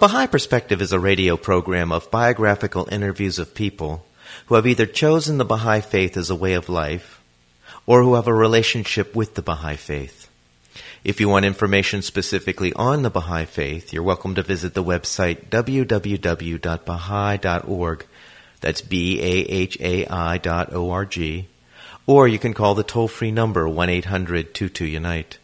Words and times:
Baha'i 0.00 0.26
Perspective 0.26 0.80
is 0.80 0.92
a 0.94 0.98
radio 0.98 1.36
program 1.36 1.92
of 1.92 2.10
biographical 2.10 2.88
interviews 2.90 3.38
of 3.38 3.54
people 3.54 4.06
who 4.46 4.54
have 4.54 4.66
either 4.66 4.86
chosen 4.86 5.36
the 5.36 5.44
Baha'i 5.44 5.82
faith 5.82 6.16
as 6.16 6.30
a 6.30 6.34
way 6.34 6.54
of 6.54 6.70
life 6.70 7.20
or 7.84 8.02
who 8.02 8.14
have 8.14 8.26
a 8.26 8.32
relationship 8.32 9.14
with 9.14 9.34
the 9.34 9.42
Baha'i 9.42 9.76
faith. 9.76 10.30
If 11.04 11.20
you 11.20 11.28
want 11.28 11.44
information 11.44 12.00
specifically 12.00 12.72
on 12.72 13.02
the 13.02 13.10
Baha'i 13.10 13.44
faith, 13.44 13.92
you're 13.92 14.02
welcome 14.02 14.34
to 14.36 14.42
visit 14.42 14.72
the 14.72 14.82
website 14.82 15.50
www.baha'i.org. 15.50 16.46
That's 18.62 18.80
B-A-H-A-I 18.80 20.38
dot 20.38 20.72
O-R-G. 20.72 21.46
Or 22.06 22.26
you 22.26 22.38
can 22.38 22.54
call 22.54 22.74
the 22.74 22.82
toll-free 22.82 23.32
number 23.32 23.66
1-800-22-UNITE. 23.66 25.36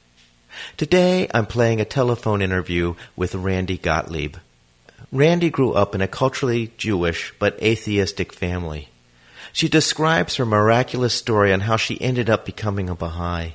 Today, 0.79 1.29
I'm 1.35 1.45
playing 1.45 1.83
a 1.83 1.85
telephone 1.85 2.41
interview 2.41 2.95
with 3.17 3.35
Randie 3.35 3.77
Gottlieb. 3.77 4.37
Randie 5.13 5.51
grew 5.51 5.73
up 5.73 5.95
in 5.95 6.01
a 6.01 6.09
culturally 6.09 6.73
Jewish 6.77 7.33
but 7.39 7.63
atheistic 7.63 8.33
family. 8.33 8.89
She 9.53 9.69
describes 9.69 10.37
her 10.37 10.45
miraculous 10.45 11.15
story 11.15 11.53
on 11.53 11.61
how 11.61 11.77
she 11.77 12.01
ended 12.01 12.29
up 12.29 12.45
becoming 12.45 12.91
a 12.91 12.95
Baha'i. 12.95 13.53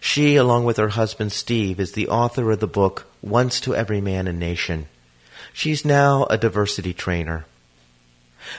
She, 0.00 0.36
along 0.36 0.64
with 0.64 0.76
her 0.76 0.90
husband 0.90 1.32
Steve, 1.32 1.80
is 1.80 1.92
the 1.92 2.08
author 2.08 2.50
of 2.50 2.60
the 2.60 2.66
book 2.66 3.06
Once 3.22 3.60
to 3.60 3.74
Every 3.74 4.02
Man 4.02 4.26
and 4.26 4.38
Nation. 4.38 4.86
She's 5.52 5.84
now 5.84 6.26
a 6.28 6.36
diversity 6.36 6.92
trainer. 6.92 7.46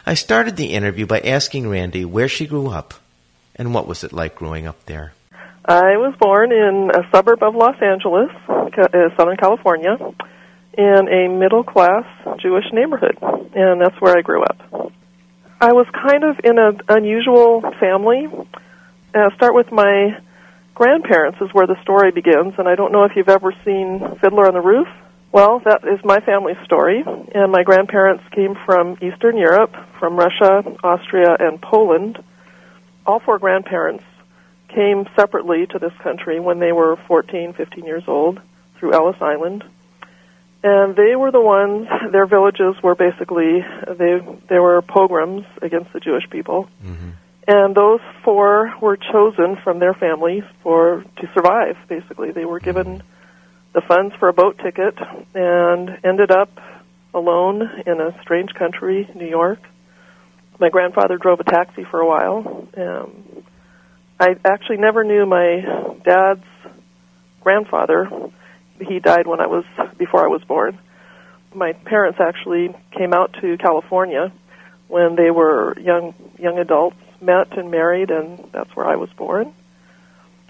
I 0.05 0.15
started 0.15 0.55
the 0.55 0.73
interview 0.73 1.05
by 1.05 1.19
asking 1.19 1.69
Randie 1.69 2.05
where 2.05 2.27
she 2.27 2.47
grew 2.47 2.69
up 2.69 2.95
and 3.55 3.73
what 3.73 3.87
was 3.87 4.03
it 4.03 4.13
like 4.13 4.35
growing 4.35 4.65
up 4.65 4.85
there. 4.85 5.13
I 5.65 5.97
was 5.97 6.15
born 6.19 6.51
in 6.51 6.91
a 6.93 7.07
suburb 7.11 7.43
of 7.43 7.55
Los 7.55 7.75
Angeles, 7.81 8.29
uh, 8.47 9.09
Southern 9.17 9.37
California, 9.37 9.97
in 10.77 11.07
a 11.07 11.27
middle 11.27 11.63
class 11.63 12.05
Jewish 12.39 12.65
neighborhood, 12.71 13.17
and 13.21 13.81
that's 13.81 13.99
where 13.99 14.17
I 14.17 14.21
grew 14.21 14.43
up. 14.43 14.91
I 15.61 15.71
was 15.71 15.87
kind 15.93 16.23
of 16.23 16.39
in 16.43 16.59
an 16.59 16.81
unusual 16.89 17.61
family. 17.79 18.27
Uh, 19.13 19.29
start 19.35 19.55
with 19.55 19.71
my 19.71 20.19
grandparents 20.73 21.39
is 21.41 21.49
where 21.53 21.65
the 21.65 21.81
story 21.81 22.11
begins, 22.11 22.53
and 22.57 22.67
I 22.67 22.75
don't 22.75 22.91
know 22.91 23.05
if 23.05 23.13
you've 23.15 23.29
ever 23.29 23.53
seen 23.63 23.99
Fiddler 24.21 24.47
on 24.47 24.53
the 24.53 24.61
Roof. 24.61 24.87
Well, 25.31 25.61
that 25.65 25.83
is 25.83 25.99
my 26.03 26.19
family's 26.19 26.57
story, 26.63 27.03
and 27.33 27.51
my 27.51 27.63
grandparents 27.63 28.23
came 28.33 28.55
from 28.65 28.97
Eastern 29.01 29.37
Europe, 29.37 29.73
from 29.99 30.15
Russia, 30.15 30.63
Austria, 30.83 31.35
and 31.39 31.61
Poland. 31.61 32.23
All 33.05 33.19
four 33.19 33.39
grandparents 33.39 34.03
came 34.69 35.05
separately 35.15 35.65
to 35.67 35.79
this 35.79 35.93
country 36.03 36.39
when 36.39 36.59
they 36.59 36.71
were 36.71 36.97
14, 37.07 37.53
15 37.53 37.85
years 37.85 38.03
old 38.07 38.39
through 38.77 38.93
Ellis 38.93 39.17
Island. 39.21 39.63
And 40.65 40.95
they 40.95 41.15
were 41.15 41.29
the 41.31 41.41
ones, 41.41 41.87
their 42.11 42.25
villages 42.25 42.73
were 42.81 42.95
basically, 42.95 43.63
they, 43.87 44.17
they 44.49 44.57
were 44.57 44.81
pogroms 44.81 45.45
against 45.61 45.93
the 45.93 45.99
Jewish 45.99 46.27
people. 46.31 46.67
Mm-hmm. 46.83 47.09
And 47.47 47.75
those 47.75 47.99
four 48.23 48.73
were 48.81 48.97
chosen 48.97 49.57
from 49.63 49.77
their 49.77 49.93
families 49.93 50.41
for, 50.63 51.05
to 51.17 51.29
survive, 51.35 51.77
basically. 51.87 52.31
They 52.31 52.45
were 52.45 52.59
given 52.59 53.03
the 53.73 53.81
funds 53.81 54.15
for 54.19 54.27
a 54.27 54.33
boat 54.33 54.57
ticket 54.57 54.95
and 55.35 55.99
ended 56.03 56.31
up 56.31 56.49
alone 57.13 57.61
in 57.85 58.01
a 58.01 58.19
strange 58.23 58.51
country, 58.55 59.07
New 59.13 59.27
York. 59.27 59.59
My 60.59 60.69
grandfather 60.69 61.19
drove 61.19 61.39
a 61.41 61.43
taxi 61.43 61.83
for 61.83 61.99
a 61.99 62.07
while. 62.07 62.67
Um, 62.75 63.43
I 64.19 64.29
actually 64.43 64.77
never 64.77 65.03
knew 65.03 65.27
my 65.27 65.97
dad's 66.03 66.43
grandfather. 67.41 68.09
He 68.79 68.99
died 68.99 69.27
when 69.27 69.39
I 69.39 69.47
was 69.47 69.63
before 69.97 70.23
I 70.23 70.27
was 70.27 70.43
born. 70.43 70.79
My 71.53 71.73
parents 71.73 72.19
actually 72.19 72.75
came 72.91 73.13
out 73.13 73.33
to 73.41 73.57
California 73.57 74.31
when 74.87 75.15
they 75.15 75.31
were 75.31 75.77
young 75.79 76.13
young 76.37 76.59
adults, 76.59 76.97
met 77.21 77.57
and 77.57 77.71
married, 77.71 78.11
and 78.11 78.49
that's 78.51 78.75
where 78.75 78.85
I 78.85 78.95
was 78.95 79.09
born. 79.11 79.53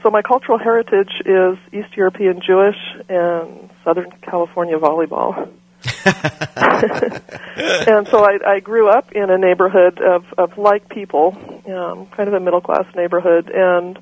So 0.03 0.11
my 0.11 0.21
cultural 0.21 0.59
heritage 0.59 1.21
is 1.25 1.57
East 1.73 1.97
European 1.97 2.39
Jewish 2.39 2.77
and 3.09 3.69
Southern 3.83 4.11
California 4.21 4.77
volleyball. 4.77 5.49
and 7.87 8.07
so 8.07 8.23
I, 8.23 8.37
I 8.45 8.59
grew 8.59 8.87
up 8.87 9.11
in 9.13 9.29
a 9.29 9.37
neighborhood 9.37 9.99
of, 10.01 10.25
of 10.37 10.57
like 10.57 10.89
people, 10.89 11.35
um, 11.67 12.07
kind 12.07 12.27
of 12.27 12.33
a 12.33 12.39
middle 12.39 12.61
class 12.61 12.85
neighborhood, 12.95 13.49
and 13.49 13.97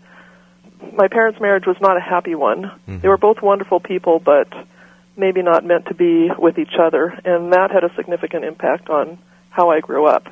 my 0.91 1.07
parents' 1.07 1.39
marriage 1.39 1.65
was 1.65 1.77
not 1.81 1.97
a 1.97 2.01
happy 2.01 2.35
one. 2.35 2.63
Mm-hmm. 2.63 2.99
They 2.99 3.07
were 3.07 3.17
both 3.17 3.41
wonderful 3.41 3.79
people, 3.79 4.19
but 4.19 4.47
maybe 5.15 5.41
not 5.41 5.65
meant 5.65 5.85
to 5.87 5.93
be 5.93 6.29
with 6.37 6.57
each 6.57 6.73
other, 6.79 7.07
and 7.23 7.53
that 7.53 7.71
had 7.71 7.83
a 7.83 7.93
significant 7.95 8.45
impact 8.45 8.89
on 8.89 9.17
how 9.49 9.69
I 9.69 9.79
grew 9.79 10.05
up. 10.05 10.27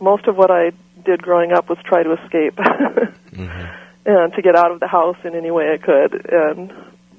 Most 0.00 0.26
of 0.26 0.36
what 0.36 0.50
I 0.50 0.72
did 1.04 1.22
growing 1.22 1.52
up 1.52 1.68
was 1.68 1.78
try 1.84 2.02
to 2.02 2.12
escape 2.12 2.56
mm-hmm. 2.56 3.66
and 4.06 4.32
to 4.32 4.42
get 4.42 4.56
out 4.56 4.72
of 4.72 4.80
the 4.80 4.86
house 4.86 5.16
in 5.24 5.34
any 5.34 5.50
way 5.50 5.72
I 5.72 5.78
could. 5.78 6.26
And 6.32 6.72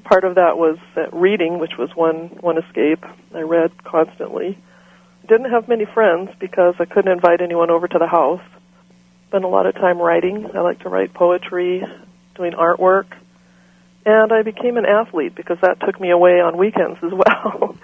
part 0.04 0.24
of 0.24 0.36
that 0.36 0.58
was 0.58 0.78
reading, 1.14 1.60
which 1.60 1.78
was 1.78 1.90
one 1.96 2.38
one 2.42 2.58
escape. 2.58 3.04
I 3.34 3.42
read 3.42 3.72
constantly. 3.84 4.58
Didn't 5.28 5.52
have 5.52 5.68
many 5.68 5.86
friends 5.86 6.30
because 6.40 6.76
I 6.80 6.86
couldn't 6.86 7.12
invite 7.12 7.42
anyone 7.42 7.70
over 7.70 7.88
to 7.88 7.98
the 7.98 8.08
house. 8.08 8.44
Spent 9.28 9.44
a 9.44 9.48
lot 9.48 9.66
of 9.66 9.74
time 9.76 10.00
writing. 10.00 10.50
I 10.54 10.62
like 10.62 10.80
to 10.82 10.90
write 10.90 11.14
poetry, 11.14 11.84
doing 12.36 12.54
artwork, 12.54 13.06
and 14.06 14.32
I 14.32 14.44
became 14.44 14.78
an 14.78 14.86
athlete 14.86 15.36
because 15.36 15.58
that 15.62 15.80
took 15.80 16.00
me 16.00 16.12
away 16.12 16.40
on 16.40 16.58
weekends 16.58 17.00
as 17.04 17.12
well. 17.12 17.76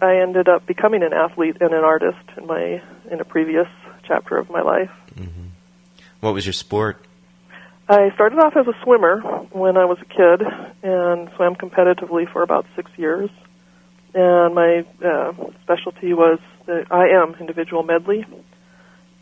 I 0.00 0.16
ended 0.16 0.48
up 0.48 0.66
becoming 0.66 1.02
an 1.02 1.12
athlete 1.12 1.56
and 1.60 1.74
an 1.74 1.84
artist 1.84 2.18
in 2.36 2.46
my 2.46 2.82
in 3.10 3.20
a 3.20 3.24
previous 3.24 3.66
chapter 4.06 4.38
of 4.38 4.48
my 4.48 4.62
life. 4.62 4.90
Mm-hmm. 5.14 5.48
What 6.20 6.34
was 6.34 6.46
your 6.46 6.52
sport? 6.52 7.04
I 7.88 8.10
started 8.14 8.38
off 8.38 8.56
as 8.56 8.68
a 8.68 8.74
swimmer 8.84 9.20
when 9.50 9.76
I 9.76 9.84
was 9.84 9.98
a 10.00 10.04
kid 10.04 10.46
and 10.82 11.28
swam 11.34 11.56
competitively 11.56 12.30
for 12.32 12.42
about 12.42 12.64
six 12.76 12.90
years. 12.96 13.30
And 14.14 14.54
my 14.54 14.84
uh, 15.04 15.32
specialty 15.62 16.14
was 16.14 16.38
the 16.66 16.84
IM 16.90 17.34
individual 17.40 17.82
medley, 17.82 18.24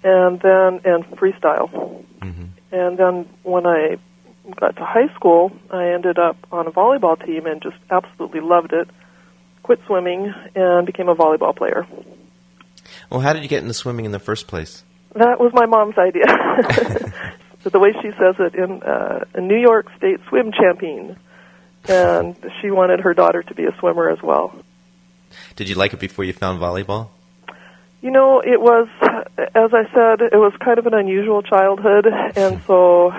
and 0.02 0.40
then 0.40 0.80
and 0.84 1.04
freestyle. 1.16 2.04
Mm-hmm. 2.20 2.44
And 2.72 2.98
then 2.98 3.28
when 3.42 3.66
I 3.66 3.96
got 4.56 4.76
to 4.76 4.84
high 4.84 5.12
school, 5.14 5.53
I 5.70 5.91
ended 5.91 6.19
up 6.19 6.36
on 6.53 6.66
a 6.66 6.70
volleyball 6.70 7.22
team 7.25 7.47
and 7.47 7.62
just 7.62 7.76
absolutely 7.91 8.41
loved 8.41 8.72
it. 8.72 8.88
Quit 9.62 9.81
swimming 9.86 10.32
and 10.54 10.86
became 10.86 11.09
a 11.09 11.14
volleyball 11.14 11.54
player. 11.54 11.86
Well, 13.10 13.20
how 13.20 13.32
did 13.32 13.42
you 13.42 13.48
get 13.48 13.62
into 13.62 13.75
swimming 13.75 14.04
in 14.04 14.12
the 14.12 14.19
first 14.19 14.47
place? 14.47 14.84
That 15.14 15.41
was 15.41 15.53
my 15.54 15.66
mom's 15.66 15.98
idea. 15.98 16.26
the 17.64 17.78
way 17.78 17.92
she 18.00 18.10
says 18.12 18.37
it, 18.38 18.54
in 18.54 18.82
uh, 18.82 19.25
a 19.34 19.41
New 19.41 19.58
York 19.58 19.87
State 19.97 20.20
swim 20.28 20.53
champion, 20.53 21.16
and 21.88 22.37
she 22.60 22.70
wanted 22.70 23.00
her 23.00 23.14
daughter 23.14 23.42
to 23.42 23.54
be 23.54 23.64
a 23.64 23.76
swimmer 23.78 24.08
as 24.10 24.22
well. 24.22 24.54
Did 25.56 25.69
you 25.69 25.75
like 25.75 25.92
it 25.92 26.00
before 26.00 26.25
you 26.25 26.32
found 26.32 26.61
volleyball? 26.61 27.08
You 28.00 28.11
know, 28.11 28.40
it 28.40 28.61
was, 28.61 28.88
as 29.38 29.70
I 29.75 29.84
said, 29.93 30.22
it 30.32 30.37
was 30.37 30.52
kind 30.64 30.78
of 30.78 30.87
an 30.87 30.94
unusual 30.94 31.43
childhood, 31.43 32.06
and 32.06 32.62
so 32.67 33.12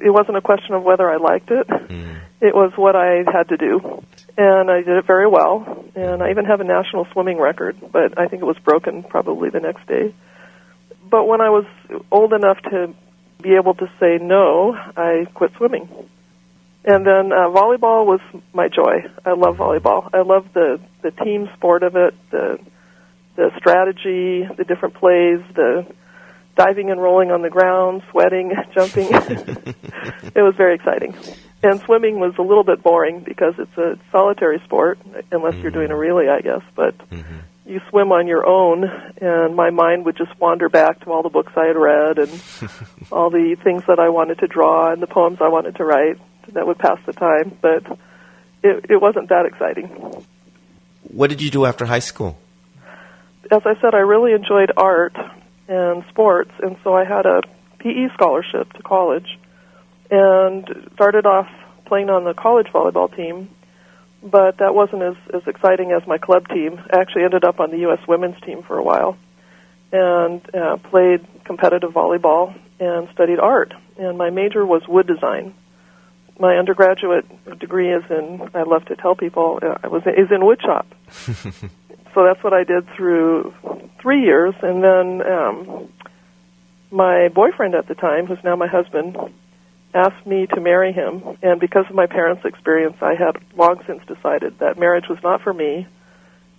it 0.00 0.10
wasn't 0.10 0.36
a 0.36 0.40
question 0.40 0.74
of 0.74 0.82
whether 0.82 1.08
I 1.10 1.16
liked 1.16 1.50
it. 1.50 1.66
Mm. 1.68 2.20
It 2.40 2.54
was 2.54 2.72
what 2.76 2.94
I 2.94 3.24
had 3.30 3.48
to 3.48 3.56
do, 3.56 4.02
and 4.36 4.70
I 4.70 4.82
did 4.82 4.96
it 4.96 5.06
very 5.06 5.26
well. 5.26 5.84
And 5.94 6.22
I 6.22 6.30
even 6.30 6.44
have 6.44 6.60
a 6.60 6.64
national 6.64 7.06
swimming 7.12 7.38
record, 7.38 7.76
but 7.92 8.18
I 8.18 8.28
think 8.28 8.42
it 8.42 8.46
was 8.46 8.58
broken 8.58 9.02
probably 9.02 9.50
the 9.50 9.60
next 9.60 9.86
day. 9.86 10.14
But 11.10 11.26
when 11.26 11.40
I 11.40 11.50
was 11.50 11.64
old 12.12 12.32
enough 12.32 12.58
to 12.70 12.94
be 13.42 13.54
able 13.54 13.74
to 13.74 13.86
say 13.98 14.18
no, 14.20 14.76
I 14.96 15.26
quit 15.34 15.52
swimming. 15.56 15.88
And 16.84 17.06
then 17.06 17.32
uh, 17.32 17.48
volleyball 17.50 18.06
was 18.06 18.20
my 18.52 18.68
joy. 18.68 19.04
I 19.24 19.32
love 19.32 19.56
volleyball. 19.56 20.08
I 20.12 20.22
love 20.22 20.46
the 20.54 20.80
the 21.02 21.10
team 21.10 21.48
sport 21.56 21.82
of 21.82 21.96
it, 21.96 22.14
the 22.30 22.58
the 23.36 23.50
strategy, 23.58 24.48
the 24.56 24.64
different 24.64 24.94
plays, 24.94 25.40
the 25.54 25.86
diving 26.58 26.90
and 26.90 27.00
rolling 27.00 27.30
on 27.30 27.40
the 27.40 27.48
ground, 27.48 28.02
sweating, 28.10 28.52
jumping. 28.74 29.06
it 29.10 30.42
was 30.42 30.54
very 30.56 30.74
exciting. 30.74 31.14
and 31.62 31.80
swimming 31.82 32.18
was 32.18 32.34
a 32.38 32.42
little 32.42 32.64
bit 32.64 32.82
boring 32.82 33.20
because 33.20 33.54
it's 33.58 33.78
a 33.78 33.96
solitary 34.10 34.60
sport, 34.64 34.98
unless 35.30 35.54
mm-hmm. 35.54 35.62
you're 35.62 35.70
doing 35.70 35.90
a 35.90 35.94
mm-hmm. 35.94 36.00
relay, 36.00 36.28
I 36.28 36.40
guess. 36.40 36.62
But 36.74 36.98
mm-hmm. 37.10 37.38
you 37.64 37.80
swim 37.88 38.10
on 38.10 38.26
your 38.26 38.46
own, 38.46 38.84
and 39.20 39.54
my 39.54 39.70
mind 39.70 40.04
would 40.04 40.16
just 40.16 40.38
wander 40.40 40.68
back 40.68 41.00
to 41.04 41.12
all 41.12 41.22
the 41.22 41.28
books 41.28 41.52
I 41.56 41.66
had 41.66 41.76
read 41.76 42.18
and 42.18 42.42
all 43.12 43.30
the 43.30 43.56
things 43.62 43.84
that 43.86 44.00
I 44.00 44.08
wanted 44.08 44.40
to 44.40 44.48
draw 44.48 44.92
and 44.92 45.00
the 45.00 45.06
poems 45.06 45.38
I 45.40 45.48
wanted 45.48 45.76
to 45.76 45.84
write 45.84 46.18
that 46.52 46.66
would 46.66 46.78
pass 46.78 46.98
the 47.06 47.12
time. 47.12 47.56
But 47.62 47.86
it, 48.64 48.86
it 48.90 49.00
wasn't 49.00 49.28
that 49.28 49.46
exciting. 49.46 49.86
What 51.04 51.30
did 51.30 51.40
you 51.40 51.50
do 51.50 51.64
after 51.64 51.86
high 51.86 52.00
school? 52.00 52.36
As 53.50 53.62
I 53.64 53.80
said, 53.80 53.94
I 53.94 54.00
really 54.00 54.32
enjoyed 54.32 54.72
art 54.76 55.16
and 55.68 56.04
sports, 56.08 56.50
and 56.62 56.76
so 56.82 56.94
I 56.94 57.04
had 57.04 57.26
a 57.26 57.42
PE 57.78 58.08
scholarship 58.14 58.72
to 58.72 58.82
college 58.82 59.38
and 60.10 60.90
started 60.94 61.26
off 61.26 61.48
playing 61.84 62.10
on 62.10 62.24
the 62.24 62.34
college 62.34 62.66
volleyball 62.68 63.14
team, 63.14 63.48
but 64.22 64.58
that 64.58 64.74
wasn't 64.74 65.02
as, 65.02 65.14
as 65.32 65.42
exciting 65.46 65.92
as 65.92 66.06
my 66.06 66.18
club 66.18 66.48
team. 66.48 66.80
I 66.92 67.00
actually 67.00 67.24
ended 67.24 67.44
up 67.44 67.60
on 67.60 67.70
the 67.70 67.78
U.S. 67.78 68.00
women's 68.08 68.40
team 68.40 68.62
for 68.62 68.78
a 68.78 68.82
while 68.82 69.16
and 69.92 70.42
uh, 70.54 70.76
played 70.76 71.26
competitive 71.44 71.92
volleyball 71.92 72.58
and 72.80 73.08
studied 73.12 73.38
art. 73.38 73.72
And 73.96 74.18
my 74.18 74.30
major 74.30 74.64
was 74.64 74.86
wood 74.86 75.06
design. 75.06 75.54
My 76.38 76.56
undergraduate 76.56 77.26
degree 77.58 77.92
is 77.92 78.04
in, 78.10 78.50
I 78.54 78.62
love 78.62 78.84
to 78.86 78.96
tell 78.96 79.16
people, 79.16 79.58
uh, 79.62 79.78
I 79.82 79.88
was 79.88 80.02
is 80.06 80.30
in 80.30 80.44
wood 80.44 80.60
shop. 80.62 80.86
so 81.10 82.24
that's 82.24 82.42
what 82.44 82.52
I 82.52 82.64
did 82.64 82.88
through 82.94 83.54
three 84.08 84.22
years. 84.22 84.54
And 84.62 84.82
then 84.82 85.20
um, 85.26 85.88
my 86.90 87.28
boyfriend 87.28 87.74
at 87.74 87.88
the 87.88 87.94
time, 87.94 88.24
who's 88.26 88.42
now 88.42 88.56
my 88.56 88.66
husband, 88.66 89.18
asked 89.92 90.26
me 90.26 90.46
to 90.46 90.60
marry 90.60 90.92
him, 90.92 91.22
and 91.42 91.60
because 91.60 91.84
of 91.90 91.94
my 91.94 92.06
parents' 92.06 92.44
experience, 92.46 92.96
I 93.02 93.14
had 93.14 93.36
long 93.54 93.82
since 93.86 94.00
decided 94.06 94.60
that 94.60 94.78
marriage 94.78 95.04
was 95.10 95.18
not 95.22 95.42
for 95.42 95.52
me. 95.52 95.86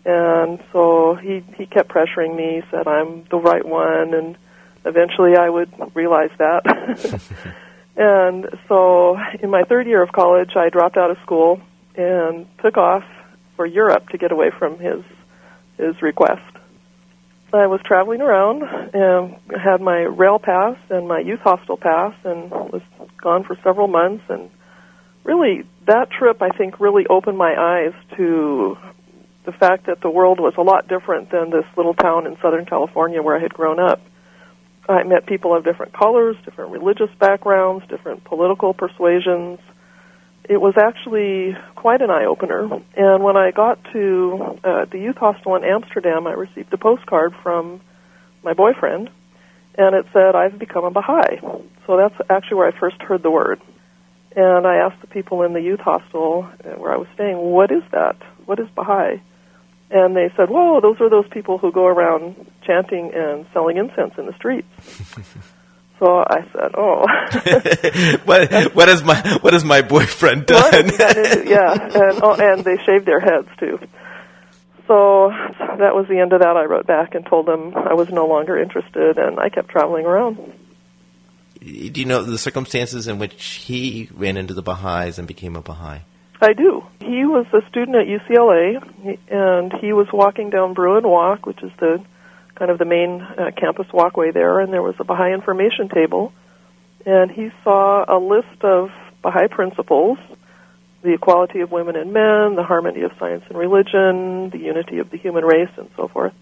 And 0.05 0.59
so 0.71 1.15
he 1.15 1.43
he 1.57 1.65
kept 1.65 1.89
pressuring 1.89 2.35
me, 2.35 2.61
said 2.71 2.87
I'm 2.87 3.25
the 3.29 3.37
right 3.37 3.65
one, 3.65 4.13
and 4.13 4.37
eventually 4.85 5.35
I 5.35 5.49
would 5.49 5.71
realize 5.95 6.31
that. 6.37 6.61
and 7.97 8.47
so 8.67 9.17
in 9.41 9.49
my 9.49 9.63
third 9.63 9.87
year 9.87 10.01
of 10.03 10.11
college, 10.11 10.51
I 10.55 10.69
dropped 10.69 10.97
out 10.97 11.11
of 11.11 11.17
school 11.23 11.61
and 11.95 12.47
took 12.61 12.77
off 12.77 13.03
for 13.55 13.65
Europe 13.65 14.09
to 14.09 14.17
get 14.17 14.31
away 14.31 14.51
from 14.57 14.77
his 14.79 15.03
his 15.77 16.01
request. 16.01 16.58
I 17.53 17.67
was 17.67 17.81
traveling 17.83 18.21
around 18.21 18.63
and 18.93 19.35
had 19.59 19.81
my 19.81 20.01
rail 20.01 20.39
pass 20.39 20.77
and 20.89 21.07
my 21.07 21.19
youth 21.19 21.39
hostel 21.39 21.77
pass 21.77 22.13
and 22.23 22.51
was 22.51 22.81
gone 23.21 23.43
for 23.43 23.57
several 23.63 23.87
months 23.87 24.23
and 24.29 24.49
really 25.23 25.63
that 25.87 26.11
trip 26.11 26.41
I 26.41 26.49
think 26.49 26.79
really 26.79 27.05
opened 27.09 27.37
my 27.37 27.55
eyes 27.57 27.93
to 28.17 28.77
the 29.45 29.51
fact 29.51 29.87
that 29.87 30.01
the 30.01 30.09
world 30.09 30.39
was 30.39 30.53
a 30.57 30.61
lot 30.61 30.87
different 30.87 31.31
than 31.31 31.49
this 31.49 31.65
little 31.75 31.95
town 31.95 32.27
in 32.27 32.37
Southern 32.41 32.65
California 32.65 33.21
where 33.21 33.35
I 33.35 33.41
had 33.41 33.53
grown 33.53 33.79
up. 33.79 33.99
I 34.87 35.03
met 35.03 35.25
people 35.25 35.55
of 35.55 35.63
different 35.63 35.93
colors, 35.93 36.35
different 36.45 36.71
religious 36.71 37.09
backgrounds, 37.19 37.85
different 37.87 38.23
political 38.25 38.73
persuasions, 38.73 39.59
it 40.49 40.59
was 40.59 40.73
actually 40.77 41.55
quite 41.75 42.01
an 42.01 42.09
eye 42.09 42.25
opener. 42.25 42.63
And 42.97 43.23
when 43.23 43.37
I 43.37 43.51
got 43.51 43.77
to 43.93 44.59
uh, 44.63 44.85
the 44.85 44.97
youth 44.97 45.17
hostel 45.17 45.55
in 45.55 45.63
Amsterdam, 45.63 46.25
I 46.25 46.31
received 46.31 46.73
a 46.73 46.77
postcard 46.77 47.35
from 47.43 47.81
my 48.43 48.53
boyfriend, 48.53 49.11
and 49.77 49.95
it 49.95 50.07
said, 50.11 50.35
I've 50.35 50.57
become 50.57 50.85
a 50.85 50.89
Baha'i. 50.89 51.39
So 51.85 51.97
that's 51.97 52.15
actually 52.31 52.57
where 52.57 52.67
I 52.67 52.79
first 52.79 52.99
heard 52.99 53.21
the 53.21 53.29
word. 53.29 53.61
And 54.35 54.65
I 54.65 54.77
asked 54.77 55.01
the 55.01 55.07
people 55.07 55.43
in 55.43 55.53
the 55.53 55.61
youth 55.61 55.81
hostel 55.81 56.49
uh, 56.65 56.69
where 56.79 56.93
I 56.93 56.97
was 56.97 57.07
staying, 57.13 57.37
What 57.37 57.71
is 57.71 57.83
that? 57.91 58.15
What 58.45 58.59
is 58.59 58.67
Baha'i? 58.75 59.21
And 59.91 60.15
they 60.15 60.31
said, 60.35 60.49
Whoa, 60.49 60.81
those 60.81 60.99
are 60.99 61.09
those 61.11 61.27
people 61.29 61.59
who 61.59 61.71
go 61.71 61.85
around 61.85 62.35
chanting 62.65 63.11
and 63.13 63.45
selling 63.53 63.77
incense 63.77 64.13
in 64.17 64.25
the 64.25 64.33
streets. 64.33 64.67
So 65.99 66.23
I 66.25 66.45
said, 66.53 66.71
"Oh, 66.75 67.05
what 68.25 68.73
what 68.73 68.87
has 68.87 69.03
my 69.03 69.37
what 69.41 69.51
has 69.51 69.65
my 69.65 69.81
boyfriend 69.81 70.45
done?" 70.45 70.91
yeah, 71.45 71.73
and 71.93 72.23
oh, 72.23 72.35
and 72.39 72.63
they 72.63 72.77
shaved 72.85 73.05
their 73.05 73.19
heads 73.19 73.49
too. 73.59 73.79
So 74.87 75.29
that 75.77 75.93
was 75.93 76.07
the 76.07 76.19
end 76.19 76.31
of 76.31 76.39
that. 76.39 76.55
I 76.55 76.63
wrote 76.65 76.87
back 76.87 77.15
and 77.15 77.25
told 77.25 77.45
them 77.45 77.75
I 77.75 77.93
was 77.93 78.09
no 78.09 78.25
longer 78.27 78.57
interested, 78.57 79.17
and 79.17 79.39
I 79.39 79.49
kept 79.49 79.69
traveling 79.69 80.05
around. 80.05 80.37
Do 81.59 81.99
you 81.99 82.05
know 82.05 82.23
the 82.23 82.37
circumstances 82.37 83.07
in 83.07 83.19
which 83.19 83.43
he 83.67 84.09
ran 84.13 84.37
into 84.37 84.53
the 84.53 84.61
Baha'is 84.61 85.19
and 85.19 85.27
became 85.27 85.57
a 85.57 85.61
Baha'i? 85.61 85.99
I 86.41 86.53
do. 86.53 86.85
He 87.01 87.25
was 87.25 87.45
a 87.51 87.67
student 87.69 87.97
at 87.97 88.07
UCLA, 88.07 88.81
and 89.29 89.73
he 89.81 89.91
was 89.91 90.07
walking 90.13 90.49
down 90.49 90.73
Bruin 90.73 91.05
Walk, 91.05 91.45
which 91.45 91.61
is 91.61 91.71
the 91.79 92.01
kind 92.59 92.69
of 92.69 92.77
the 92.77 92.85
main 92.85 93.21
uh, 93.21 93.51
campus 93.57 93.87
walkway 93.91 94.31
there, 94.31 94.59
and 94.59 94.71
there 94.71 94.83
was 94.83 94.95
a 94.99 95.03
Baha'i 95.03 95.33
information 95.33 95.89
table. 95.89 96.33
And 97.05 97.31
he 97.31 97.49
saw 97.63 98.03
a 98.07 98.19
list 98.19 98.63
of 98.63 98.91
Baha'i 99.23 99.47
principles 99.47 100.19
the 101.01 101.13
equality 101.13 101.61
of 101.61 101.71
women 101.71 101.95
and 101.95 102.11
men, 102.11 102.55
the 102.55 102.63
harmony 102.63 103.01
of 103.03 103.11
science 103.17 103.43
and 103.47 103.57
religion, 103.57 104.49
the 104.49 104.59
unity 104.59 104.99
of 104.99 105.09
the 105.09 105.17
human 105.17 105.45
race, 105.45 105.69
and 105.77 105.89
so 105.95 106.07
forth. 106.09 106.33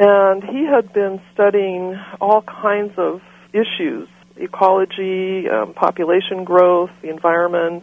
And 0.00 0.42
he 0.42 0.64
had 0.64 0.92
been 0.92 1.20
studying 1.32 1.96
all 2.20 2.42
kinds 2.42 2.94
of 2.96 3.22
issues 3.52 4.08
ecology, 4.36 5.48
um, 5.48 5.74
population 5.74 6.44
growth, 6.44 6.90
the 7.02 7.08
environment, 7.08 7.82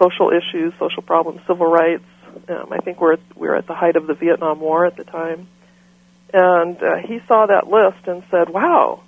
social 0.00 0.30
issues, 0.30 0.72
social 0.78 1.02
problems, 1.02 1.40
civil 1.46 1.66
rights. 1.66 2.04
Um, 2.48 2.72
I 2.72 2.78
think 2.78 3.02
we're 3.02 3.14
at, 3.14 3.20
we 3.36 3.48
were 3.48 3.56
at 3.56 3.66
the 3.66 3.74
height 3.74 3.96
of 3.96 4.06
the 4.06 4.14
Vietnam 4.14 4.60
War 4.60 4.86
at 4.86 4.96
the 4.96 5.04
time. 5.04 5.46
And 6.32 6.76
uh, 6.76 6.96
he 7.06 7.20
saw 7.26 7.46
that 7.46 7.68
list 7.68 8.06
and 8.06 8.22
said, 8.30 8.50
wow, 8.50 9.02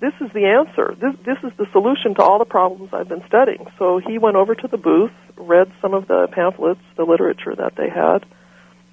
this 0.00 0.12
is 0.20 0.30
the 0.32 0.46
answer. 0.46 0.94
This, 0.94 1.14
this 1.24 1.38
is 1.42 1.56
the 1.58 1.66
solution 1.72 2.14
to 2.14 2.22
all 2.22 2.38
the 2.38 2.44
problems 2.44 2.90
I've 2.92 3.08
been 3.08 3.24
studying. 3.26 3.66
So 3.78 3.98
he 3.98 4.18
went 4.18 4.36
over 4.36 4.54
to 4.54 4.68
the 4.68 4.76
booth, 4.76 5.12
read 5.36 5.70
some 5.80 5.94
of 5.94 6.06
the 6.06 6.28
pamphlets, 6.32 6.80
the 6.96 7.04
literature 7.04 7.54
that 7.54 7.76
they 7.76 7.88
had, 7.88 8.24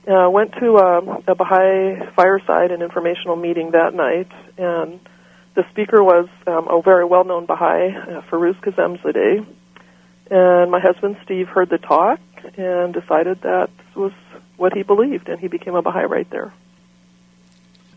uh, 0.07 0.29
went 0.29 0.53
to 0.59 0.77
um, 0.77 1.23
a 1.27 1.35
Baha'i 1.35 2.11
fireside 2.15 2.71
and 2.71 2.83
informational 2.83 3.35
meeting 3.37 3.71
that 3.71 3.93
night, 3.93 4.31
and 4.57 4.99
the 5.55 5.63
speaker 5.69 6.03
was 6.03 6.27
um, 6.47 6.67
a 6.67 6.81
very 6.81 7.05
well-known 7.05 7.45
Baha'i, 7.45 7.95
uh, 7.95 8.21
Firuz 8.29 8.59
Kazemzadeh. 8.59 9.45
And 10.31 10.71
my 10.71 10.79
husband 10.79 11.17
Steve 11.23 11.47
heard 11.47 11.69
the 11.69 11.77
talk 11.77 12.19
and 12.57 12.93
decided 12.93 13.41
that 13.41 13.69
this 13.77 13.95
was 13.95 14.11
what 14.57 14.73
he 14.73 14.83
believed, 14.83 15.29
and 15.29 15.39
he 15.39 15.47
became 15.47 15.75
a 15.75 15.81
Baha'i 15.81 16.05
right 16.05 16.29
there. 16.29 16.51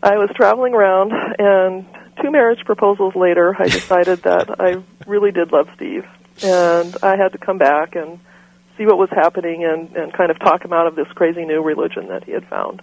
I 0.01 0.17
was 0.17 0.29
traveling 0.35 0.73
around, 0.73 1.11
and 1.39 1.85
two 2.21 2.31
marriage 2.31 2.63
proposals 2.65 3.15
later, 3.15 3.55
I 3.57 3.65
decided 3.69 4.23
that 4.23 4.59
I 4.59 4.83
really 5.05 5.31
did 5.31 5.51
love 5.51 5.67
Steve, 5.75 6.05
and 6.43 6.95
I 7.01 7.15
had 7.15 7.31
to 7.33 7.37
come 7.37 7.57
back 7.57 7.95
and 7.95 8.19
see 8.77 8.85
what 8.85 8.97
was 8.97 9.09
happening 9.09 9.63
and, 9.63 9.95
and 9.95 10.13
kind 10.13 10.29
of 10.29 10.39
talk 10.39 10.63
him 10.63 10.71
out 10.71 10.87
of 10.87 10.95
this 10.95 11.07
crazy 11.15 11.45
new 11.45 11.63
religion 11.63 12.09
that 12.09 12.23
he 12.23 12.31
had 12.31 12.45
found. 12.47 12.81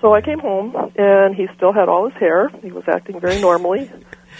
So 0.00 0.12
I 0.12 0.20
came 0.20 0.38
home, 0.38 0.74
and 0.96 1.34
he 1.34 1.48
still 1.56 1.72
had 1.72 1.88
all 1.88 2.08
his 2.08 2.18
hair. 2.18 2.50
He 2.62 2.70
was 2.70 2.84
acting 2.86 3.18
very 3.18 3.40
normally, 3.40 3.90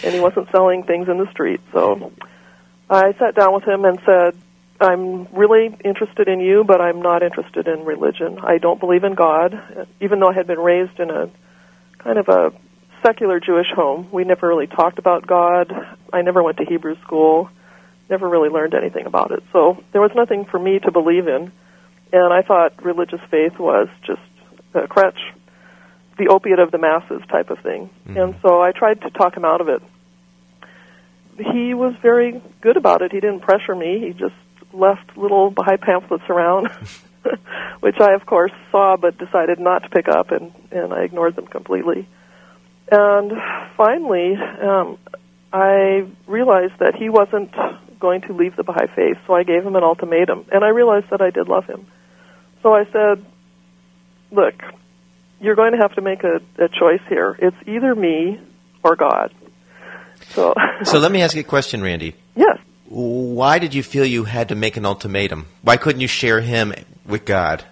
and 0.03 0.13
he 0.13 0.19
wasn't 0.19 0.49
selling 0.51 0.83
things 0.83 1.09
in 1.09 1.17
the 1.17 1.29
street. 1.31 1.61
So 1.73 2.11
I 2.89 3.13
sat 3.13 3.33
down 3.33 3.55
with 3.55 3.63
him 3.63 3.83
and 3.85 3.99
said, 4.05 4.37
I'm 4.79 5.25
really 5.33 5.75
interested 5.83 6.27
in 6.27 6.39
you, 6.39 6.63
but 6.63 6.79
I'm 6.79 7.01
not 7.01 7.23
interested 7.23 7.67
in 7.67 7.85
religion. 7.85 8.37
I 8.43 8.59
don't 8.59 8.79
believe 8.79 9.03
in 9.03 9.15
God, 9.15 9.87
even 9.99 10.19
though 10.19 10.29
I 10.29 10.33
had 10.33 10.45
been 10.45 10.59
raised 10.59 10.99
in 10.99 11.09
a 11.09 11.31
kind 12.07 12.19
of 12.19 12.29
a 12.29 12.53
secular 13.05 13.41
Jewish 13.41 13.67
home. 13.75 14.07
We 14.13 14.23
never 14.23 14.47
really 14.47 14.67
talked 14.67 14.97
about 14.97 15.27
God. 15.27 15.73
I 16.13 16.21
never 16.21 16.41
went 16.41 16.55
to 16.57 16.65
Hebrew 16.65 16.95
school. 17.01 17.49
Never 18.09 18.29
really 18.29 18.47
learned 18.47 18.73
anything 18.73 19.05
about 19.05 19.31
it. 19.31 19.43
So 19.51 19.83
there 19.91 19.99
was 19.99 20.11
nothing 20.15 20.45
for 20.45 20.57
me 20.57 20.79
to 20.79 20.91
believe 20.91 21.27
in. 21.27 21.51
And 22.13 22.33
I 22.33 22.43
thought 22.43 22.81
religious 22.81 23.19
faith 23.29 23.59
was 23.59 23.89
just 24.05 24.21
a 24.73 24.87
crutch, 24.87 25.19
the 26.17 26.29
opiate 26.29 26.59
of 26.59 26.71
the 26.71 26.77
masses 26.77 27.21
type 27.29 27.49
of 27.49 27.59
thing. 27.59 27.89
Mm-hmm. 28.07 28.17
And 28.17 28.35
so 28.41 28.61
I 28.61 28.71
tried 28.71 29.01
to 29.01 29.09
talk 29.09 29.35
him 29.35 29.43
out 29.43 29.59
of 29.59 29.67
it. 29.67 29.81
He 31.53 31.73
was 31.73 31.93
very 32.01 32.41
good 32.61 32.77
about 32.77 33.01
it. 33.01 33.11
He 33.11 33.19
didn't 33.19 33.41
pressure 33.41 33.75
me. 33.75 33.99
He 33.99 34.13
just 34.13 34.33
left 34.71 35.17
little 35.17 35.51
Baha'i 35.51 35.75
pamphlets 35.75 36.23
around 36.29 36.69
which 37.79 37.99
I, 37.99 38.13
of 38.13 38.25
course, 38.25 38.51
saw 38.71 38.97
but 38.97 39.17
decided 39.17 39.59
not 39.59 39.83
to 39.83 39.89
pick 39.89 40.07
up, 40.07 40.31
and, 40.31 40.51
and 40.71 40.93
I 40.93 41.03
ignored 41.03 41.35
them 41.35 41.47
completely. 41.47 42.07
And 42.91 43.31
finally, 43.75 44.35
um, 44.35 44.97
I 45.51 46.07
realized 46.25 46.79
that 46.79 46.95
he 46.95 47.09
wasn't 47.09 47.53
going 47.99 48.21
to 48.21 48.33
leave 48.33 48.55
the 48.55 48.63
Baha'i 48.63 48.87
faith, 48.95 49.17
so 49.25 49.33
I 49.33 49.43
gave 49.43 49.65
him 49.65 49.75
an 49.75 49.83
ultimatum, 49.83 50.45
and 50.51 50.63
I 50.63 50.69
realized 50.69 51.09
that 51.09 51.21
I 51.21 51.29
did 51.29 51.47
love 51.47 51.65
him. 51.65 51.87
So 52.63 52.73
I 52.73 52.85
said, 52.91 53.25
Look, 54.29 54.55
you're 55.39 55.55
going 55.55 55.71
to 55.71 55.77
have 55.77 55.93
to 55.93 56.01
make 56.01 56.23
a, 56.23 56.41
a 56.57 56.67
choice 56.67 57.01
here. 57.07 57.37
It's 57.39 57.55
either 57.65 57.95
me 57.95 58.41
or 58.83 58.97
God. 58.97 59.33
So, 60.29 60.53
so 60.83 60.99
let 60.99 61.11
me 61.11 61.21
ask 61.23 61.35
you 61.35 61.41
a 61.41 61.45
question, 61.45 61.81
Randie. 61.81 62.15
Yes 62.35 62.57
Why 62.85 63.59
did 63.59 63.73
you 63.73 63.83
feel 63.83 64.05
you 64.05 64.25
had 64.25 64.49
to 64.49 64.55
make 64.55 64.75
an 64.77 64.85
ultimatum? 64.85 65.47
Why 65.61 65.77
couldn't 65.77 66.01
you 66.01 66.07
share 66.07 66.41
him 66.41 66.73
with 67.07 67.25
God? 67.25 67.63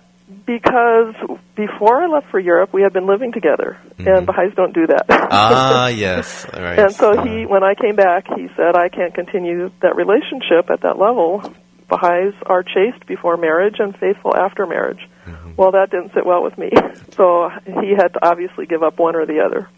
Because 0.45 1.13
before 1.55 2.01
I 2.01 2.07
left 2.07 2.29
for 2.31 2.39
Europe, 2.39 2.73
we 2.73 2.81
had 2.81 2.93
been 2.93 3.05
living 3.07 3.31
together, 3.31 3.77
Mhm. 3.99 4.17
and 4.17 4.25
Baha'is 4.25 4.53
don't 4.55 4.73
do 4.73 4.87
that. 4.87 5.05
ah, 5.09 5.87
yes. 6.05 6.45
All 6.53 6.61
right. 6.61 6.79
And 6.79 6.91
so 6.91 7.21
he, 7.23 7.45
when 7.45 7.63
I 7.63 7.75
came 7.75 7.95
back, 7.95 8.25
he 8.35 8.47
said, 8.55 8.75
I 8.75 8.89
can't 8.89 9.13
continue 9.13 9.69
that 9.81 9.95
relationship 9.95 10.69
at 10.71 10.81
that 10.81 10.97
level. 10.97 11.43
Baha'is 11.87 12.33
are 12.47 12.63
chaste 12.63 13.05
before 13.05 13.37
marriage 13.37 13.75
and 13.79 13.95
faithful 13.97 14.35
after 14.35 14.65
marriage. 14.65 15.07
Mhm. 15.27 15.55
Well, 15.57 15.71
that 15.71 15.91
didn't 15.91 16.13
sit 16.13 16.25
well 16.25 16.43
with 16.43 16.57
me. 16.57 16.71
So 17.15 17.49
he 17.65 17.91
had 17.95 18.11
to 18.13 18.19
obviously 18.27 18.65
give 18.65 18.83
up 18.83 18.99
one 18.99 19.15
or 19.15 19.25
the 19.25 19.39
other. 19.39 19.69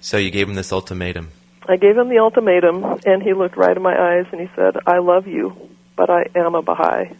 So 0.00 0.16
you 0.16 0.30
gave 0.30 0.48
him 0.48 0.54
this 0.54 0.72
ultimatum. 0.72 1.30
I 1.68 1.76
gave 1.76 1.96
him 1.96 2.08
the 2.08 2.18
ultimatum, 2.18 2.84
and 3.04 3.20
he 3.22 3.32
looked 3.32 3.56
right 3.56 3.76
in 3.76 3.82
my 3.82 3.96
eyes 4.00 4.26
and 4.30 4.40
he 4.40 4.48
said, 4.54 4.76
I 4.86 4.98
love 4.98 5.26
you, 5.26 5.56
but 5.96 6.08
I 6.08 6.26
am 6.36 6.54
a 6.54 6.62
Baha'i. 6.62 7.10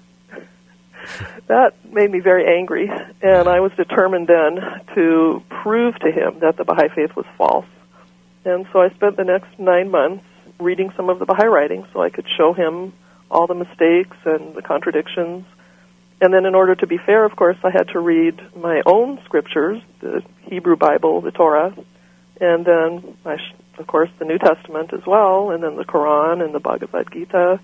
that 1.47 1.75
made 1.93 2.11
me 2.11 2.21
very 2.21 2.59
angry, 2.59 2.91
and 3.23 3.49
I 3.49 3.61
was 3.61 3.73
determined 3.77 4.29
then 4.29 4.57
to 4.95 5.43
prove 5.49 5.99
to 6.01 6.11
him 6.11 6.41
that 6.41 6.57
the 6.57 6.65
Baha'i 6.65 6.89
faith 6.89 7.15
was 7.17 7.27
false. 7.37 7.67
And 8.45 8.67
so 8.73 8.81
I 8.81 8.91
spent 8.91 9.17
the 9.17 9.25
next 9.25 9.59
nine 9.59 9.91
months 9.91 10.25
reading 10.59 10.93
some 10.97 11.09
of 11.09 11.19
the 11.19 11.27
Baha'i 11.27 11.47
writings 11.47 11.87
so 11.93 12.03
I 12.03 12.11
could 12.11 12.27
show 12.37 12.53
him 12.53 12.93
all 13.31 13.47
the 13.47 13.55
mistakes 13.55 14.17
and 14.25 14.55
the 14.55 14.63
contradictions. 14.63 15.45
And 16.21 16.33
then, 16.33 16.47
in 16.47 16.55
order 16.55 16.75
to 16.77 16.87
be 16.87 16.99
fair, 16.99 17.25
of 17.25 17.35
course, 17.35 17.57
I 17.65 17.71
had 17.71 17.89
to 17.89 17.99
read 17.99 18.41
my 18.55 18.83
own 18.87 19.21
scriptures, 19.25 19.83
the 20.01 20.23
Hebrew 20.43 20.77
Bible, 20.77 21.21
the 21.21 21.33
Torah, 21.33 21.75
and 22.41 22.65
then, 22.65 23.17
I 23.25 23.39
of 23.79 23.87
course, 23.87 24.11
the 24.19 24.25
New 24.25 24.39
Testament 24.39 24.93
as 24.93 25.05
well, 25.07 25.51
and 25.51 25.63
then 25.63 25.77
the 25.77 25.85
Quran 25.85 26.45
and 26.45 26.55
the 26.55 26.61
Bhagavad 26.61 27.11
Gita. 27.13 27.61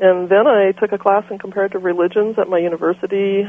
And 0.00 0.30
then 0.30 0.46
I 0.46 0.72
took 0.72 0.92
a 0.92 0.98
class 0.98 1.24
in 1.30 1.38
comparative 1.38 1.84
religions 1.84 2.38
at 2.38 2.48
my 2.48 2.56
university, 2.58 3.46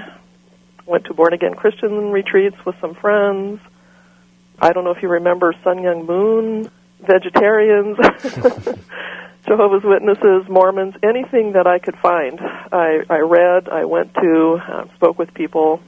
went 0.85 1.05
to 1.05 1.13
born 1.13 1.33
again 1.33 1.53
Christian 1.53 2.11
retreats 2.11 2.57
with 2.65 2.75
some 2.81 2.93
friends. 2.93 3.61
I 4.59 4.73
don't 4.73 4.83
know 4.83 4.91
if 4.91 5.01
you 5.01 5.07
remember 5.07 5.53
Sun 5.63 5.77
Myung 5.77 6.05
Moon, 6.05 6.69
vegetarians, 6.99 7.97
Jehovah's 9.47 9.83
Witnesses, 9.85 10.49
Mormons, 10.49 10.93
anything 11.01 11.53
that 11.53 11.67
I 11.67 11.79
could 11.79 11.95
find. 11.97 12.39
I, 12.41 12.99
I 13.09 13.19
read, 13.19 13.69
I 13.69 13.85
went 13.85 14.13
to, 14.15 14.59
uh, 14.61 14.85
spoke 14.95 15.17
with 15.17 15.33
people, 15.33 15.79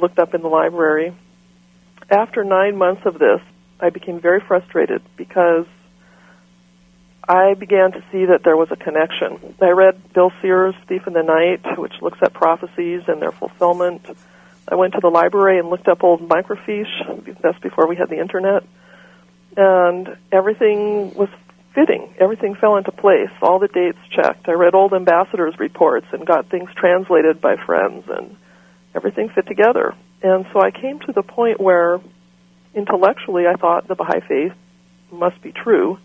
looked 0.00 0.18
up 0.18 0.32
in 0.32 0.40
the 0.40 0.48
library. 0.48 1.14
After 2.10 2.44
nine 2.44 2.78
months 2.78 3.02
of 3.04 3.18
this, 3.18 3.40
I 3.78 3.90
became 3.90 4.20
very 4.20 4.40
frustrated 4.40 5.02
because 5.18 5.66
I 7.28 7.52
began 7.54 7.92
to 7.92 8.02
see 8.10 8.24
that 8.24 8.42
there 8.42 8.56
was 8.56 8.70
a 8.70 8.76
connection. 8.76 9.54
I 9.60 9.70
read 9.70 10.14
Bill 10.14 10.32
Sears' 10.40 10.74
Thief 10.88 11.06
in 11.06 11.12
the 11.12 11.22
Night, 11.22 11.78
which 11.78 11.92
looks 12.00 12.18
at 12.22 12.32
prophecies 12.32 13.02
and 13.06 13.20
their 13.20 13.32
fulfillment. 13.32 14.06
I 14.66 14.76
went 14.76 14.94
to 14.94 15.00
the 15.00 15.10
library 15.10 15.58
and 15.58 15.68
looked 15.68 15.88
up 15.88 16.02
old 16.02 16.26
microfiche. 16.26 17.40
That's 17.42 17.58
before 17.58 17.86
we 17.86 17.96
had 17.96 18.08
the 18.08 18.18
internet. 18.18 18.64
And 19.58 20.16
everything 20.32 21.14
was 21.14 21.28
fitting. 21.74 22.14
Everything 22.18 22.54
fell 22.54 22.76
into 22.76 22.92
place. 22.92 23.30
All 23.42 23.58
the 23.58 23.68
dates 23.68 23.98
checked. 24.10 24.48
I 24.48 24.52
read 24.52 24.74
old 24.74 24.94
ambassadors' 24.94 25.58
reports 25.58 26.06
and 26.12 26.26
got 26.26 26.48
things 26.48 26.70
translated 26.76 27.42
by 27.42 27.56
friends, 27.56 28.04
and 28.08 28.36
everything 28.94 29.28
fit 29.28 29.46
together. 29.46 29.94
And 30.22 30.46
so 30.52 30.60
I 30.60 30.70
came 30.70 30.98
to 31.00 31.12
the 31.12 31.22
point 31.22 31.60
where 31.60 32.00
intellectually 32.74 33.46
I 33.46 33.54
thought 33.54 33.86
the 33.86 33.94
Baha'i 33.94 34.20
faith 34.20 34.52
must 35.12 35.42
be 35.42 35.52
true. 35.52 35.98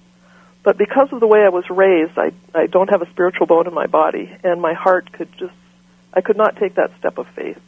But 0.63 0.77
because 0.77 1.10
of 1.12 1.20
the 1.20 1.27
way 1.27 1.39
I 1.43 1.50
was 1.50 1.65
raised, 1.70 2.17
I, 2.17 2.32
I 2.58 2.67
don't 2.67 2.89
have 2.89 3.01
a 3.01 3.10
spiritual 3.12 3.48
bone 3.48 3.67
in 3.67 3.74
my 3.74 3.88
body, 3.88 4.32
and 4.43 4.62
my 4.62 4.74
heart 4.74 5.12
could 5.12 5.29
just, 5.38 5.53
I 6.13 6.22
could 6.22 6.38
not 6.38 6.55
take 6.55 6.75
that 6.75 6.91
step 7.00 7.17
of 7.17 7.27
faith. 7.36 7.60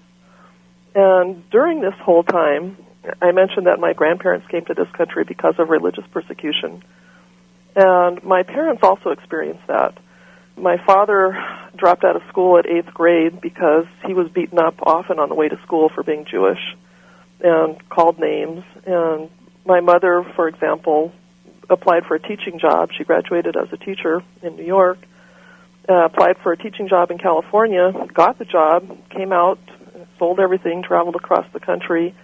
And 0.96 1.48
during 1.50 1.82
this 1.82 1.94
whole 2.02 2.24
time, 2.24 2.78
I 3.22 3.34
mentioned 3.34 3.68
that 3.68 3.80
my 3.80 3.94
grandparents 3.94 4.48
came 4.48 4.64
to 4.66 4.74
this 4.74 4.88
country 4.94 5.26
because 5.26 5.56
of 5.60 5.70
religious 5.70 6.06
persecution. 6.12 6.84
And 7.76 8.24
my 8.24 8.44
parents 8.44 8.82
also 8.82 9.10
experienced 9.10 9.68
that. 9.68 9.98
My 10.58 10.78
father 10.86 11.38
dropped 11.76 12.06
out 12.06 12.16
of 12.16 12.22
school 12.30 12.58
at 12.58 12.66
eighth 12.66 12.94
grade 12.94 13.42
because 13.42 13.86
he 14.08 14.14
was 14.14 14.32
beaten 14.32 14.58
up 14.58 14.76
often 14.82 15.20
on 15.20 15.28
the 15.28 15.36
way 15.36 15.50
to 15.50 15.60
school 15.64 15.90
for 15.94 16.02
being 16.02 16.26
Jewish 16.26 16.62
and 17.42 17.78
called 17.90 18.18
names. 18.18 18.64
And 18.86 19.30
my 19.66 19.82
mother, 19.82 20.26
for 20.38 20.48
example, 20.48 21.12
applied 21.70 22.06
for 22.06 22.16
a 22.16 22.20
teaching 22.20 22.60
job. 22.60 22.90
She 22.98 23.04
graduated 23.04 23.56
as 23.56 23.72
a 23.72 23.78
teacher 23.78 24.22
in 24.42 24.56
New 24.56 24.66
York, 24.66 25.00
uh, 25.88 26.06
applied 26.06 26.38
for 26.44 26.52
a 26.52 26.58
teaching 26.58 26.88
job 26.88 27.12
in 27.12 27.18
California, 27.18 27.92
got 28.14 28.38
the 28.40 28.46
job, 28.46 29.10
came 29.10 29.32
out, 29.32 29.60
sold 30.20 30.40
everything, 30.40 30.84
traveled 30.84 31.16
across 31.16 31.46
the 31.54 31.60
country, 31.60 32.16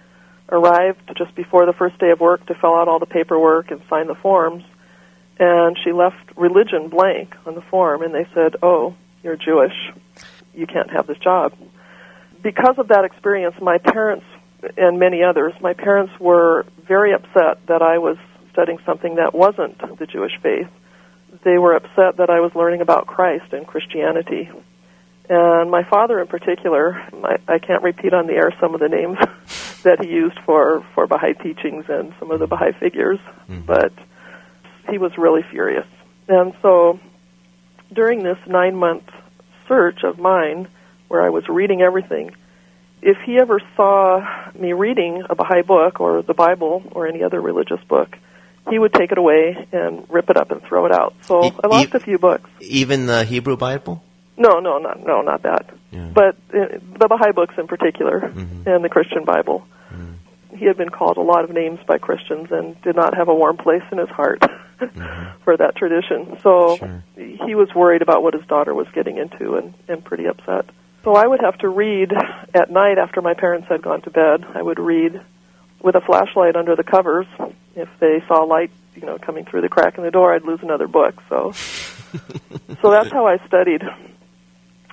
arrived 0.48 1.00
just 1.16 1.34
before 1.34 1.66
the 1.66 1.72
first 1.72 1.98
day 1.98 2.10
of 2.10 2.20
work 2.20 2.44
to 2.46 2.54
fill 2.54 2.74
out 2.74 2.88
all 2.88 2.98
the 2.98 3.06
paperwork 3.06 3.70
and 3.70 3.80
sign 3.88 4.06
the 4.06 4.14
forms. 4.14 4.64
And 5.38 5.76
she 5.82 5.92
left 5.92 6.36
religion 6.36 6.88
blank 6.88 7.34
on 7.46 7.54
the 7.54 7.62
form, 7.62 8.02
and 8.02 8.14
they 8.14 8.26
said, 8.34 8.56
Oh, 8.62 8.94
you're 9.22 9.36
Jewish. 9.36 9.72
You 10.54 10.66
can't 10.66 10.90
have 10.90 11.06
this 11.06 11.18
job. 11.18 11.54
Because 12.42 12.74
of 12.78 12.88
that 12.88 13.04
experience, 13.04 13.54
my 13.60 13.78
parents 13.78 14.26
and 14.76 14.98
many 14.98 15.22
others, 15.22 15.52
my 15.60 15.72
parents 15.72 16.12
were 16.20 16.66
very 16.86 17.12
upset 17.14 17.64
that 17.66 17.82
I 17.82 17.98
was 17.98 18.16
studying 18.52 18.78
something 18.86 19.16
that 19.16 19.34
wasn't 19.34 19.78
the 19.98 20.06
Jewish 20.06 20.32
faith. 20.42 20.68
They 21.44 21.58
were 21.58 21.74
upset 21.74 22.18
that 22.18 22.28
I 22.30 22.40
was 22.40 22.52
learning 22.54 22.80
about 22.82 23.06
Christ 23.06 23.52
and 23.52 23.66
Christianity. 23.66 24.50
And 25.28 25.70
my 25.70 25.82
father, 25.88 26.20
in 26.20 26.26
particular, 26.26 26.94
I, 27.24 27.36
I 27.48 27.58
can't 27.58 27.82
repeat 27.82 28.12
on 28.12 28.26
the 28.26 28.34
air 28.34 28.52
some 28.60 28.74
of 28.74 28.80
the 28.80 28.88
names 28.88 29.18
that 29.82 30.04
he 30.04 30.10
used 30.10 30.38
for, 30.44 30.84
for 30.94 31.06
Baha'i 31.06 31.34
teachings 31.34 31.86
and 31.88 32.12
some 32.18 32.30
of 32.30 32.38
the 32.40 32.46
Baha'i 32.46 32.72
figures, 32.72 33.18
Mhm. 33.48 33.64
but 33.66 33.92
he 34.90 34.98
was 34.98 35.12
really 35.16 35.42
furious. 35.50 35.86
And 36.28 36.52
so 36.60 36.98
during 37.92 38.22
this 38.22 38.38
nine 38.46 38.76
month 38.76 39.04
search 39.68 40.02
of 40.04 40.18
mine, 40.18 40.68
where 41.08 41.22
I 41.22 41.30
was 41.30 41.48
reading 41.48 41.82
everything, 41.82 42.32
if 43.00 43.16
he 43.24 43.38
ever 43.40 43.60
saw 43.76 44.24
me 44.54 44.72
reading 44.74 45.22
a 45.30 45.34
Baha'i 45.34 45.62
book 45.62 46.00
or 46.00 46.22
the 46.22 46.34
Bible 46.34 46.82
or 46.92 47.06
any 47.06 47.22
other 47.22 47.40
religious 47.40 47.80
book, 47.88 48.16
he 48.70 48.78
would 48.78 48.92
take 48.94 49.12
it 49.12 49.18
away 49.18 49.66
and 49.72 50.04
rip 50.08 50.30
it 50.30 50.36
up 50.36 50.50
and 50.50 50.62
throw 50.62 50.86
it 50.86 50.92
out. 50.92 51.14
So 51.22 51.44
E- 51.44 51.52
I 51.62 51.66
lost 51.66 51.88
e- 51.94 51.96
a 51.96 52.00
few 52.00 52.18
books. 52.18 52.48
Even 52.60 53.06
the 53.06 53.24
Hebrew 53.24 53.56
Bible? 53.56 54.02
No, 54.36 54.60
no, 54.60 54.78
not 54.78 55.04
no, 55.04 55.20
not 55.20 55.42
that. 55.42 55.66
Yeah. 55.90 56.08
But 56.14 56.36
uh, 56.54 56.78
the 56.98 57.06
Baha'i 57.08 57.32
books 57.32 57.54
in 57.58 57.66
particular, 57.66 58.20
Mhm. 58.20 58.66
and 58.66 58.84
the 58.84 58.88
Christian 58.88 59.24
Bible. 59.24 59.64
Mm. 59.92 60.14
He 60.56 60.64
had 60.66 60.76
been 60.76 60.88
called 60.90 61.16
a 61.18 61.22
lot 61.22 61.44
of 61.44 61.50
names 61.50 61.80
by 61.86 61.98
Christians 61.98 62.50
and 62.50 62.80
did 62.82 62.96
not 62.96 63.14
have 63.16 63.28
a 63.28 63.34
warm 63.34 63.56
place 63.58 63.82
in 63.92 63.98
his 63.98 64.08
heart 64.08 64.40
Mhm. 64.80 65.32
for 65.44 65.56
that 65.56 65.76
tradition. 65.76 66.38
So 66.42 66.76
Sure. 66.76 67.02
he 67.16 67.54
was 67.54 67.74
worried 67.74 68.00
about 68.02 68.22
what 68.22 68.32
his 68.34 68.44
daughter 68.46 68.74
was 68.74 68.86
getting 68.94 69.18
into 69.18 69.56
and, 69.56 69.74
and 69.88 70.02
pretty 70.04 70.26
upset. 70.26 70.66
So 71.04 71.14
I 71.14 71.26
would 71.26 71.40
have 71.40 71.58
to 71.58 71.68
read 71.68 72.12
at 72.54 72.70
night 72.70 72.96
after 72.98 73.20
my 73.20 73.34
parents 73.34 73.66
had 73.68 73.82
gone 73.82 74.02
to 74.02 74.10
bed. 74.10 74.44
I 74.54 74.62
would 74.62 74.78
read 74.78 75.20
with 75.82 75.94
a 75.96 76.00
flashlight 76.00 76.54
under 76.56 76.74
the 76.76 76.84
covers. 76.84 77.26
If 77.74 77.88
they 78.00 78.22
saw 78.28 78.42
light, 78.44 78.70
you 78.94 79.06
know, 79.06 79.18
coming 79.18 79.44
through 79.44 79.62
the 79.62 79.68
crack 79.68 79.96
in 79.98 80.04
the 80.04 80.10
door, 80.10 80.34
I'd 80.34 80.44
lose 80.44 80.60
another 80.62 80.86
book. 80.86 81.22
So 81.28 81.52
so 82.82 82.90
that's 82.90 83.10
how 83.10 83.26
I 83.26 83.38
studied. 83.46 83.82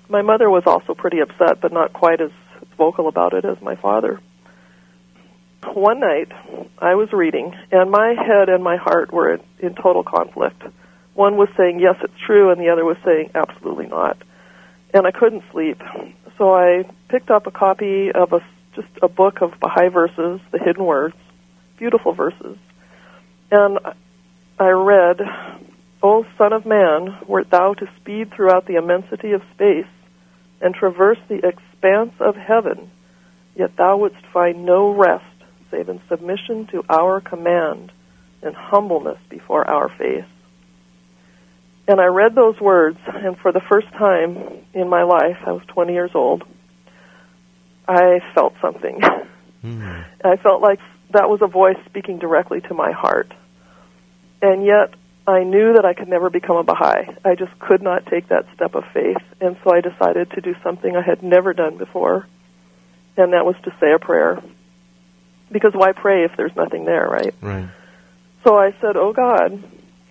My 0.07 0.21
mother 0.21 0.49
was 0.49 0.63
also 0.65 0.93
pretty 0.93 1.19
upset, 1.19 1.61
but 1.61 1.71
not 1.71 1.93
quite 1.93 2.21
as 2.21 2.31
vocal 2.77 3.07
about 3.07 3.33
it 3.33 3.45
as 3.45 3.61
my 3.61 3.75
father. 3.75 4.19
One 5.73 5.99
night, 5.99 6.31
I 6.79 6.95
was 6.95 7.11
reading, 7.11 7.53
and 7.71 7.91
my 7.91 8.15
head 8.17 8.47
and 8.47 8.63
my 8.63 8.77
heart 8.77 9.11
were 9.11 9.33
in, 9.33 9.41
in 9.59 9.75
total 9.75 10.03
conflict. 10.03 10.63
One 11.13 11.35
was 11.35 11.49
saying, 11.57 11.79
yes, 11.81 11.95
it's 12.01 12.17
true, 12.25 12.49
and 12.49 12.61
the 12.61 12.69
other 12.69 12.85
was 12.85 12.97
saying, 13.03 13.31
absolutely 13.35 13.87
not. 13.87 14.17
And 14.93 15.05
I 15.05 15.11
couldn't 15.11 15.43
sleep. 15.51 15.81
So 16.37 16.55
I 16.55 16.89
picked 17.09 17.29
up 17.29 17.45
a 17.45 17.51
copy 17.51 18.11
of 18.11 18.31
a, 18.31 18.39
just 18.73 18.87
a 19.01 19.09
book 19.09 19.41
of 19.41 19.59
Baha'i 19.59 19.89
verses, 19.89 20.39
the 20.51 20.59
hidden 20.59 20.85
words, 20.85 21.15
beautiful 21.77 22.13
verses. 22.13 22.57
And 23.51 23.79
I 24.59 24.69
read, 24.69 25.21
O 26.03 26.25
Son 26.37 26.53
of 26.53 26.65
Man, 26.65 27.17
wert 27.27 27.49
thou 27.49 27.73
to 27.73 27.87
speed 27.99 28.31
throughout 28.31 28.67
the 28.67 28.75
immensity 28.75 29.31
of 29.31 29.41
space 29.53 29.87
and 30.61 30.75
traverse 30.75 31.17
the 31.27 31.45
expanse 31.47 32.13
of 32.19 32.35
heaven, 32.35 32.91
yet 33.55 33.75
thou 33.77 33.97
wouldst 33.97 34.25
find 34.33 34.65
no 34.65 34.91
rest 34.91 35.23
save 35.71 35.89
in 35.89 36.01
submission 36.09 36.67
to 36.67 36.83
our 36.89 37.21
command 37.21 37.91
and 38.41 38.55
humbleness 38.55 39.19
before 39.29 39.69
our 39.69 39.89
face. 39.89 40.25
And 41.87 41.99
I 41.99 42.05
read 42.05 42.35
those 42.35 42.59
words, 42.59 42.99
and 43.07 43.37
for 43.37 43.51
the 43.51 43.61
first 43.61 43.87
time 43.93 44.37
in 44.73 44.89
my 44.89 45.03
life, 45.03 45.37
I 45.45 45.51
was 45.51 45.63
20 45.67 45.93
years 45.93 46.11
old, 46.13 46.43
I 47.87 48.19
felt 48.35 48.53
something. 48.61 49.01
Mm. 49.63 50.05
I 50.23 50.35
felt 50.37 50.61
like 50.61 50.79
that 51.11 51.29
was 51.29 51.41
a 51.41 51.47
voice 51.47 51.77
speaking 51.85 52.19
directly 52.19 52.61
to 52.61 52.73
my 52.73 52.91
heart. 52.91 53.33
And 54.41 54.65
yet, 54.65 54.93
I 55.27 55.43
knew 55.43 55.73
that 55.73 55.85
I 55.85 55.93
could 55.93 56.07
never 56.07 56.29
become 56.29 56.57
a 56.57 56.63
Baha'i. 56.63 57.15
I 57.23 57.35
just 57.35 57.57
could 57.59 57.81
not 57.81 58.05
take 58.07 58.29
that 58.29 58.45
step 58.55 58.73
of 58.75 58.83
faith. 58.93 59.21
And 59.39 59.57
so 59.63 59.73
I 59.73 59.81
decided 59.81 60.31
to 60.31 60.41
do 60.41 60.55
something 60.63 60.95
I 60.95 61.01
had 61.01 61.21
never 61.21 61.53
done 61.53 61.77
before, 61.77 62.27
and 63.17 63.33
that 63.33 63.45
was 63.45 63.55
to 63.63 63.71
say 63.79 63.91
a 63.91 63.99
prayer. 63.99 64.41
Because 65.51 65.73
why 65.73 65.91
pray 65.91 66.23
if 66.25 66.31
there's 66.37 66.55
nothing 66.55 66.85
there, 66.85 67.07
right? 67.07 67.33
Right. 67.41 67.69
So 68.43 68.57
I 68.57 68.71
said, 68.81 68.95
Oh 68.95 69.13
God, 69.13 69.63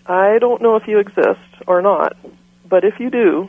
I 0.07 0.39
don't 0.39 0.63
know 0.63 0.77
if 0.77 0.87
you 0.87 0.99
exist 0.99 1.41
or 1.67 1.81
not, 1.81 2.17
but 2.69 2.85
if 2.85 3.01
you 3.01 3.11
do, 3.11 3.49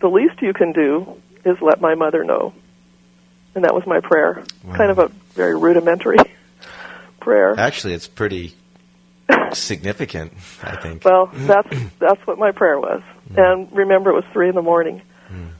the 0.00 0.08
least 0.08 0.40
you 0.42 0.52
can 0.52 0.72
do 0.72 1.20
is 1.44 1.56
let 1.60 1.80
my 1.80 1.94
mother 1.94 2.24
know. 2.24 2.52
And 3.54 3.64
that 3.64 3.74
was 3.74 3.86
my 3.86 4.00
prayer. 4.00 4.42
Wow. 4.64 4.76
Kind 4.76 4.90
of 4.90 4.98
a 4.98 5.08
very 5.34 5.56
rudimentary 5.56 6.18
prayer. 7.22 7.54
Actually, 7.58 7.94
it's 7.94 8.08
pretty 8.08 8.54
significant, 9.52 10.32
I 10.62 10.76
think. 10.76 11.04
Well, 11.04 11.28
mm. 11.28 11.46
that's 11.46 11.92
that's 11.98 12.26
what 12.26 12.38
my 12.38 12.52
prayer 12.52 12.78
was. 12.78 13.02
Mm. 13.30 13.38
And 13.52 13.72
remember, 13.72 14.10
it 14.10 14.14
was 14.14 14.24
three 14.32 14.48
in 14.48 14.54
the 14.54 14.62
morning. 14.62 15.02
Mm. 15.30 15.50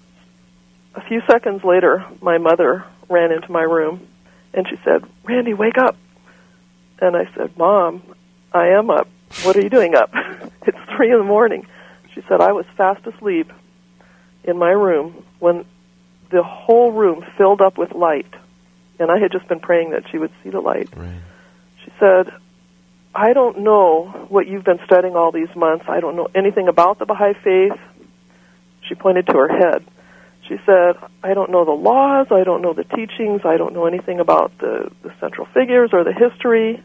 A 0.94 1.00
few 1.02 1.22
seconds 1.30 1.64
later, 1.64 2.04
my 2.20 2.38
mother 2.38 2.84
ran 3.08 3.32
into 3.32 3.50
my 3.50 3.62
room, 3.62 4.06
and 4.52 4.66
she 4.68 4.76
said, 4.84 5.04
"Randie, 5.24 5.54
wake 5.54 5.78
up!" 5.78 5.96
And 7.00 7.16
I 7.16 7.28
said, 7.36 7.56
"Mom, 7.56 8.02
I 8.52 8.68
am 8.68 8.90
up. 8.90 9.08
What 9.44 9.56
are 9.56 9.62
you 9.62 9.70
doing 9.70 9.94
up? 9.94 10.10
it's 10.66 10.78
three 10.96 11.10
in 11.10 11.18
the 11.18 11.24
morning." 11.24 11.66
She 12.14 12.22
said, 12.28 12.40
"I 12.40 12.52
was 12.52 12.66
fast 12.76 13.06
asleep 13.06 13.50
in 14.44 14.58
my 14.58 14.70
room 14.70 15.24
when 15.38 15.64
the 16.30 16.42
whole 16.42 16.92
room 16.92 17.24
filled 17.38 17.60
up 17.60 17.78
with 17.78 17.92
light, 17.92 18.32
and 18.98 19.10
I 19.10 19.18
had 19.18 19.32
just 19.32 19.48
been 19.48 19.60
praying 19.60 19.90
that 19.90 20.04
she 20.10 20.18
would 20.18 20.32
see 20.42 20.50
the 20.50 20.60
light." 20.60 20.88
right. 20.96 21.20
Said, 22.02 22.32
I 23.14 23.32
don't 23.32 23.60
know 23.60 24.26
what 24.28 24.48
you've 24.48 24.64
been 24.64 24.80
studying 24.86 25.14
all 25.14 25.30
these 25.30 25.54
months. 25.54 25.84
I 25.86 26.00
don't 26.00 26.16
know 26.16 26.26
anything 26.34 26.66
about 26.66 26.98
the 26.98 27.06
Baha'i 27.06 27.34
faith. 27.34 27.78
She 28.88 28.96
pointed 28.96 29.26
to 29.28 29.34
her 29.34 29.48
head. 29.48 29.84
She 30.48 30.56
said, 30.66 30.96
I 31.22 31.34
don't 31.34 31.52
know 31.52 31.64
the 31.64 31.70
laws. 31.70 32.26
I 32.32 32.42
don't 32.42 32.60
know 32.60 32.72
the 32.72 32.82
teachings. 32.82 33.42
I 33.44 33.56
don't 33.56 33.72
know 33.72 33.86
anything 33.86 34.18
about 34.18 34.50
the, 34.58 34.90
the 35.02 35.14
central 35.20 35.46
figures 35.54 35.90
or 35.92 36.02
the 36.02 36.12
history. 36.12 36.82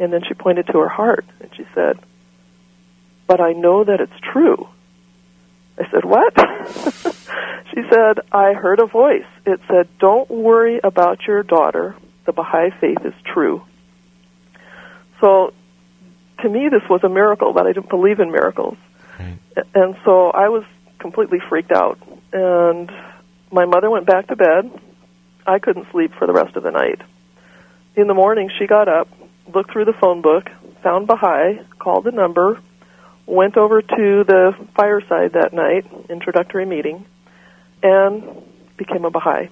And 0.00 0.12
then 0.12 0.22
she 0.26 0.34
pointed 0.34 0.66
to 0.66 0.78
her 0.80 0.88
heart 0.88 1.24
and 1.38 1.48
she 1.56 1.64
said, 1.72 2.00
But 3.28 3.40
I 3.40 3.52
know 3.52 3.84
that 3.84 4.00
it's 4.00 4.20
true. 4.32 4.68
I 5.78 5.88
said, 5.92 6.04
What? 6.04 6.34
she 7.72 7.82
said, 7.88 8.18
I 8.32 8.54
heard 8.54 8.80
a 8.80 8.86
voice. 8.86 9.28
It 9.46 9.60
said, 9.68 9.88
Don't 10.00 10.28
worry 10.28 10.80
about 10.82 11.20
your 11.28 11.44
daughter. 11.44 11.94
The 12.24 12.32
Baha'i 12.32 12.70
faith 12.80 13.04
is 13.04 13.14
true. 13.32 13.62
So, 15.20 15.52
to 16.40 16.48
me, 16.48 16.68
this 16.70 16.82
was 16.88 17.02
a 17.02 17.08
miracle, 17.08 17.52
but 17.52 17.66
I 17.66 17.72
didn't 17.72 17.88
believe 17.88 18.20
in 18.20 18.30
miracles. 18.30 18.76
Right. 19.18 19.38
And 19.74 19.96
so 20.04 20.30
I 20.30 20.48
was 20.48 20.64
completely 20.98 21.38
freaked 21.48 21.72
out. 21.72 21.98
And 22.32 22.90
my 23.50 23.64
mother 23.64 23.88
went 23.88 24.06
back 24.06 24.28
to 24.28 24.36
bed. 24.36 24.70
I 25.46 25.58
couldn't 25.58 25.86
sleep 25.92 26.12
for 26.18 26.26
the 26.26 26.32
rest 26.32 26.56
of 26.56 26.62
the 26.62 26.70
night. 26.70 27.00
In 27.94 28.08
the 28.08 28.14
morning, 28.14 28.50
she 28.58 28.66
got 28.66 28.88
up, 28.88 29.08
looked 29.54 29.72
through 29.72 29.86
the 29.86 29.94
phone 29.94 30.20
book, 30.20 30.50
found 30.82 31.06
Baha'i, 31.06 31.60
called 31.78 32.04
the 32.04 32.10
number, 32.10 32.60
went 33.24 33.56
over 33.56 33.80
to 33.80 34.24
the 34.24 34.52
fireside 34.76 35.32
that 35.32 35.52
night, 35.52 35.86
introductory 36.10 36.66
meeting, 36.66 37.06
and 37.82 38.42
became 38.76 39.04
a 39.04 39.10
Baha'i 39.10 39.48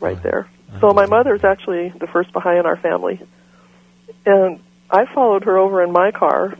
right 0.00 0.22
there. 0.22 0.48
So 0.80 0.92
my 0.92 1.06
mother 1.06 1.34
is 1.34 1.44
actually 1.44 1.92
the 1.98 2.06
first 2.06 2.32
Baha'i 2.32 2.58
in 2.58 2.66
our 2.66 2.76
family. 2.76 3.20
And 4.26 4.60
I 4.90 5.04
followed 5.14 5.44
her 5.44 5.58
over 5.58 5.82
in 5.82 5.92
my 5.92 6.10
car 6.12 6.54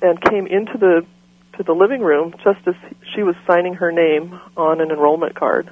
and 0.00 0.20
came 0.20 0.46
into 0.46 0.78
the 0.78 1.06
to 1.56 1.62
the 1.62 1.72
living 1.72 2.00
room 2.00 2.34
just 2.42 2.66
as 2.66 2.74
she 3.14 3.22
was 3.22 3.36
signing 3.46 3.74
her 3.74 3.92
name 3.92 4.40
on 4.56 4.80
an 4.80 4.90
enrollment 4.90 5.34
card. 5.34 5.68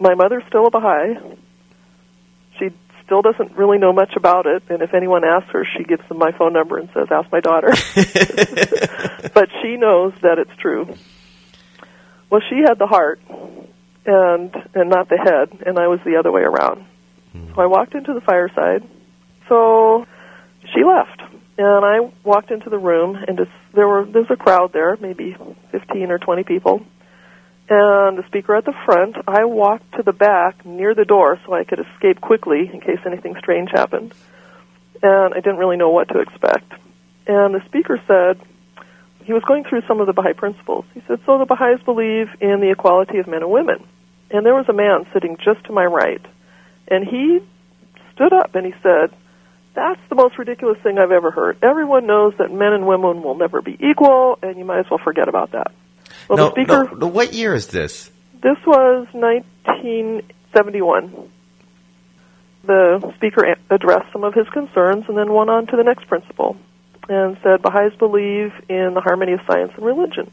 My 0.00 0.14
mother's 0.14 0.42
still 0.48 0.66
a 0.66 0.70
Baha'i. 0.70 1.14
She 2.58 2.70
still 3.04 3.22
doesn't 3.22 3.56
really 3.56 3.78
know 3.78 3.92
much 3.92 4.14
about 4.16 4.46
it, 4.46 4.64
and 4.68 4.82
if 4.82 4.92
anyone 4.92 5.22
asks 5.24 5.50
her, 5.52 5.64
she 5.76 5.84
gives 5.84 6.06
them 6.08 6.18
my 6.18 6.32
phone 6.32 6.52
number 6.52 6.78
and 6.78 6.88
says, 6.92 7.08
"Ask 7.10 7.30
my 7.30 7.40
daughter." 7.40 7.68
but 9.34 9.48
she 9.62 9.76
knows 9.76 10.12
that 10.22 10.38
it's 10.38 10.56
true. 10.60 10.92
Well, 12.30 12.40
she 12.48 12.62
had 12.66 12.78
the 12.78 12.86
heart 12.86 13.20
and 14.06 14.54
and 14.74 14.90
not 14.90 15.08
the 15.08 15.18
head, 15.18 15.62
and 15.66 15.78
I 15.78 15.86
was 15.86 16.00
the 16.04 16.16
other 16.16 16.32
way 16.32 16.42
around. 16.42 16.84
Hmm. 17.32 17.54
So 17.54 17.62
I 17.62 17.66
walked 17.66 17.94
into 17.94 18.12
the 18.12 18.20
fireside. 18.20 18.82
So 19.48 20.06
she 20.72 20.84
left, 20.84 21.20
and 21.58 21.84
I 21.84 22.10
walked 22.24 22.50
into 22.50 22.70
the 22.70 22.78
room, 22.78 23.16
and 23.16 23.38
it's, 23.38 23.50
there 23.72 23.86
were 23.86 24.00
a 24.00 24.36
crowd 24.36 24.72
there, 24.72 24.96
maybe 25.00 25.36
15 25.70 26.10
or 26.10 26.18
20 26.18 26.44
people, 26.44 26.82
and 27.68 28.18
the 28.18 28.24
speaker 28.26 28.54
at 28.54 28.64
the 28.64 28.74
front. 28.84 29.16
I 29.26 29.44
walked 29.44 29.92
to 29.94 30.02
the 30.02 30.12
back 30.12 30.64
near 30.66 30.94
the 30.94 31.04
door 31.04 31.38
so 31.46 31.54
I 31.54 31.64
could 31.64 31.80
escape 31.80 32.20
quickly 32.20 32.70
in 32.72 32.80
case 32.80 32.98
anything 33.06 33.36
strange 33.38 33.70
happened, 33.70 34.12
and 35.02 35.34
I 35.34 35.40
didn't 35.40 35.58
really 35.58 35.76
know 35.76 35.90
what 35.90 36.08
to 36.08 36.20
expect. 36.20 36.72
And 37.26 37.54
the 37.54 37.62
speaker 37.66 38.00
said 38.06 38.40
he 39.24 39.32
was 39.32 39.42
going 39.44 39.64
through 39.64 39.82
some 39.88 40.00
of 40.00 40.06
the 40.06 40.12
Baha'i 40.12 40.34
principles. 40.34 40.84
He 40.92 41.02
said, 41.06 41.20
"So 41.24 41.38
the 41.38 41.46
Baha'is 41.46 41.82
believe 41.82 42.28
in 42.40 42.60
the 42.60 42.70
equality 42.70 43.18
of 43.18 43.26
men 43.26 43.42
and 43.42 43.50
women." 43.50 43.82
And 44.30 44.44
there 44.44 44.54
was 44.54 44.68
a 44.68 44.74
man 44.74 45.06
sitting 45.12 45.38
just 45.38 45.64
to 45.64 45.72
my 45.72 45.86
right, 45.86 46.20
and 46.88 47.06
he 47.06 47.40
stood 48.12 48.32
up 48.32 48.54
and 48.54 48.66
he 48.66 48.74
said, 48.82 49.10
that's 49.74 50.00
the 50.08 50.14
most 50.14 50.38
ridiculous 50.38 50.78
thing 50.82 50.98
I've 50.98 51.12
ever 51.12 51.30
heard. 51.30 51.58
Everyone 51.62 52.06
knows 52.06 52.34
that 52.38 52.52
men 52.52 52.72
and 52.72 52.86
women 52.86 53.22
will 53.22 53.36
never 53.36 53.60
be 53.60 53.76
equal, 53.80 54.38
and 54.42 54.58
you 54.58 54.64
might 54.64 54.80
as 54.80 54.86
well 54.90 55.00
forget 55.02 55.28
about 55.28 55.52
that. 55.52 55.72
Well, 56.28 56.38
no, 56.38 56.44
the 56.46 56.50
speaker, 56.52 56.84
no, 56.84 56.98
no, 56.98 57.06
what 57.06 57.32
year 57.32 57.54
is 57.54 57.68
this? 57.68 58.10
this 58.44 58.58
was 58.66 59.08
1971. 59.12 61.30
The 62.66 63.12
speaker 63.16 63.56
addressed 63.70 64.12
some 64.12 64.22
of 64.22 64.34
his 64.34 64.46
concerns 64.50 65.06
and 65.08 65.16
then 65.16 65.32
went 65.32 65.48
on 65.50 65.66
to 65.68 65.76
the 65.76 65.82
next 65.82 66.06
principle 66.06 66.56
and 67.08 67.38
said 67.42 67.62
Baha'is 67.62 67.94
believe 67.98 68.52
in 68.68 68.92
the 68.94 69.00
harmony 69.00 69.32
of 69.32 69.40
science 69.46 69.72
and 69.76 69.84
religion. 69.84 70.30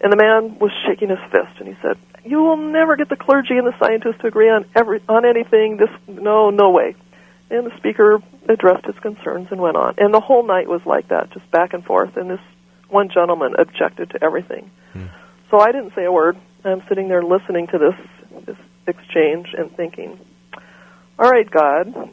And 0.00 0.12
the 0.12 0.16
man 0.16 0.58
was 0.58 0.72
shaking 0.86 1.10
his 1.10 1.18
fist 1.30 1.52
and 1.58 1.68
he 1.68 1.76
said, 1.80 1.96
"You 2.24 2.42
will 2.42 2.56
never 2.56 2.96
get 2.96 3.08
the 3.08 3.16
clergy 3.16 3.56
and 3.56 3.66
the 3.66 3.76
scientists 3.78 4.18
to 4.20 4.26
agree 4.26 4.50
on 4.50 4.64
every 4.74 5.00
on 5.08 5.24
anything. 5.24 5.76
This 5.76 5.90
no, 6.08 6.50
no 6.50 6.70
way." 6.70 6.96
And 7.50 7.66
the 7.66 7.76
speaker 7.78 8.22
addressed 8.48 8.84
his 8.86 8.98
concerns 9.00 9.48
and 9.50 9.60
went 9.60 9.76
on. 9.76 9.94
And 9.98 10.12
the 10.12 10.20
whole 10.20 10.46
night 10.46 10.68
was 10.68 10.82
like 10.84 11.08
that, 11.08 11.30
just 11.32 11.50
back 11.50 11.72
and 11.72 11.84
forth. 11.84 12.16
And 12.16 12.30
this 12.30 12.40
one 12.88 13.08
gentleman 13.08 13.54
objected 13.58 14.10
to 14.10 14.22
everything. 14.22 14.70
So 15.50 15.58
I 15.58 15.72
didn't 15.72 15.94
say 15.94 16.04
a 16.04 16.12
word. 16.12 16.36
I'm 16.64 16.82
sitting 16.88 17.08
there 17.08 17.22
listening 17.22 17.68
to 17.68 17.78
this 17.78 18.44
this 18.44 18.56
exchange 18.86 19.54
and 19.56 19.74
thinking, 19.74 20.18
"All 21.18 21.30
right, 21.30 21.48
God, 21.50 22.10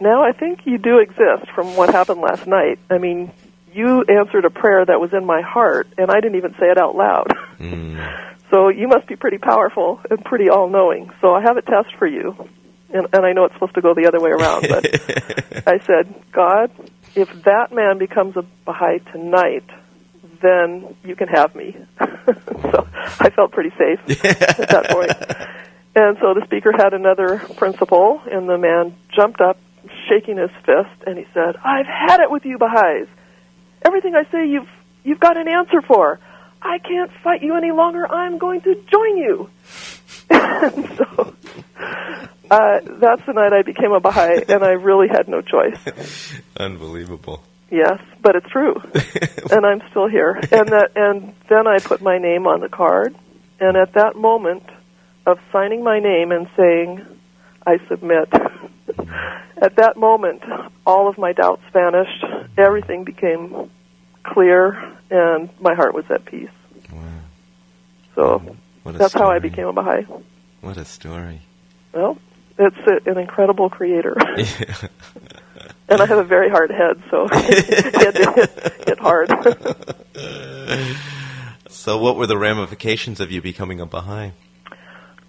now 0.00 0.22
I 0.22 0.32
think 0.32 0.60
you 0.64 0.78
do 0.78 0.98
exist 0.98 1.50
from 1.54 1.76
what 1.76 1.90
happened 1.90 2.20
last 2.20 2.46
night. 2.46 2.78
I 2.90 2.98
mean, 2.98 3.32
you 3.72 4.04
answered 4.08 4.44
a 4.44 4.50
prayer 4.50 4.84
that 4.84 5.00
was 5.00 5.12
in 5.12 5.24
my 5.24 5.42
heart, 5.42 5.88
and 5.98 6.10
I 6.10 6.20
didn't 6.20 6.36
even 6.36 6.52
say 6.58 6.66
it 6.66 6.78
out 6.78 6.96
loud. 6.96 7.28
Mm. 7.58 8.34
so 8.50 8.68
you 8.68 8.88
must 8.88 9.06
be 9.06 9.16
pretty 9.16 9.38
powerful 9.38 10.00
and 10.10 10.24
pretty 10.24 10.48
all-knowing. 10.48 11.10
So 11.20 11.34
I 11.34 11.42
have 11.42 11.56
a 11.56 11.62
test 11.62 11.94
for 11.98 12.06
you, 12.06 12.48
and, 12.92 13.06
and 13.12 13.26
I 13.26 13.32
know 13.32 13.44
it's 13.44 13.54
supposed 13.54 13.74
to 13.74 13.80
go 13.80 13.94
the 13.94 14.06
other 14.06 14.20
way 14.20 14.30
around, 14.30 14.66
but 14.68 15.66
I 15.66 15.78
said, 15.86 16.14
God, 16.32 16.70
if 17.14 17.28
that 17.44 17.72
man 17.72 17.98
becomes 17.98 18.36
a 18.36 18.42
Baha'i 18.64 19.00
tonight, 19.12 19.64
then 20.40 20.96
you 21.04 21.16
can 21.16 21.28
have 21.28 21.54
me. 21.54 21.76
so 22.00 22.86
I 23.20 23.30
felt 23.30 23.52
pretty 23.52 23.70
safe 23.70 24.24
at 24.24 24.68
that 24.68 24.90
point. 24.90 25.10
And 25.94 26.16
so 26.20 26.34
the 26.34 26.42
speaker 26.44 26.72
had 26.72 26.94
another 26.94 27.38
principle, 27.56 28.20
and 28.30 28.48
the 28.48 28.58
man 28.58 28.96
jumped 29.14 29.40
up, 29.40 29.58
shaking 30.08 30.38
his 30.38 30.50
fist, 30.64 31.02
and 31.06 31.18
he 31.18 31.26
said, 31.34 31.56
"I've 31.62 31.86
had 31.86 32.20
it 32.20 32.30
with 32.30 32.44
you 32.44 32.56
Baha'is. 32.58 33.08
Everything 33.84 34.14
I 34.14 34.24
say, 34.30 34.46
you've 34.46 34.68
you've 35.04 35.20
got 35.20 35.36
an 35.36 35.48
answer 35.48 35.82
for. 35.82 36.18
I 36.62 36.78
can't 36.78 37.10
fight 37.22 37.42
you 37.42 37.56
any 37.56 37.72
longer. 37.72 38.10
I'm 38.10 38.38
going 38.38 38.62
to 38.62 38.74
join 38.90 39.16
you." 39.18 39.50
and 40.30 40.88
so 40.96 41.34
uh, 42.52 42.80
that's 43.00 43.24
the 43.24 43.32
night 43.32 43.54
I 43.54 43.62
became 43.62 43.92
a 43.92 44.00
Baha'i, 44.00 44.44
and 44.48 44.62
I 44.62 44.72
really 44.72 45.08
had 45.08 45.26
no 45.26 45.40
choice. 45.40 46.34
Unbelievable. 46.56 47.42
Yes, 47.70 47.98
but 48.20 48.36
it's 48.36 48.48
true, 48.50 48.74
and 49.50 49.64
I'm 49.64 49.80
still 49.90 50.06
here. 50.06 50.32
And 50.34 50.68
that, 50.68 50.90
and 50.94 51.34
then 51.48 51.66
I 51.66 51.78
put 51.78 52.02
my 52.02 52.18
name 52.18 52.46
on 52.46 52.60
the 52.60 52.68
card, 52.68 53.16
and 53.58 53.78
at 53.78 53.94
that 53.94 54.16
moment 54.16 54.64
of 55.24 55.38
signing 55.50 55.82
my 55.82 55.98
name 55.98 56.30
and 56.32 56.46
saying, 56.54 57.06
"I 57.66 57.78
submit," 57.88 58.28
at 59.62 59.76
that 59.76 59.96
moment, 59.96 60.42
all 60.86 61.08
of 61.08 61.16
my 61.16 61.32
doubts 61.32 61.62
vanished. 61.72 62.22
Everything 62.58 63.04
became 63.04 63.70
clear, 64.24 64.94
and 65.10 65.48
my 65.58 65.72
heart 65.72 65.94
was 65.94 66.04
at 66.10 66.26
peace. 66.26 66.50
Wow. 66.92 67.22
So 68.14 68.56
that's 68.84 69.14
how 69.14 69.30
I 69.30 69.38
became 69.38 69.68
a 69.68 69.72
Baha'i. 69.72 70.02
What 70.60 70.76
a 70.76 70.84
story. 70.84 71.40
Well, 71.94 72.18
it's 72.58 72.76
a, 72.86 73.10
an 73.10 73.18
incredible 73.18 73.68
creator. 73.70 74.16
and 75.88 76.00
I 76.00 76.06
have 76.06 76.18
a 76.18 76.24
very 76.24 76.50
hard 76.50 76.70
head, 76.70 77.02
so 77.10 77.26
to 77.28 77.38
hit, 77.38 78.88
hit 78.88 78.98
hard. 78.98 79.28
so, 81.68 81.98
what 81.98 82.16
were 82.16 82.26
the 82.26 82.38
ramifications 82.38 83.20
of 83.20 83.30
you 83.30 83.42
becoming 83.42 83.80
a 83.80 83.86
Baha'i? 83.86 84.32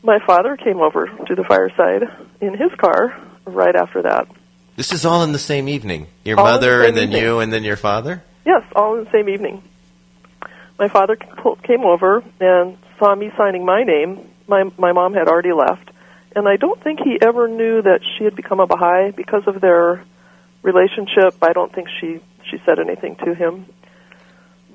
My 0.04 0.20
father 0.26 0.58
came 0.58 0.82
over 0.82 1.08
to 1.28 1.36
the 1.36 1.44
fireside 1.46 2.04
in 2.42 2.58
his 2.58 2.72
car 2.78 3.18
right 3.46 3.76
after 3.76 4.02
that. 4.02 4.28
This 4.76 4.92
is 4.92 5.06
all 5.06 5.24
in 5.24 5.32
the 5.32 5.40
same 5.40 5.70
evening. 5.70 6.08
Your 6.26 6.40
All 6.40 6.46
in 6.46 6.52
the 6.52 6.56
mother, 6.56 6.84
and 6.84 6.98
then 6.98 7.10
evening. 7.10 7.24
you, 7.24 7.40
and 7.40 7.54
then 7.54 7.64
your 7.64 7.78
father. 7.78 8.24
Yes, 8.46 8.64
all 8.76 8.98
in 8.98 9.06
the 9.06 9.12
same 9.12 9.30
evening. 9.30 9.64
My 10.80 10.90
father 10.90 11.16
came 11.16 11.86
over 11.86 12.24
and 12.42 12.78
saw 13.00 13.16
me 13.16 13.32
signing 13.38 13.66
my 13.66 13.84
name. 13.84 14.30
My 14.48 14.64
my 14.78 14.92
mom 14.92 15.14
had 15.14 15.28
already 15.28 15.54
left, 15.54 15.90
and 16.36 16.48
I 16.48 16.58
don't 16.58 16.82
think 16.84 17.00
he 17.00 17.18
ever 17.22 17.48
knew 17.48 17.82
that 17.82 18.02
she 18.18 18.24
had 18.24 18.36
become 18.36 18.60
a 18.60 18.68
Baha'i 18.68 19.12
because 19.12 19.44
of 19.48 19.62
their 19.62 20.04
relationship. 20.62 21.36
I 21.42 21.54
don't 21.54 21.74
think 21.74 21.88
she 22.00 22.20
she 22.50 22.58
said 22.66 22.80
anything 22.80 23.16
to 23.26 23.34
him. 23.34 23.66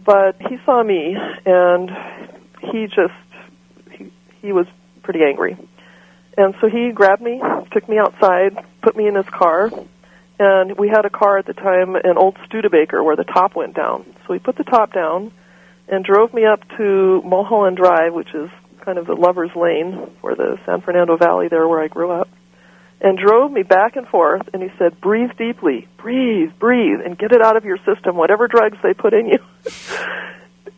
But 0.04 0.36
he 0.40 0.58
saw 0.64 0.82
me, 0.82 1.16
and 1.44 1.90
he 2.72 2.86
just 2.86 3.12
he 3.92 4.12
he 4.40 4.52
was 4.52 4.66
pretty 5.02 5.20
angry, 5.22 5.56
and 6.36 6.54
so 6.60 6.68
he 6.68 6.92
grabbed 6.92 7.22
me, 7.22 7.42
took 7.72 7.88
me 7.88 7.98
outside, 7.98 8.56
put 8.82 8.96
me 8.96 9.06
in 9.06 9.14
his 9.16 9.28
car, 9.28 9.70
and 10.38 10.78
we 10.78 10.88
had 10.88 11.04
a 11.04 11.10
car 11.10 11.38
at 11.38 11.46
the 11.46 11.52
time, 11.52 11.96
an 11.96 12.16
old 12.16 12.36
Studebaker, 12.46 13.02
where 13.02 13.16
the 13.16 13.24
top 13.24 13.56
went 13.56 13.74
down. 13.74 14.04
So 14.26 14.32
he 14.34 14.38
put 14.38 14.56
the 14.56 14.64
top 14.64 14.92
down 14.92 15.32
and 15.88 16.04
drove 16.04 16.32
me 16.32 16.44
up 16.44 16.60
to 16.76 17.22
Mulholland 17.24 17.76
Drive, 17.76 18.14
which 18.14 18.34
is 18.34 18.50
kind 18.88 18.98
of 18.98 19.06
the 19.06 19.12
lover's 19.12 19.54
lane 19.54 20.16
for 20.22 20.34
the 20.34 20.56
San 20.64 20.80
Fernando 20.80 21.18
Valley 21.18 21.48
there 21.48 21.68
where 21.68 21.82
I 21.82 21.88
grew 21.88 22.10
up, 22.10 22.26
and 23.02 23.18
drove 23.18 23.52
me 23.52 23.62
back 23.62 23.96
and 23.96 24.08
forth. 24.08 24.48
And 24.54 24.62
he 24.62 24.70
said, 24.78 24.98
"Breathe 24.98 25.32
deeply, 25.36 25.86
breathe, 25.98 26.52
breathe, 26.58 27.00
and 27.04 27.18
get 27.18 27.32
it 27.32 27.42
out 27.42 27.58
of 27.58 27.66
your 27.66 27.76
system, 27.84 28.16
whatever 28.16 28.48
drugs 28.48 28.78
they 28.82 28.94
put 28.94 29.12
in 29.12 29.26
you." 29.26 29.38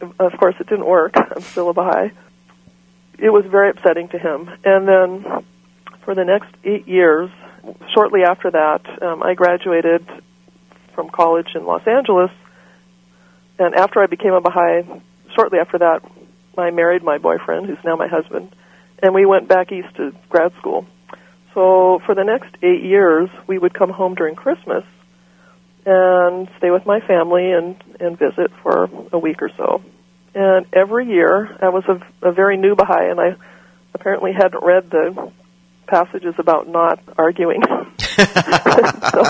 of 0.19 0.33
course, 0.41 0.57
it 0.59 0.67
didn't 0.67 0.87
work. 0.87 1.13
I'm 1.15 1.41
still 1.41 1.71
a 1.71 1.73
Baha'i. 1.73 2.11
It 3.17 3.31
was 3.31 3.45
very 3.49 3.71
upsetting 3.71 4.09
to 4.09 4.19
him. 4.19 4.51
And 4.65 4.89
then 4.89 5.45
for 6.05 6.17
the 6.17 6.25
next 6.25 6.53
eight 6.65 6.89
years, 6.89 7.31
shortly 7.95 8.25
after 8.25 8.51
that, 8.51 8.81
um, 9.03 9.23
I 9.23 9.35
graduated 9.35 10.05
from 10.97 11.11
college 11.11 11.55
in 11.55 11.65
Los 11.65 11.87
Angeles. 11.87 12.33
And 13.61 13.77
after 13.77 14.03
I 14.03 14.07
became 14.07 14.33
a 14.33 14.41
Baha'i, 14.41 14.83
shortly 15.37 15.61
after 15.61 15.79
that, 15.79 16.03
I 16.57 16.71
married 16.71 17.03
my 17.03 17.19
boyfriend, 17.19 17.67
who's 17.67 17.79
now 17.85 17.97
my 17.97 18.09
husband, 18.09 18.55
and 19.03 19.15
we 19.15 19.27
went 19.27 19.49
back 19.49 19.73
east 19.73 19.95
to 19.97 20.13
grad 20.29 20.53
school. 20.59 20.87
So 21.55 22.01
for 22.07 22.15
the 22.15 22.25
next 22.25 22.55
eight 22.63 22.83
years, 22.83 23.29
we 23.47 23.59
would 23.59 23.75
come 23.75 23.91
home 23.91 24.15
during 24.15 24.35
Christmas 24.35 24.85
and 25.87 26.49
stay 26.59 26.71
with 26.71 26.87
my 26.87 27.01
family 27.01 27.51
and, 27.53 27.83
and 27.99 28.19
visit 28.19 28.51
for 28.63 28.89
a 29.13 29.19
week 29.19 29.43
or 29.43 29.51
so. 29.57 29.83
And 30.35 30.67
every 30.73 31.07
year, 31.07 31.57
I 31.61 31.71
was 31.71 31.85
a, 31.89 32.29
a 32.29 32.33
very 32.33 32.57
new 32.57 32.77
Baha'i, 32.77 33.11
and 33.11 33.21
I 33.21 33.35
apparently 33.95 34.33
hadn't 34.33 34.63
read 34.63 34.91
the 34.91 35.33
passages 35.87 36.35
about 36.39 36.69
not 36.69 37.01
arguing. 37.19 37.63
so, 39.13 39.23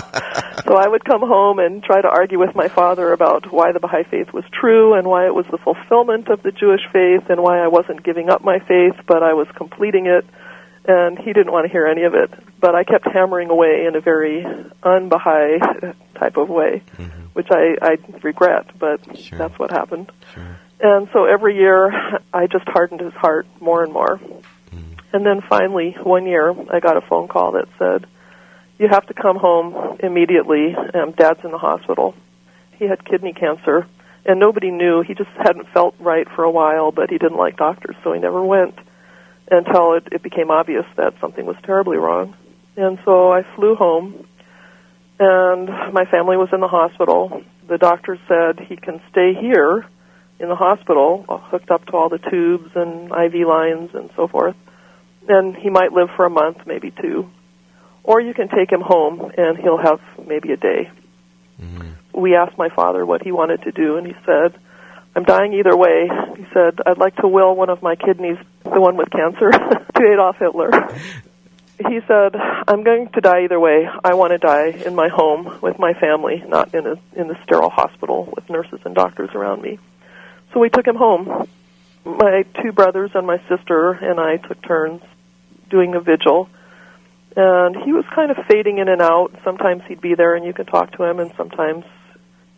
so 0.64 0.74
I 0.76 0.86
would 0.88 1.04
come 1.04 1.20
home 1.20 1.58
and 1.58 1.82
try 1.82 2.00
to 2.00 2.08
argue 2.08 2.38
with 2.38 2.54
my 2.54 2.68
father 2.68 3.12
about 3.12 3.52
why 3.52 3.72
the 3.72 3.80
Baha'i 3.80 4.04
faith 4.04 4.32
was 4.32 4.44
true 4.52 4.94
and 4.94 5.06
why 5.06 5.26
it 5.26 5.34
was 5.34 5.46
the 5.50 5.58
fulfillment 5.58 6.28
of 6.28 6.42
the 6.42 6.52
Jewish 6.52 6.82
faith 6.92 7.28
and 7.28 7.42
why 7.42 7.58
I 7.58 7.68
wasn't 7.68 8.02
giving 8.02 8.28
up 8.30 8.42
my 8.42 8.58
faith, 8.60 8.94
but 9.06 9.22
I 9.22 9.34
was 9.34 9.46
completing 9.56 10.06
it. 10.06 10.24
And 10.86 11.18
he 11.18 11.32
didn't 11.34 11.52
want 11.52 11.66
to 11.66 11.70
hear 11.72 11.86
any 11.86 12.04
of 12.04 12.14
it. 12.14 12.30
But 12.58 12.74
I 12.74 12.84
kept 12.84 13.06
hammering 13.06 13.50
away 13.50 13.84
in 13.86 13.96
a 13.96 14.00
very 14.00 14.44
un-Baha'i 14.82 15.58
type 16.18 16.36
of 16.36 16.48
way, 16.48 16.82
Mm-hmm. 16.96 17.20
which 17.34 17.48
I, 17.50 17.76
I 17.82 17.96
regret, 18.22 18.66
but 18.78 19.00
Sure. 19.18 19.38
that's 19.38 19.58
what 19.58 19.70
happened. 19.70 20.10
Sure. 20.34 20.58
And 20.80 21.08
so 21.12 21.24
every 21.26 21.56
year, 21.56 21.92
I 22.32 22.46
just 22.46 22.66
hardened 22.66 23.00
his 23.02 23.12
heart 23.12 23.46
more 23.60 23.84
and 23.84 23.92
more. 23.92 24.18
Mm-hmm. 24.18 24.92
And 25.12 25.26
then 25.26 25.42
finally, 25.48 25.94
one 26.02 26.26
year, 26.26 26.54
I 26.72 26.80
got 26.80 26.96
a 26.96 27.02
phone 27.02 27.28
call 27.28 27.52
that 27.52 27.66
said, 27.78 28.06
"You 28.80 28.88
have 28.88 29.06
to 29.08 29.14
come 29.14 29.36
home 29.36 29.98
immediately. 30.02 30.74
Um, 30.74 31.12
Dad's 31.12 31.44
in 31.44 31.50
the 31.50 31.58
hospital. 31.58 32.14
He 32.78 32.86
had 32.86 33.04
kidney 33.04 33.34
cancer, 33.34 33.86
and 34.24 34.40
nobody 34.40 34.70
knew. 34.70 35.02
He 35.02 35.12
just 35.12 35.28
hadn't 35.36 35.68
felt 35.68 35.94
right 36.00 36.26
for 36.34 36.44
a 36.44 36.50
while, 36.50 36.90
but 36.90 37.10
he 37.10 37.18
didn't 37.18 37.36
like 37.36 37.58
doctors, 37.58 37.94
so 38.02 38.14
he 38.14 38.20
never 38.20 38.42
went 38.42 38.74
until 39.50 39.92
it, 39.92 40.08
it 40.12 40.22
became 40.22 40.50
obvious 40.50 40.86
that 40.96 41.12
something 41.20 41.44
was 41.44 41.56
terribly 41.62 41.98
wrong. 41.98 42.34
And 42.78 42.98
so 43.04 43.30
I 43.30 43.42
flew 43.54 43.74
home, 43.74 44.26
and 45.18 45.68
my 45.92 46.06
family 46.06 46.38
was 46.38 46.48
in 46.50 46.60
the 46.60 46.68
hospital. 46.68 47.42
The 47.68 47.76
doctor 47.76 48.18
said 48.28 48.60
he 48.66 48.76
can 48.76 49.02
stay 49.10 49.34
here 49.34 49.84
in 50.38 50.48
the 50.48 50.56
hospital, 50.56 51.26
uh, 51.28 51.36
hooked 51.36 51.70
up 51.70 51.84
to 51.88 51.92
all 51.92 52.08
the 52.08 52.16
tubes 52.30 52.70
and 52.74 53.12
IV 53.12 53.46
lines 53.46 53.90
and 53.92 54.08
so 54.16 54.26
forth, 54.26 54.56
and 55.28 55.54
he 55.54 55.68
might 55.68 55.92
live 55.92 56.08
for 56.16 56.24
a 56.24 56.30
month, 56.30 56.66
maybe 56.66 56.90
two. 56.90 57.28
Or 58.02 58.20
you 58.20 58.34
can 58.34 58.48
take 58.48 58.70
him 58.70 58.80
home, 58.80 59.32
and 59.36 59.58
he'll 59.58 59.78
have 59.78 60.00
maybe 60.26 60.52
a 60.52 60.56
day. 60.56 60.90
Mm-hmm. 61.60 62.20
We 62.20 62.34
asked 62.34 62.58
my 62.58 62.68
father 62.70 63.04
what 63.04 63.22
he 63.22 63.32
wanted 63.32 63.62
to 63.62 63.72
do, 63.72 63.96
and 63.96 64.06
he 64.06 64.14
said, 64.24 64.58
I'm 65.14 65.24
dying 65.24 65.52
either 65.54 65.76
way. 65.76 66.08
He 66.36 66.46
said, 66.54 66.78
I'd 66.86 66.98
like 66.98 67.16
to 67.16 67.28
will 67.28 67.54
one 67.54 67.68
of 67.68 67.82
my 67.82 67.96
kidneys, 67.96 68.38
the 68.64 68.80
one 68.80 68.96
with 68.96 69.10
cancer, 69.10 69.50
to 69.96 70.12
Adolf 70.12 70.36
Hitler. 70.38 70.70
He 71.88 72.00
said, 72.06 72.36
I'm 72.36 72.84
going 72.84 73.08
to 73.14 73.20
die 73.20 73.44
either 73.44 73.58
way. 73.58 73.88
I 74.04 74.14
want 74.14 74.32
to 74.32 74.38
die 74.38 74.68
in 74.84 74.94
my 74.94 75.08
home 75.08 75.58
with 75.62 75.78
my 75.78 75.94
family, 75.94 76.42
not 76.46 76.74
in 76.74 76.86
a 76.86 76.96
in 77.18 77.28
the 77.28 77.38
sterile 77.42 77.70
hospital 77.70 78.30
with 78.34 78.48
nurses 78.50 78.80
and 78.84 78.94
doctors 78.94 79.30
around 79.34 79.62
me. 79.62 79.78
So 80.52 80.60
we 80.60 80.68
took 80.68 80.86
him 80.86 80.96
home. 80.96 81.48
My 82.04 82.44
two 82.62 82.72
brothers 82.72 83.12
and 83.14 83.26
my 83.26 83.38
sister 83.48 83.92
and 83.92 84.20
I 84.20 84.36
took 84.36 84.62
turns 84.62 85.02
doing 85.70 85.94
a 85.94 86.00
vigil. 86.00 86.50
And 87.36 87.76
he 87.76 87.92
was 87.92 88.04
kind 88.14 88.30
of 88.30 88.38
fading 88.48 88.78
in 88.78 88.88
and 88.88 89.00
out. 89.00 89.32
Sometimes 89.44 89.82
he'd 89.86 90.00
be 90.00 90.14
there 90.14 90.34
and 90.34 90.44
you 90.44 90.52
could 90.52 90.66
talk 90.66 90.92
to 90.96 91.04
him, 91.04 91.20
and 91.20 91.32
sometimes 91.36 91.84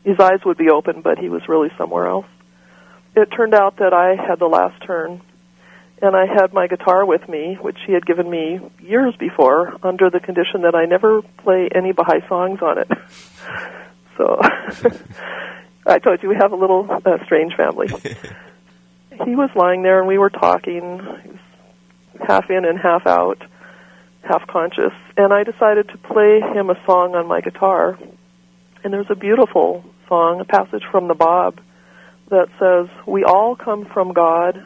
his 0.05 0.19
eyes 0.19 0.41
would 0.45 0.57
be 0.57 0.71
open, 0.71 1.03
but 1.03 1.19
he 1.19 1.29
was 1.29 1.49
really 1.49 1.71
somewhere 1.77 2.07
else. 2.07 2.27
It 3.15 3.27
turned 3.27 3.55
out 3.55 3.77
that 3.77 3.93
I 3.93 4.17
had 4.17 4.39
the 4.39 4.47
last 4.47 4.83
turn, 4.83 5.21
and 6.01 6.17
I 6.17 6.27
had 6.27 6.53
my 6.53 6.67
guitar 6.67 7.05
with 7.05 7.29
me, 7.29 7.59
which 7.61 7.77
he 7.87 7.93
had 7.93 8.07
given 8.07 8.29
me 8.29 8.59
years 8.81 9.15
before, 9.17 9.77
under 9.83 10.09
the 10.09 10.19
condition 10.19 10.63
that 10.63 10.75
I 10.75 10.87
never 10.87 11.23
play 11.39 11.69
any 11.75 11.93
Baha'i 11.93 12.27
songs 12.27 12.61
on 12.63 12.79
it. 12.79 12.89
so 14.17 14.41
I 15.87 15.99
told 15.99 16.23
you 16.23 16.29
we 16.31 16.37
have 16.37 16.53
a 16.53 16.57
little 16.57 16.89
uh, 16.91 17.23
strange 17.25 17.55
family. 17.55 17.89
he 19.25 19.37
was 19.37 19.51
lying 19.55 19.83
there, 19.83 19.99
and 19.99 20.09
we 20.09 20.19
were 20.19 20.31
talking. 20.31 21.01
He 21.23 21.29
was 21.29 21.39
half 22.27 22.51
in 22.51 22.65
and 22.65 22.79
half 22.79 23.07
out, 23.07 23.43
half 24.23 24.47
conscious, 24.47 24.93
and 25.17 25.33
I 25.33 25.45
decided 25.45 25.89
to 25.89 25.99
play 25.99 26.41
him 26.41 26.71
a 26.71 26.77
song 26.87 27.15
on 27.15 27.27
my 27.27 27.41
guitar. 27.41 27.99
And 28.85 28.93
there's 28.93 29.11
a 29.11 29.15
beautiful 29.15 29.85
song, 30.09 30.41
a 30.41 30.45
passage 30.45 30.83
from 30.91 31.09
the 31.09 31.15
Bab, 31.15 31.61
that 32.31 32.49
says, 32.59 32.89
We 33.07 33.25
all 33.25 33.55
come 33.57 33.87
from 33.87 34.13
God, 34.13 34.63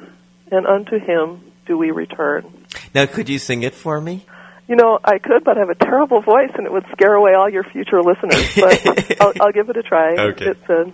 and 0.50 0.66
unto 0.66 0.98
Him 0.98 1.52
do 1.66 1.76
we 1.76 1.90
return. 1.90 2.64
Now, 2.94 3.06
could 3.06 3.28
you 3.28 3.38
sing 3.38 3.62
it 3.62 3.74
for 3.74 4.00
me? 4.00 4.24
You 4.68 4.76
know, 4.76 4.98
I 5.04 5.18
could, 5.18 5.44
but 5.44 5.56
I 5.56 5.60
have 5.60 5.70
a 5.70 5.74
terrible 5.74 6.22
voice, 6.22 6.50
and 6.56 6.66
it 6.66 6.72
would 6.72 6.86
scare 6.92 7.14
away 7.14 7.34
all 7.34 7.48
your 7.48 7.64
future 7.64 8.02
listeners. 8.02 8.54
But 8.56 9.20
I'll, 9.20 9.32
I'll 9.40 9.52
give 9.52 9.68
it 9.68 9.76
a 9.76 9.82
try. 9.82 10.14
Okay. 10.30 10.46
It 10.46 10.58
said, 10.66 10.92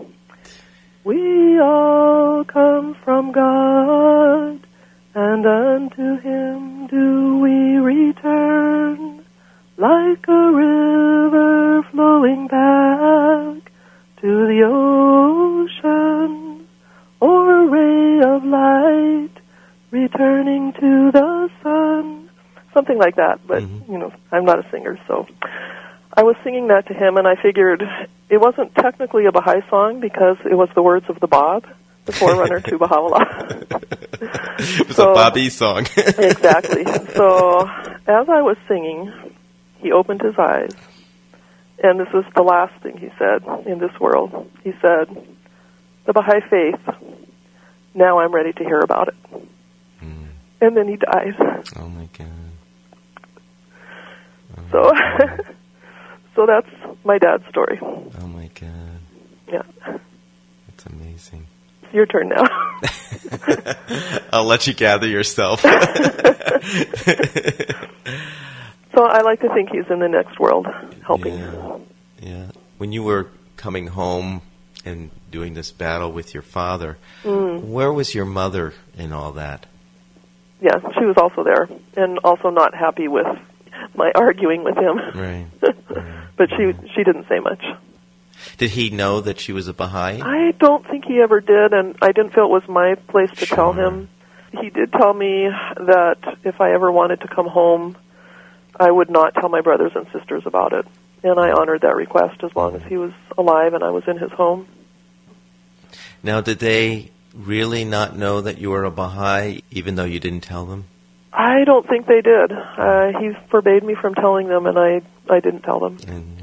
"We 1.04 1.58
all 1.58 2.44
come 2.44 2.96
from 3.02 3.32
God, 3.32 4.66
and 5.14 5.46
unto 5.46 6.18
Him 6.20 6.86
do 6.86 7.38
we 7.38 7.78
return, 7.78 9.24
like 9.76 10.26
a 10.28 10.52
river 10.52 11.82
flowing 11.90 12.46
back 12.48 13.72
to 14.20 14.46
the 14.46 14.62
ocean, 14.64 16.66
or 17.20 17.62
a 17.62 17.66
ray 17.66 18.20
of 18.20 18.44
light 18.44 19.30
returning 19.90 20.72
to 20.74 21.10
the 21.12 21.50
sun." 21.62 22.22
something 22.74 22.98
like 22.98 23.16
that. 23.16 23.40
But 23.46 23.62
mm-hmm. 23.62 23.92
you 23.92 23.98
know, 23.98 24.12
I'm 24.30 24.44
not 24.44 24.58
a 24.58 24.70
singer, 24.70 24.98
so 25.06 25.26
I 26.14 26.22
was 26.22 26.36
singing 26.44 26.68
that 26.68 26.86
to 26.88 26.94
him, 26.94 27.16
and 27.16 27.26
I 27.26 27.40
figured 27.40 27.82
it 28.28 28.40
wasn't 28.40 28.74
technically 28.74 29.26
a 29.26 29.32
Baha'i 29.32 29.62
song 29.68 30.00
because 30.00 30.36
it 30.44 30.54
was 30.54 30.68
the 30.74 30.82
words 30.82 31.06
of 31.08 31.20
the 31.20 31.26
Bab, 31.26 31.66
the 32.06 32.12
forerunner 32.12 32.60
to 32.60 32.78
Baha'u'llah. 32.78 33.82
It 34.62 34.86
was 34.88 34.96
So- 34.96 35.12
a 35.12 35.14
Babi 35.14 35.48
song. 35.50 35.86
exactly. 35.96 36.84
So 37.14 37.66
as 38.06 38.28
I 38.28 38.42
was 38.42 38.56
singing, 38.68 39.12
he 39.78 39.90
opened 39.92 40.22
his 40.22 40.34
eyes, 40.38 40.70
and 41.82 41.98
this 41.98 42.08
is 42.14 42.24
the 42.36 42.42
last 42.42 42.72
thing 42.82 42.96
he 42.98 43.08
said 43.18 43.42
in 43.66 43.78
this 43.80 43.90
world. 44.00 44.48
He 44.62 44.72
said, 44.80 45.08
"The 46.06 46.12
Baha'i 46.12 46.40
faith. 46.48 46.80
Now 47.94 48.20
I'm 48.20 48.32
ready 48.32 48.52
to 48.52 48.64
hear 48.64 48.78
about 48.80 49.08
it." 49.08 49.14
Hmm. 50.00 50.26
And 50.60 50.76
then 50.76 50.86
he 50.88 50.96
died. 50.96 51.34
oh 51.76 51.88
my 51.88 52.08
god. 52.16 52.28
So, 54.70 54.90
so 56.34 56.46
that's 56.46 56.68
my 57.04 57.18
dad's 57.18 57.44
story. 57.48 57.78
Oh 57.82 58.26
my 58.26 58.48
God, 58.58 59.00
Yeah. 59.52 59.62
that's 60.66 60.86
amazing. 60.86 61.46
Your 61.92 62.06
turn 62.06 62.28
now. 62.30 62.44
I'll 64.32 64.44
let 64.46 64.66
you 64.66 64.74
gather 64.74 65.06
yourself. 65.06 65.60
so 65.62 65.68
I 69.04 69.20
like 69.22 69.40
to 69.40 69.48
think 69.54 69.70
he's 69.70 69.88
in 69.90 69.98
the 70.00 70.08
next 70.08 70.38
world 70.38 70.66
helping. 71.06 71.38
Yeah. 71.38 71.78
yeah. 72.20 72.46
When 72.78 72.92
you 72.92 73.02
were 73.02 73.28
coming 73.56 73.88
home 73.88 74.42
and 74.84 75.10
doing 75.30 75.54
this 75.54 75.70
battle 75.70 76.10
with 76.12 76.34
your 76.34 76.42
father, 76.42 76.98
Mm. 77.24 77.62
where 77.64 77.92
was 77.92 78.14
your 78.14 78.24
mother 78.24 78.74
in 78.96 79.12
all 79.12 79.32
that? 79.32 79.66
Yeah, 80.60 80.78
she 80.98 81.04
was 81.04 81.16
also 81.16 81.42
there 81.44 81.68
and 81.96 82.18
also 82.24 82.50
not 82.50 82.74
happy 82.74 83.08
with 83.08 83.26
my 83.94 84.12
arguing 84.14 84.62
with 84.64 84.76
him. 84.76 84.96
Right. 85.14 85.46
but 86.36 86.48
she 86.50 86.72
she 86.94 87.02
didn't 87.04 87.26
say 87.28 87.38
much. 87.40 87.62
Did 88.58 88.70
he 88.70 88.90
know 88.90 89.20
that 89.20 89.40
she 89.40 89.52
was 89.52 89.68
a 89.68 89.72
Baha'i? 89.72 90.20
I 90.20 90.52
don't 90.52 90.86
think 90.86 91.04
he 91.04 91.20
ever 91.20 91.40
did, 91.40 91.72
and 91.72 91.96
I 92.02 92.12
didn't 92.12 92.34
feel 92.34 92.44
it 92.44 92.50
was 92.50 92.68
my 92.68 92.94
place 93.08 93.30
to 93.38 93.46
tell 93.46 93.72
him. 93.72 94.08
He 94.60 94.70
did 94.70 94.92
tell 94.92 95.14
me 95.14 95.48
that 95.76 96.18
if 96.44 96.60
I 96.60 96.72
ever 96.72 96.92
wanted 96.92 97.20
to 97.22 97.28
come 97.28 97.46
home, 97.48 97.96
I 98.78 98.90
would 98.90 99.10
not 99.10 99.34
tell 99.34 99.48
my 99.48 99.60
brothers 99.60 99.92
and 99.94 100.06
sisters 100.12 100.42
about 100.46 100.72
it. 100.72 100.86
And 101.24 101.38
I 101.38 101.52
honored 101.52 101.82
that 101.82 101.96
request 101.96 102.42
as 102.42 102.54
long 102.54 102.74
as 102.74 102.82
he 102.82 102.96
was 102.96 103.12
alive 103.38 103.74
and 103.74 103.84
I 103.84 103.90
was 103.90 104.02
in 104.06 104.18
his 104.18 104.32
home. 104.32 104.66
Now, 106.22 106.40
did 106.40 106.58
they 106.58 107.10
really 107.34 107.84
not 107.84 108.16
know 108.16 108.40
that 108.40 108.58
you 108.58 108.70
were 108.70 108.84
a 108.84 108.90
Baha'i, 108.90 109.62
even 109.70 109.94
though 109.94 110.04
you 110.04 110.20
didn't 110.20 110.42
tell 110.42 110.66
them? 110.66 110.86
I 111.32 111.64
don't 111.64 111.88
think 111.88 112.06
they 112.06 112.20
did. 112.20 112.52
Uh, 112.52 113.18
he 113.18 113.30
forbade 113.50 113.82
me 113.82 113.94
from 113.94 114.14
telling 114.14 114.48
them, 114.48 114.66
and 114.66 114.78
I 114.78 115.00
I 115.30 115.40
didn't 115.40 115.62
tell 115.62 115.80
them. 115.80 115.96
And, 116.06 116.41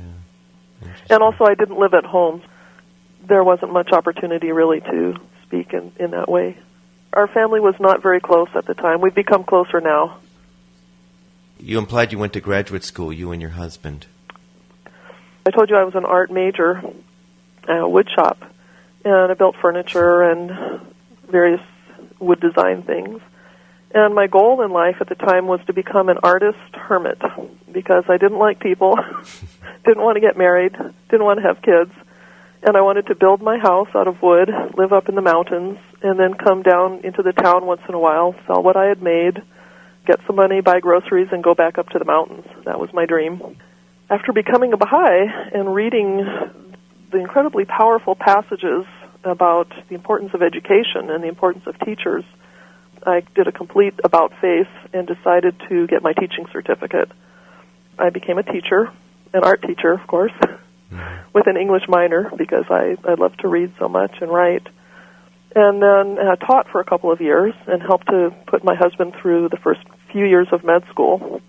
And 1.10 1.24
also, 1.24 1.46
I 1.46 1.56
didn't 1.56 1.80
live 1.80 1.94
at 1.94 2.06
home. 2.06 2.42
There 3.28 3.44
wasn't 3.44 3.74
much 3.74 3.92
opportunity 3.92 4.52
really 4.52 4.82
to 4.82 5.16
speak 5.44 5.74
in 5.74 5.92
in 6.00 6.12
that 6.12 6.30
way. 6.30 6.58
Our 7.14 7.28
family 7.28 7.60
was 7.60 7.76
not 7.80 8.04
very 8.04 8.20
close 8.20 8.50
at 8.54 8.66
the 8.66 8.76
time. 8.76 9.02
We've 9.02 9.16
become 9.16 9.44
closer 9.44 9.82
now. 9.82 10.20
you 11.60 11.78
implied 11.80 12.12
you 12.12 12.20
went 12.20 12.34
to 12.34 12.42
graduate 12.42 12.84
school, 12.84 13.12
you 13.12 13.32
and 13.32 13.42
your 13.42 13.52
husband. 13.52 14.06
I 15.46 15.52
told 15.52 15.70
you 15.70 15.76
I 15.76 15.84
was 15.84 15.96
an 15.96 16.06
art 16.06 16.30
major, 16.32 16.82
uh, 17.68 17.88
wood 17.88 18.08
shop, 18.14 18.44
and 19.04 19.32
I 19.32 19.34
built 19.34 19.56
furniture 19.60 20.22
and 20.22 20.82
various 21.28 21.62
wood 22.20 22.40
design 22.40 22.84
things. 22.84 23.20
And 23.92 24.14
my 24.14 24.28
goal 24.28 24.62
in 24.64 24.72
life 24.72 24.98
at 25.02 25.10
the 25.10 25.16
time 25.16 25.48
was 25.48 25.60
to 25.66 25.74
become 25.74 26.10
an 26.10 26.18
artist 26.22 26.58
hermit 26.74 27.20
because 27.72 28.04
I 28.08 28.18
didn't 28.18 28.38
like 28.38 28.60
people, 28.60 28.96
didn't 29.86 30.04
want 30.04 30.16
to 30.16 30.22
get 30.22 30.38
married, 30.38 30.74
didn't 31.10 31.26
want 31.26 31.40
to 31.40 31.48
have 31.48 31.62
kids, 31.62 31.92
and 32.62 32.78
I 32.78 32.82
wanted 32.82 33.08
to 33.08 33.16
build 33.16 33.42
my 33.42 33.58
house 33.58 33.88
out 33.96 34.08
of 34.08 34.22
wood, 34.22 34.50
live 34.78 34.94
up 34.94 35.10
in 35.10 35.16
the 35.16 35.22
mountains, 35.22 35.80
and 36.04 36.20
then 36.20 36.34
come 36.36 36.62
down 36.62 37.02
into 37.04 37.24
the 37.24 37.34
town 37.34 37.66
once 37.66 37.82
in 37.88 37.96
a 37.96 38.00
while, 38.00 38.36
sell 38.46 38.62
what 38.62 38.78
I 38.78 38.86
had 38.86 39.02
made, 39.02 39.42
get 40.06 40.20
some 40.28 40.36
money, 40.36 40.62
buy 40.62 40.80
groceries, 40.80 41.30
and 41.32 41.44
go 41.44 41.56
back 41.56 41.78
up 41.78 41.90
to 41.90 42.00
the 42.00 42.06
mountains. 42.06 42.46
That 42.66 42.80
was 42.80 42.94
my 42.94 43.06
dream 43.06 43.58
after 44.10 44.34
becoming 44.34 44.74
a 44.74 44.78
Baha'i 44.78 45.28
and 45.54 45.74
reading 45.74 46.26
the 47.12 47.18
incredibly 47.18 47.66
powerful 47.66 48.16
passages 48.16 48.86
about 49.24 49.72
the 49.90 49.96
importance 49.96 50.32
of 50.34 50.42
education 50.42 51.10
and 51.10 51.24
the 51.24 51.28
importance 51.28 51.66
of 51.68 51.78
teachers, 51.80 52.24
I 53.06 53.24
did 53.36 53.48
a 53.48 53.52
complete 53.52 53.94
about 54.04 54.34
face 54.42 54.68
and 54.94 55.08
decided 55.08 55.56
to 55.70 55.88
get 55.88 56.02
my 56.02 56.14
teaching 56.14 56.46
certificate. 56.52 57.10
I 57.98 58.10
became 58.10 58.38
a 58.38 58.44
teacher, 58.44 58.92
an 59.34 59.44
art 59.44 59.62
teacher, 59.62 59.92
of 59.92 60.06
course, 60.08 60.34
with 61.34 61.48
an 61.48 61.58
English 61.58 61.84
minor 61.88 62.32
because 62.38 62.66
I, 62.70 62.96
I 63.06 63.14
love 63.16 63.36
to 63.38 63.48
read 63.48 63.74
so 63.80 63.88
much 63.88 64.16
and 64.22 64.32
write. 64.32 64.68
And 65.56 65.82
then 65.82 66.20
I 66.20 66.36
taught 66.36 66.68
for 66.72 66.80
a 66.80 66.86
couple 66.86 67.12
of 67.12 67.22
years 67.22 67.54
and 67.68 67.82
helped 67.82 68.08
to 68.08 68.34
put 68.48 68.64
my 68.64 68.76
husband 68.76 69.14
through 69.22 69.50
the 69.50 69.58
first 69.58 69.82
few 70.12 70.26
years 70.26 70.48
of 70.52 70.64
med 70.64 70.84
school 70.90 71.42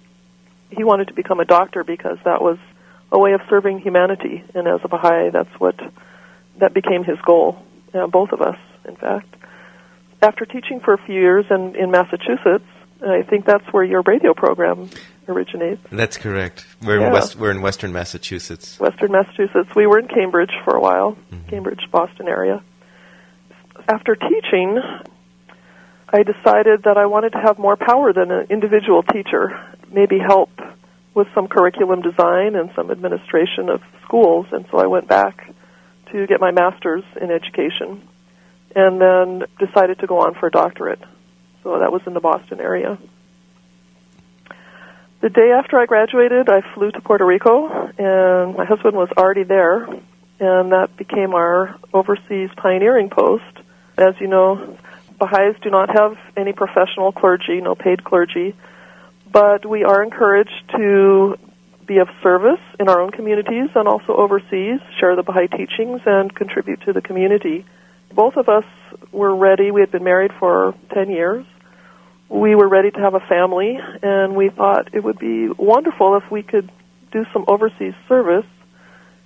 he 0.71 0.85
wanted 0.85 1.09
to 1.09 1.15
become 1.15 1.41
a 1.41 1.45
doctor 1.45 1.85
because 1.85 2.19
that 2.25 2.41
was 2.41 2.59
a 3.13 3.19
way 3.19 3.33
of 3.33 3.41
serving 3.49 3.81
humanity, 3.81 4.45
and 4.55 4.69
as 4.69 4.81
a 4.85 4.89
Baha'i, 4.89 5.31
that's 5.31 5.53
what 5.59 5.75
that 6.59 6.73
became 6.73 7.03
his 7.03 7.19
goal. 7.27 7.59
Uh, 7.93 8.07
both 8.07 8.31
of 8.31 8.41
us, 8.41 8.57
in 8.87 8.95
fact. 8.95 9.35
After 10.22 10.44
teaching 10.44 10.80
for 10.80 10.92
a 10.92 10.98
few 10.98 11.14
years 11.14 11.46
in, 11.50 11.74
in 11.76 11.90
Massachusetts, 11.90 12.66
I 13.02 13.22
think 13.22 13.46
that's 13.46 13.64
where 13.72 13.85
your 13.85 14.02
radio 14.02 14.35
program 14.35 14.90
originates. 15.26 15.80
That's 15.90 16.18
correct. 16.18 16.66
We're 16.83 17.06
in 17.06 17.12
West. 17.12 17.37
We're 17.37 17.50
in 17.50 17.62
Western 17.62 17.92
Massachusetts. 17.92 18.78
Western 18.78 19.12
Massachusetts. 19.12 19.74
We 19.74 19.87
were 19.87 19.98
in 19.98 20.09
Cambridge 20.09 20.52
for 20.64 20.76
a 20.76 20.80
while, 20.80 21.12
mm-hmm. 21.33 21.48
Cambridge, 21.48 21.80
Boston 21.90 22.28
area. 22.28 22.62
After 23.88 24.14
teaching, 24.14 24.78
I 26.11 26.22
decided 26.22 26.83
that 26.83 26.98
I 26.98 27.06
wanted 27.06 27.33
to 27.33 27.38
have 27.38 27.59
more 27.59 27.76
power 27.76 28.12
than 28.12 28.30
an 28.30 28.46
individual 28.50 29.02
teacher, 29.02 29.59
maybe 29.90 30.18
help 30.18 30.50
with 31.14 31.28
some 31.35 31.48
curriculum 31.48 32.02
design 32.02 32.56
and 32.56 32.70
some 32.76 32.90
administration 32.90 33.70
of 33.70 33.80
schools, 34.04 34.46
and 34.52 34.66
so 34.70 34.78
I 34.78 34.87
went 34.87 35.09
back 35.09 35.54
to 36.12 36.26
get 36.26 36.40
my 36.40 36.50
master's 36.50 37.04
in 37.20 37.30
education 37.30 38.02
and 38.74 39.00
then 39.00 39.44
decided 39.59 39.98
to 40.00 40.06
go 40.06 40.20
on 40.20 40.35
for 40.35 40.46
a 40.46 40.50
doctorate. 40.50 41.00
So 41.62 41.78
that 41.78 41.92
was 41.92 42.02
in 42.06 42.14
the 42.14 42.20
Boston 42.20 42.61
area. 42.61 42.98
The 45.20 45.28
day 45.28 45.52
after 45.52 45.78
I 45.78 45.85
graduated, 45.85 46.48
I 46.48 46.62
flew 46.74 46.90
to 46.92 47.00
Puerto 47.02 47.26
Rico, 47.26 47.68
and 47.98 48.56
my 48.56 48.64
husband 48.64 48.96
was 48.96 49.11
already 49.18 49.42
there, 49.42 49.85
and 49.85 50.72
that 50.72 50.96
became 50.96 51.35
our 51.35 51.76
overseas 51.92 52.48
pioneering 52.56 53.11
post. 53.11 53.44
As 53.98 54.14
you 54.18 54.28
know, 54.28 54.78
Baha'is 55.18 55.56
do 55.61 55.68
not 55.68 55.90
have 55.90 56.16
any 56.38 56.54
professional 56.54 57.12
clergy, 57.12 57.61
no 57.61 57.74
paid 57.74 58.02
clergy, 58.02 58.56
but 59.30 59.66
we 59.66 59.85
are 59.85 60.02
encouraged 60.02 60.70
to 60.76 61.37
be 61.85 61.98
of 61.98 62.09
service 62.22 62.61
in 62.78 62.88
our 62.88 63.00
own 63.00 63.11
communities 63.11 63.68
and 63.74 63.87
also 63.87 64.14
overseas, 64.14 64.80
share 64.98 65.16
the 65.16 65.22
Baha'i 65.22 65.48
teachings, 65.48 66.00
and 66.06 66.35
contribute 66.35 66.80
to 66.83 66.94
the 66.94 67.02
community. 67.02 67.66
Both 68.12 68.37
of 68.37 68.49
us 68.49 68.64
were 69.12 69.35
ready. 69.35 69.70
We 69.70 69.81
had 69.81 69.90
been 69.90 70.05
married 70.05 70.33
for 70.38 70.75
10 70.92 71.11
years 71.11 71.46
we 72.31 72.55
were 72.55 72.68
ready 72.68 72.92
to 72.92 73.01
have 73.01 73.14
a 73.14 73.20
family, 73.20 73.77
and 74.03 74.37
we 74.37 74.51
thought 74.51 74.94
it 74.94 75.03
would 75.03 75.18
be 75.18 75.49
wonderful 75.59 76.16
if 76.16 76.31
we 76.31 76.42
could 76.44 76.70
do 77.11 77.27
some 77.33 77.44
overseas 77.49 77.94
service, 78.09 78.46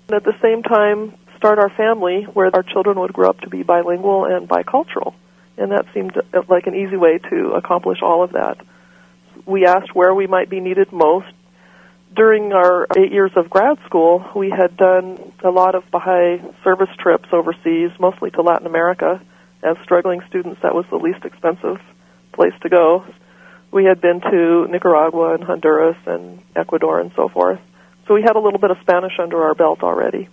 and 0.09 0.16
at 0.16 0.25
the 0.25 0.33
same 0.42 0.62
time 0.62 1.14
start 1.37 1.59
our 1.59 1.68
family 1.68 2.23
where 2.33 2.51
our 2.55 2.62
children 2.62 2.99
would 2.99 3.12
grow 3.12 3.29
up 3.29 3.40
to 3.40 3.51
be 3.51 3.62
bilingual 3.62 4.25
and 4.25 4.49
bicultural. 4.49 5.12
And 5.59 5.70
that 5.70 5.85
seemed 5.92 6.14
like 6.49 6.66
an 6.66 6.75
easy 6.75 6.97
way 6.97 7.18
to 7.31 7.53
accomplish 7.53 7.99
all 8.03 8.25
of 8.25 8.33
that. 8.33 8.57
We 9.44 9.66
asked 9.66 9.94
where 9.94 10.14
we 10.14 10.27
might 10.27 10.49
be 10.49 10.61
needed 10.61 10.90
most. 10.90 11.27
During 12.14 12.53
our 12.53 12.87
eight 12.96 13.12
years 13.12 13.33
of 13.35 13.50
grad 13.50 13.79
school, 13.87 14.24
we 14.37 14.50
had 14.50 14.77
done 14.77 15.33
a 15.42 15.50
lot 15.50 15.74
of 15.74 15.83
Baha'i 15.90 16.38
service 16.62 16.90
trips 16.98 17.29
overseas, 17.33 17.90
mostly 17.98 18.31
to 18.33 18.42
Latin 18.42 18.66
America. 18.66 19.20
As 19.64 19.77
struggling 19.83 20.20
students, 20.29 20.61
that 20.62 20.74
was 20.74 20.85
the 20.90 20.96
least 20.96 21.24
expensive 21.24 21.81
place 22.33 22.53
to 22.62 22.68
go. 22.68 23.05
We 23.72 23.85
had 23.85 24.00
been 24.00 24.20
to 24.20 24.68
Nicaragua 24.70 25.35
and 25.35 25.42
Honduras 25.42 25.96
and 26.07 26.40
Ecuador 26.55 27.00
and 27.00 27.11
so 27.16 27.29
forth. 27.29 27.59
So 28.07 28.14
we 28.14 28.22
had 28.22 28.37
a 28.37 28.40
little 28.40 28.61
bit 28.61 28.70
of 28.70 28.77
Spanish 28.83 29.18
under 29.18 29.42
our 29.42 29.55
belt 29.55 29.83
already. 29.83 30.29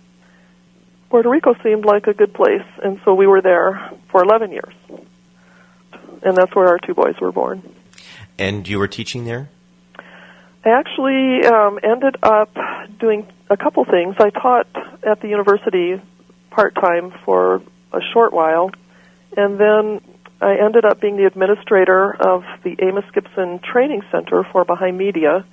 Puerto 1.10 1.28
Rico 1.28 1.54
seemed 1.64 1.84
like 1.84 2.06
a 2.06 2.14
good 2.14 2.32
place, 2.32 2.66
and 2.82 3.00
so 3.04 3.14
we 3.14 3.26
were 3.26 3.42
there 3.42 3.90
for 4.10 4.22
11 4.22 4.52
years. 4.52 4.74
And 6.22 6.36
that's 6.36 6.54
where 6.54 6.68
our 6.68 6.78
two 6.78 6.94
boys 6.94 7.14
were 7.20 7.32
born. 7.32 7.62
And 8.38 8.68
you 8.68 8.78
were 8.78 8.88
teaching 8.88 9.24
there? 9.24 9.50
I 10.64 10.70
actually 10.70 11.44
um, 11.44 11.80
ended 11.82 12.16
up 12.22 12.54
doing 13.00 13.26
a 13.50 13.56
couple 13.56 13.84
things. 13.84 14.14
I 14.18 14.30
taught 14.30 14.68
at 15.02 15.20
the 15.20 15.28
university 15.28 16.00
part 16.50 16.74
time 16.74 17.12
for 17.24 17.62
a 17.92 18.00
short 18.12 18.32
while, 18.32 18.70
and 19.36 19.58
then 19.58 20.00
I 20.40 20.56
ended 20.64 20.84
up 20.84 21.00
being 21.00 21.16
the 21.16 21.26
administrator 21.26 22.14
of 22.14 22.44
the 22.62 22.76
Amos 22.80 23.04
Gibson 23.12 23.58
Training 23.60 24.02
Center 24.12 24.44
for 24.52 24.64
Baha'i 24.64 24.92
Media, 24.92 25.44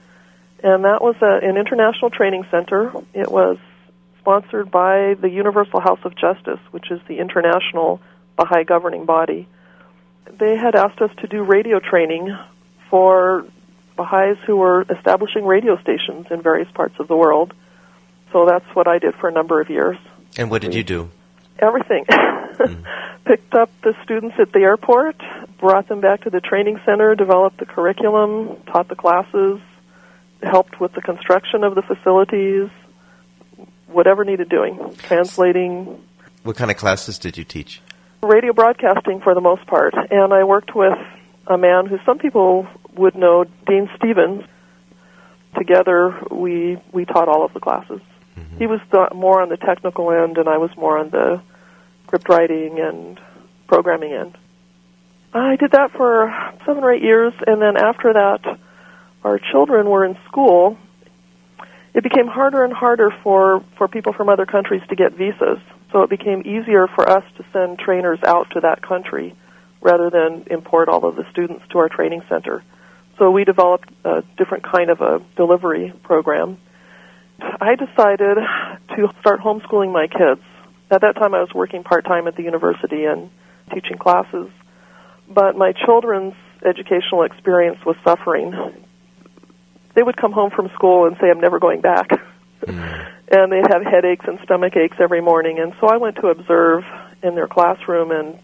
and 0.64 0.84
that 0.84 1.02
was 1.02 1.16
a, 1.22 1.40
an 1.48 1.58
international 1.58 2.12
training 2.12 2.46
center. 2.52 2.92
It 3.14 3.32
was 3.32 3.58
sponsored 4.20 4.70
by 4.70 5.16
the 5.20 5.30
Universal 5.30 5.80
House 5.80 6.00
of 6.04 6.16
Justice, 6.16 6.60
which 6.70 6.92
is 6.92 7.00
the 7.08 7.18
international 7.18 8.00
Baha'i 8.36 8.64
governing 8.64 9.06
body. 9.06 9.48
They 10.38 10.56
had 10.56 10.76
asked 10.76 11.02
us 11.02 11.12
to 11.22 11.28
do 11.28 11.44
radio 11.44 11.80
training 11.80 12.38
for 12.90 13.46
Baha'is 14.00 14.38
who 14.48 14.56
were 14.56 14.86
establishing 14.90 15.44
radio 15.44 15.78
stations 15.82 16.28
in 16.32 16.42
various 16.42 16.72
parts 16.72 16.96
of 17.00 17.10
the 17.10 17.18
world. 17.18 17.54
So 18.32 18.46
that's 18.46 18.66
what 18.74 18.88
I 18.88 18.98
did 18.98 19.14
for 19.16 19.28
a 19.28 19.32
number 19.32 19.60
of 19.60 19.70
years. 19.70 19.98
And 20.38 20.50
what 20.50 20.62
did 20.62 20.74
you 20.74 20.84
do? 20.84 21.10
Everything. 21.60 22.06
Mm-hmm. 22.06 22.84
Picked 23.26 23.54
up 23.56 23.70
the 23.84 23.94
students 24.04 24.38
at 24.40 24.54
the 24.54 24.60
airport, 24.60 25.18
brought 25.60 25.90
them 25.90 26.00
back 26.00 26.22
to 26.22 26.30
the 26.30 26.40
training 26.40 26.80
center, 26.86 27.14
developed 27.14 27.58
the 27.58 27.66
curriculum, 27.66 28.56
taught 28.68 28.88
the 28.88 28.96
classes, 28.96 29.60
helped 30.42 30.80
with 30.80 30.94
the 30.94 31.02
construction 31.02 31.66
of 31.66 31.76
the 31.76 31.82
facilities, 31.82 32.70
whatever 33.88 34.24
needed 34.24 34.48
doing, 34.48 34.96
translating. 35.00 36.02
What 36.44 36.56
kind 36.56 36.72
of 36.72 36.78
classes 36.78 37.20
did 37.20 37.38
you 37.38 37.44
teach? 37.44 37.82
Radio 38.24 38.54
broadcasting 38.54 39.20
for 39.20 39.36
the 39.36 39.42
most 39.42 39.68
part. 39.68 39.94
And 40.10 40.34
I 40.34 40.46
worked 40.46 40.74
with 40.74 40.98
a 41.48 41.58
man 41.58 41.86
who 41.86 41.98
some 42.06 42.18
people 42.18 42.66
would 43.00 43.16
know, 43.16 43.46
Dean 43.66 43.90
Stevens. 43.98 44.44
Together, 45.58 46.16
we, 46.30 46.78
we 46.94 47.06
taught 47.06 47.28
all 47.28 47.44
of 47.44 47.54
the 47.54 47.60
classes. 47.60 48.02
Mm-hmm. 48.38 48.58
He 48.60 48.68
was 48.68 48.80
the, 48.92 49.10
more 49.16 49.42
on 49.42 49.50
the 49.50 49.58
technical 49.58 50.12
end, 50.12 50.38
and 50.38 50.48
I 50.48 50.58
was 50.58 50.70
more 50.78 51.00
on 51.00 51.10
the 51.10 51.42
script 52.06 52.30
writing 52.30 52.80
and 52.80 53.20
programming 53.68 54.14
end. 54.14 54.38
I 55.34 55.56
did 55.56 55.72
that 55.72 55.92
for 55.92 56.34
seven 56.66 56.84
or 56.84 56.94
eight 56.94 57.04
years, 57.04 57.34
and 57.46 57.62
then 57.62 57.78
after 57.78 58.14
that, 58.14 58.60
our 59.24 59.40
children 59.52 59.90
were 59.90 60.06
in 60.06 60.18
school. 60.28 60.78
It 61.94 62.04
became 62.04 62.28
harder 62.28 62.64
and 62.64 62.74
harder 62.74 63.12
for, 63.24 63.64
for 63.78 63.88
people 63.88 64.14
from 64.14 64.30
other 64.30 64.46
countries 64.46 64.82
to 64.90 64.96
get 64.96 65.14
visas, 65.14 65.60
so 65.92 66.04
it 66.04 66.10
became 66.10 66.42
easier 66.42 66.88
for 66.88 67.10
us 67.10 67.24
to 67.38 67.46
send 67.52 67.80
trainers 67.80 68.20
out 68.24 68.52
to 68.52 68.60
that 68.62 68.82
country 68.82 69.36
rather 69.82 70.10
than 70.10 70.46
import 70.52 70.90
all 70.90 71.06
of 71.06 71.16
the 71.16 71.26
students 71.32 71.64
to 71.72 71.80
our 71.80 71.90
training 71.90 72.22
center. 72.30 72.64
So 73.20 73.30
we 73.30 73.44
developed 73.44 73.90
a 74.04 74.24
different 74.38 74.64
kind 74.64 74.90
of 74.90 75.02
a 75.02 75.22
delivery 75.36 75.94
program. 76.04 76.58
I 77.40 77.76
decided 77.76 78.38
to 78.96 79.14
start 79.20 79.42
homeschooling 79.42 79.94
my 79.94 80.08
kids. 80.08 80.42
At 80.90 81.02
that 81.02 81.16
time, 81.16 81.36
I 81.36 81.42
was 81.42 81.54
working 81.54 81.84
part 81.84 82.06
time 82.06 82.28
at 82.28 82.36
the 82.36 82.44
university 82.44 83.06
and 83.06 83.30
teaching 83.72 83.98
classes 83.98 84.50
but 85.30 85.56
my 85.56 85.74
children's 85.74 86.34
educational 86.66 87.24
experience 87.24 87.78
was 87.86 87.96
suffering. 88.04 88.54
They 89.94 90.04
would 90.04 90.18
come 90.18 90.32
home 90.32 90.52
from 90.52 90.70
school 90.74 91.06
and 91.06 91.16
say, 91.22 91.30
I'm 91.30 91.40
never 91.40 91.60
going 91.60 91.82
back. 91.82 92.10
Mm. 92.62 93.12
and 93.32 93.52
they'd 93.52 93.72
have 93.72 93.84
headaches 93.84 94.26
and 94.28 94.40
stomach 94.44 94.76
aches 94.76 94.98
every 95.00 95.22
morning. 95.22 95.60
And 95.60 95.74
so 95.80 95.88
I 95.88 95.98
went 95.98 96.18
to 96.18 96.28
observe 96.28 96.84
in 97.24 97.36
their 97.36 97.48
classroom. 97.48 98.12
And 98.12 98.40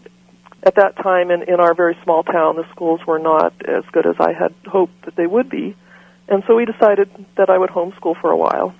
at 0.66 0.74
that 0.74 0.96
time, 0.96 1.30
in, 1.30 1.42
in 1.42 1.60
our 1.60 1.74
very 1.74 1.96
small 2.02 2.24
town, 2.24 2.56
the 2.56 2.68
schools 2.72 3.00
were 3.06 3.20
not 3.20 3.54
as 3.66 3.84
good 3.92 4.04
as 4.04 4.16
I 4.18 4.32
had 4.32 4.52
hoped 4.66 5.04
that 5.04 5.14
they 5.14 5.26
would 5.26 5.48
be. 5.48 5.76
And 6.28 6.42
so 6.46 6.56
we 6.56 6.64
decided 6.64 7.08
that 7.36 7.48
I 7.48 7.56
would 7.56 7.70
homeschool 7.70 8.20
for 8.20 8.32
a 8.32 8.36
while. 8.36 8.74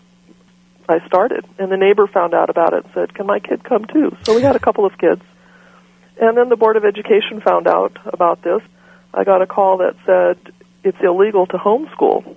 I 0.89 1.05
started, 1.07 1.45
and 1.59 1.71
the 1.71 1.77
neighbor 1.77 2.07
found 2.07 2.35
out 2.35 2.51
about 2.51 2.73
it 2.73 2.85
and 2.85 2.95
said, 2.95 3.15
Can 3.15 3.27
my 3.27 3.39
kid 3.39 3.65
come 3.65 3.85
too? 3.87 4.17
So 4.25 4.35
we 4.35 4.43
had 4.43 4.57
a 4.57 4.61
couple 4.61 4.85
of 4.85 4.99
kids. 4.99 5.23
And 6.21 6.37
then 6.37 6.49
the 6.49 6.57
Board 6.57 6.77
of 6.77 6.85
Education 6.85 7.41
found 7.41 7.69
out 7.69 7.99
about 8.05 8.43
this. 8.43 8.63
I 9.15 9.25
got 9.25 9.43
a 9.43 9.47
call 9.47 9.79
that 9.79 9.95
said 10.05 10.55
it's 10.83 10.99
illegal 11.03 11.47
to 11.47 11.57
homeschool. 11.57 12.37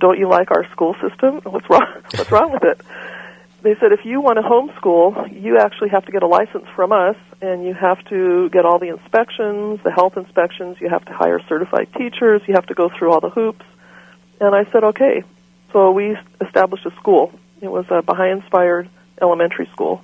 Don't 0.00 0.18
you 0.18 0.28
like 0.28 0.50
our 0.50 0.66
school 0.72 0.94
system? 1.06 1.40
What's 1.44 1.68
wrong? 1.68 1.86
What's 2.14 2.30
wrong 2.30 2.52
with 2.52 2.64
it? 2.64 2.80
They 3.62 3.74
said 3.78 3.92
if 3.92 4.04
you 4.04 4.20
want 4.20 4.38
to 4.38 4.42
homeschool, 4.42 5.42
you 5.42 5.58
actually 5.58 5.90
have 5.90 6.06
to 6.06 6.12
get 6.12 6.22
a 6.22 6.26
license 6.26 6.64
from 6.74 6.92
us, 6.92 7.16
and 7.42 7.64
you 7.64 7.74
have 7.74 8.02
to 8.06 8.48
get 8.50 8.64
all 8.64 8.78
the 8.78 8.88
inspections, 8.88 9.80
the 9.84 9.90
health 9.90 10.16
inspections. 10.16 10.78
You 10.80 10.88
have 10.88 11.04
to 11.04 11.12
hire 11.12 11.40
certified 11.48 11.88
teachers. 11.96 12.42
You 12.46 12.54
have 12.54 12.66
to 12.66 12.74
go 12.74 12.88
through 12.88 13.12
all 13.12 13.20
the 13.20 13.30
hoops. 13.30 13.64
And 14.40 14.54
I 14.54 14.64
said, 14.72 14.84
okay. 14.84 15.22
So 15.72 15.90
we 15.90 16.16
established 16.40 16.86
a 16.86 16.90
school. 16.96 17.32
It 17.60 17.68
was 17.68 17.84
a 17.90 18.02
Baha'i-inspired 18.02 18.88
elementary 19.20 19.66
school 19.72 20.02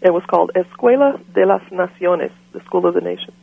it 0.00 0.12
was 0.12 0.22
called 0.26 0.52
Escuela 0.54 1.20
de 1.34 1.44
las 1.44 1.62
Naciones, 1.70 2.30
the 2.52 2.60
School 2.64 2.86
of 2.86 2.94
the 2.94 3.00
Nations. 3.00 3.36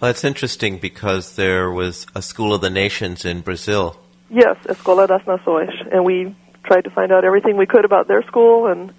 Well, 0.00 0.10
that's 0.10 0.24
interesting 0.24 0.78
because 0.78 1.36
there 1.36 1.70
was 1.70 2.06
a 2.14 2.20
School 2.20 2.52
of 2.52 2.60
the 2.60 2.70
Nations 2.70 3.24
in 3.24 3.40
Brazil. 3.40 3.98
Yes, 4.28 4.56
Escola 4.66 5.06
das 5.06 5.22
Nações, 5.22 5.70
and 5.92 6.04
we 6.04 6.34
tried 6.66 6.84
to 6.84 6.90
find 6.90 7.12
out 7.12 7.24
everything 7.24 7.56
we 7.56 7.66
could 7.66 7.84
about 7.84 8.08
their 8.08 8.22
school, 8.22 8.66
and 8.66 8.92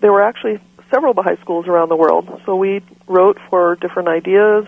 there 0.00 0.12
were 0.12 0.22
actually 0.22 0.60
several 0.90 1.14
Baha'i 1.14 1.36
schools 1.40 1.66
around 1.66 1.88
the 1.88 1.96
world. 1.96 2.40
So 2.46 2.56
we 2.56 2.82
wrote 3.06 3.38
for 3.50 3.76
different 3.76 4.08
ideas. 4.08 4.66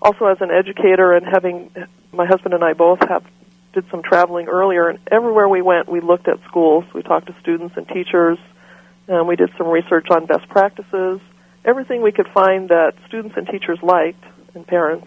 Also, 0.00 0.26
as 0.26 0.40
an 0.40 0.50
educator, 0.50 1.12
and 1.12 1.26
having 1.26 1.70
my 2.12 2.26
husband 2.26 2.54
and 2.54 2.64
I 2.64 2.72
both 2.72 3.00
have 3.08 3.24
did 3.72 3.84
some 3.90 4.02
traveling 4.02 4.48
earlier, 4.48 4.88
and 4.88 4.98
everywhere 5.10 5.48
we 5.48 5.62
went, 5.62 5.88
we 5.88 6.00
looked 6.00 6.28
at 6.28 6.38
schools. 6.48 6.84
We 6.94 7.02
talked 7.02 7.26
to 7.26 7.34
students 7.40 7.76
and 7.76 7.86
teachers, 7.88 8.38
and 9.08 9.26
we 9.26 9.36
did 9.36 9.50
some 9.56 9.68
research 9.68 10.08
on 10.10 10.26
best 10.26 10.48
practices. 10.48 11.20
Everything 11.64 12.02
we 12.02 12.12
could 12.12 12.28
find 12.28 12.68
that 12.70 12.94
students 13.06 13.36
and 13.36 13.46
teachers 13.46 13.78
liked, 13.82 14.22
and 14.54 14.66
parents. 14.66 15.06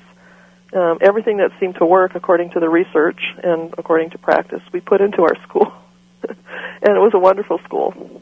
Um, 0.73 0.97
everything 1.01 1.37
that 1.37 1.51
seemed 1.59 1.75
to 1.75 1.85
work 1.85 2.15
according 2.15 2.51
to 2.51 2.59
the 2.59 2.69
research 2.69 3.19
and 3.43 3.73
according 3.77 4.09
to 4.11 4.17
practice, 4.17 4.61
we 4.73 4.79
put 4.81 5.01
into 5.01 5.21
our 5.21 5.35
school. 5.47 5.71
and 6.29 6.95
it 6.95 6.99
was 6.99 7.11
a 7.13 7.19
wonderful 7.19 7.59
school. 7.65 8.21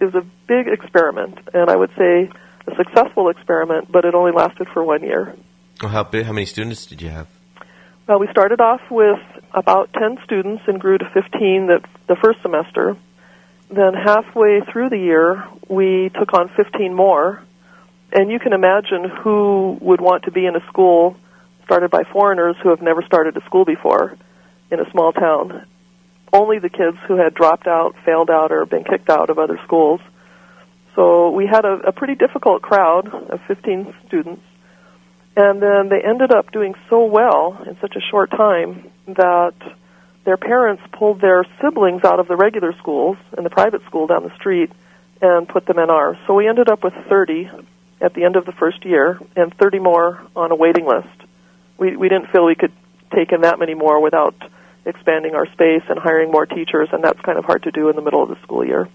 It 0.00 0.04
was 0.04 0.14
a 0.14 0.26
big 0.46 0.68
experiment, 0.68 1.38
and 1.52 1.70
I 1.70 1.76
would 1.76 1.90
say 1.98 2.30
a 2.66 2.76
successful 2.76 3.30
experiment, 3.30 3.90
but 3.90 4.04
it 4.04 4.14
only 4.14 4.32
lasted 4.32 4.68
for 4.72 4.84
one 4.84 5.02
year. 5.02 5.34
Well, 5.82 5.90
how 5.90 6.04
big? 6.04 6.26
How 6.26 6.32
many 6.32 6.46
students 6.46 6.86
did 6.86 7.02
you 7.02 7.10
have? 7.10 7.28
Well, 8.06 8.18
we 8.18 8.28
started 8.30 8.60
off 8.60 8.80
with 8.90 9.20
about 9.52 9.92
10 9.92 10.18
students 10.24 10.62
and 10.66 10.80
grew 10.80 10.98
to 10.98 11.04
15 11.12 11.66
the, 11.66 11.80
the 12.06 12.16
first 12.16 12.40
semester 12.42 12.96
then 13.70 13.92
halfway 13.92 14.60
through 14.72 14.88
the 14.88 14.98
year, 14.98 15.44
we 15.68 16.10
took 16.18 16.32
on 16.32 16.50
15 16.56 16.94
more. 16.94 17.42
And 18.12 18.30
you 18.30 18.38
can 18.38 18.54
imagine 18.54 19.04
who 19.22 19.76
would 19.82 20.00
want 20.00 20.24
to 20.24 20.30
be 20.30 20.46
in 20.46 20.56
a 20.56 20.66
school 20.68 21.16
started 21.64 21.90
by 21.90 22.02
foreigners 22.10 22.56
who 22.62 22.70
have 22.70 22.80
never 22.80 23.02
started 23.02 23.36
a 23.36 23.44
school 23.44 23.66
before 23.66 24.16
in 24.70 24.80
a 24.80 24.90
small 24.90 25.12
town. 25.12 25.66
Only 26.32 26.58
the 26.58 26.68
kids 26.68 26.98
who 27.06 27.16
had 27.16 27.34
dropped 27.34 27.66
out, 27.66 27.94
failed 28.04 28.30
out, 28.30 28.52
or 28.52 28.66
been 28.66 28.84
kicked 28.84 29.08
out 29.08 29.30
of 29.30 29.38
other 29.38 29.58
schools. 29.64 30.00
So 30.94 31.30
we 31.30 31.46
had 31.46 31.64
a, 31.64 31.74
a 31.86 31.92
pretty 31.92 32.14
difficult 32.14 32.62
crowd 32.62 33.08
of 33.08 33.40
15 33.46 33.94
students. 34.06 34.42
And 35.36 35.62
then 35.62 35.88
they 35.88 36.02
ended 36.02 36.32
up 36.32 36.50
doing 36.50 36.74
so 36.90 37.04
well 37.04 37.62
in 37.66 37.78
such 37.80 37.94
a 37.94 38.00
short 38.00 38.30
time 38.30 38.90
that 39.06 39.54
their 40.24 40.36
parents 40.36 40.82
pulled 40.92 41.20
their 41.20 41.46
siblings 41.62 42.04
out 42.04 42.20
of 42.20 42.28
the 42.28 42.36
regular 42.36 42.72
schools 42.78 43.16
and 43.36 43.46
the 43.46 43.50
private 43.50 43.82
school 43.86 44.06
down 44.06 44.24
the 44.24 44.34
street 44.34 44.70
and 45.22 45.48
put 45.48 45.66
them 45.66 45.78
in 45.78 45.90
ours. 45.90 46.16
So 46.26 46.34
we 46.34 46.48
ended 46.48 46.68
up 46.68 46.82
with 46.82 46.92
30 47.08 47.50
at 48.00 48.14
the 48.14 48.24
end 48.24 48.36
of 48.36 48.44
the 48.44 48.52
first 48.52 48.84
year 48.84 49.18
and 49.36 49.54
30 49.54 49.78
more 49.78 50.20
on 50.36 50.50
a 50.50 50.56
waiting 50.56 50.86
list. 50.86 51.08
We 51.78 51.96
we 51.96 52.08
didn't 52.08 52.30
feel 52.30 52.44
we 52.44 52.54
could 52.54 52.72
take 53.14 53.32
in 53.32 53.42
that 53.42 53.58
many 53.58 53.74
more 53.74 54.00
without 54.00 54.34
expanding 54.88 55.34
our 55.34 55.46
space 55.52 55.82
and 55.88 55.98
hiring 55.98 56.32
more 56.32 56.46
teachers 56.46 56.88
and 56.92 57.04
that's 57.04 57.20
kind 57.20 57.38
of 57.38 57.44
hard 57.44 57.62
to 57.62 57.70
do 57.70 57.90
in 57.90 57.96
the 57.96 58.02
middle 58.02 58.22
of 58.22 58.28
the 58.28 58.40
school 58.42 58.64
year. 58.64 58.88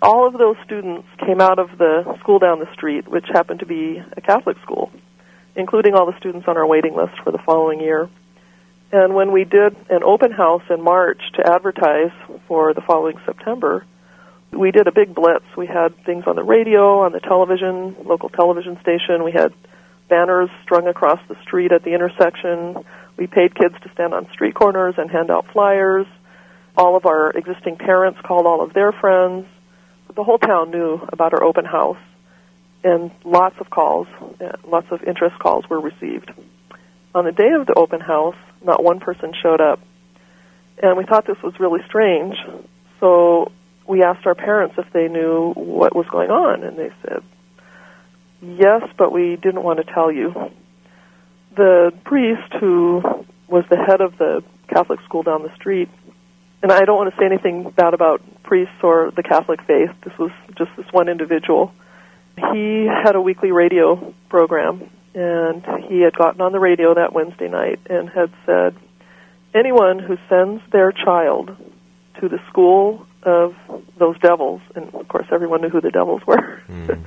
All 0.00 0.26
of 0.26 0.32
those 0.34 0.56
students 0.64 1.06
came 1.24 1.40
out 1.40 1.58
of 1.58 1.76
the 1.78 2.16
school 2.20 2.38
down 2.38 2.58
the 2.58 2.72
street, 2.72 3.06
which 3.08 3.26
happened 3.32 3.60
to 3.60 3.66
be 3.66 4.02
a 4.16 4.20
Catholic 4.20 4.56
school, 4.62 4.90
including 5.54 5.94
all 5.94 6.06
the 6.06 6.18
students 6.18 6.48
on 6.48 6.56
our 6.56 6.66
waiting 6.66 6.96
list 6.96 7.12
for 7.22 7.30
the 7.30 7.38
following 7.38 7.80
year. 7.80 8.08
And 8.90 9.14
when 9.14 9.32
we 9.32 9.44
did 9.44 9.74
an 9.90 10.02
open 10.04 10.32
house 10.32 10.62
in 10.70 10.82
March 10.82 11.20
to 11.34 11.50
advertise 11.50 12.12
for 12.48 12.74
the 12.74 12.82
following 12.82 13.18
September, 13.24 13.86
we 14.50 14.70
did 14.70 14.86
a 14.86 14.92
big 14.92 15.14
blitz. 15.14 15.46
We 15.56 15.66
had 15.66 15.96
things 16.04 16.24
on 16.26 16.36
the 16.36 16.42
radio, 16.42 17.00
on 17.00 17.12
the 17.12 17.20
television, 17.20 17.96
local 18.04 18.28
television 18.28 18.78
station. 18.82 19.24
We 19.24 19.32
had 19.32 19.54
banners 20.08 20.50
strung 20.62 20.86
across 20.88 21.20
the 21.28 21.36
street 21.42 21.72
at 21.72 21.84
the 21.84 21.94
intersection. 21.94 22.84
We 23.16 23.26
paid 23.26 23.54
kids 23.54 23.74
to 23.82 23.90
stand 23.92 24.14
on 24.14 24.30
street 24.32 24.54
corners 24.54 24.94
and 24.98 25.10
hand 25.10 25.30
out 25.30 25.46
flyers. 25.52 26.06
All 26.76 26.96
of 26.96 27.06
our 27.06 27.30
existing 27.30 27.76
parents 27.76 28.18
called 28.24 28.46
all 28.46 28.62
of 28.62 28.72
their 28.72 28.92
friends. 28.92 29.46
The 30.14 30.24
whole 30.24 30.38
town 30.38 30.70
knew 30.70 31.00
about 31.12 31.32
our 31.32 31.42
open 31.42 31.64
house, 31.64 31.98
and 32.84 33.10
lots 33.24 33.56
of 33.60 33.70
calls, 33.70 34.06
lots 34.66 34.86
of 34.90 35.02
interest 35.04 35.38
calls 35.38 35.68
were 35.70 35.80
received. 35.80 36.30
On 37.14 37.24
the 37.24 37.32
day 37.32 37.50
of 37.58 37.66
the 37.66 37.74
open 37.74 38.00
house, 38.00 38.36
not 38.64 38.82
one 38.82 39.00
person 39.00 39.32
showed 39.42 39.60
up. 39.60 39.80
And 40.82 40.96
we 40.96 41.04
thought 41.04 41.26
this 41.26 41.40
was 41.42 41.54
really 41.60 41.80
strange. 41.86 42.34
So 43.00 43.52
we 43.86 44.02
asked 44.02 44.26
our 44.26 44.34
parents 44.34 44.74
if 44.78 44.90
they 44.92 45.08
knew 45.08 45.52
what 45.54 45.94
was 45.94 46.06
going 46.10 46.30
on, 46.30 46.62
and 46.62 46.78
they 46.78 46.90
said, 47.02 47.22
yes, 48.40 48.82
but 48.96 49.12
we 49.12 49.36
didn't 49.36 49.62
want 49.62 49.84
to 49.84 49.92
tell 49.92 50.10
you. 50.10 50.32
The 51.56 51.92
priest 52.04 52.52
who 52.60 53.02
was 53.48 53.64
the 53.68 53.76
head 53.76 54.00
of 54.00 54.16
the 54.18 54.42
Catholic 54.68 55.00
school 55.04 55.22
down 55.22 55.42
the 55.42 55.54
street, 55.56 55.88
and 56.62 56.72
I 56.72 56.84
don't 56.84 56.96
want 56.96 57.12
to 57.12 57.20
say 57.20 57.26
anything 57.26 57.70
bad 57.70 57.92
about 57.94 58.22
priests 58.42 58.74
or 58.82 59.10
the 59.14 59.22
Catholic 59.22 59.60
faith, 59.62 59.90
this 60.04 60.16
was 60.18 60.30
just 60.56 60.70
this 60.76 60.86
one 60.92 61.08
individual. 61.08 61.72
He 62.52 62.86
had 62.86 63.14
a 63.14 63.20
weekly 63.20 63.50
radio 63.50 64.14
program, 64.30 64.90
and 65.14 65.64
he 65.88 66.00
had 66.00 66.16
gotten 66.16 66.40
on 66.40 66.52
the 66.52 66.60
radio 66.60 66.94
that 66.94 67.12
Wednesday 67.12 67.48
night 67.48 67.80
and 67.90 68.08
had 68.08 68.32
said, 68.46 68.74
anyone 69.54 69.98
who 69.98 70.16
sends 70.28 70.62
their 70.70 70.92
child 70.92 71.54
to 72.20 72.28
the 72.28 72.38
school 72.48 73.06
of 73.22 73.54
those 73.98 74.18
devils, 74.20 74.60
and 74.74 74.94
of 74.94 75.08
course 75.08 75.26
everyone 75.32 75.60
knew 75.60 75.68
who 75.68 75.80
the 75.80 75.90
devils 75.90 76.22
were, 76.26 76.62
mm. 76.68 77.06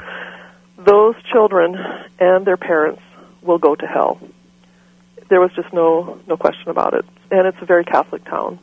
those 0.86 1.16
children 1.32 1.76
and 2.20 2.46
their 2.46 2.58
parents 2.58 3.02
will 3.42 3.58
go 3.58 3.76
to 3.76 3.86
hell. 3.86 4.20
There 5.30 5.42
was 5.42 5.52
just 5.56 5.74
no 5.74 6.20
no 6.28 6.38
question 6.38 6.70
about 6.70 6.94
it, 6.94 7.06
and 7.32 7.48
it's 7.48 7.58
a 7.62 7.66
very 7.66 7.84
Catholic 7.84 8.24
town. 8.26 8.60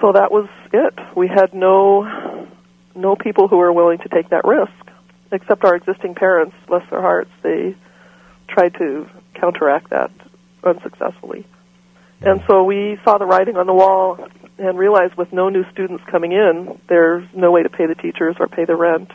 So 0.00 0.12
that 0.12 0.32
was 0.32 0.48
it. 0.72 0.98
We 1.16 1.28
had 1.28 1.54
no 1.54 2.48
no 2.94 3.16
people 3.16 3.48
who 3.48 3.58
were 3.58 3.72
willing 3.72 3.98
to 3.98 4.08
take 4.08 4.30
that 4.30 4.44
risk, 4.44 4.72
except 5.30 5.64
our 5.64 5.76
existing 5.76 6.14
parents, 6.14 6.56
bless 6.66 6.88
their 6.90 7.00
hearts. 7.00 7.30
They 7.42 7.76
tried 8.48 8.74
to 8.74 9.08
counteract 9.34 9.90
that 9.90 10.10
unsuccessfully. 10.64 11.46
And 12.22 12.42
so 12.46 12.64
we 12.64 12.98
saw 13.04 13.16
the 13.16 13.24
writing 13.24 13.56
on 13.56 13.66
the 13.66 13.72
wall 13.72 14.18
and 14.58 14.78
realized 14.78 15.14
with 15.14 15.32
no 15.32 15.48
new 15.48 15.64
students 15.72 16.04
coming 16.10 16.32
in, 16.32 16.78
there's 16.88 17.26
no 17.34 17.50
way 17.50 17.62
to 17.62 17.70
pay 17.70 17.86
the 17.86 17.94
teachers 17.94 18.36
or 18.38 18.46
pay 18.46 18.66
the 18.66 18.76
rent. 18.76 19.10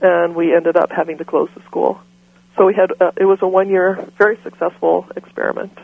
And 0.00 0.36
we 0.36 0.54
ended 0.54 0.76
up 0.76 0.90
having 0.90 1.18
to 1.18 1.24
close 1.24 1.48
the 1.54 1.62
school. 1.62 2.00
So 2.56 2.66
we 2.66 2.74
had 2.74 2.92
uh, 3.00 3.12
it 3.16 3.24
was 3.24 3.38
a 3.42 3.48
one 3.48 3.68
year 3.68 4.06
very 4.18 4.38
successful 4.42 5.06
experiment. 5.16 5.78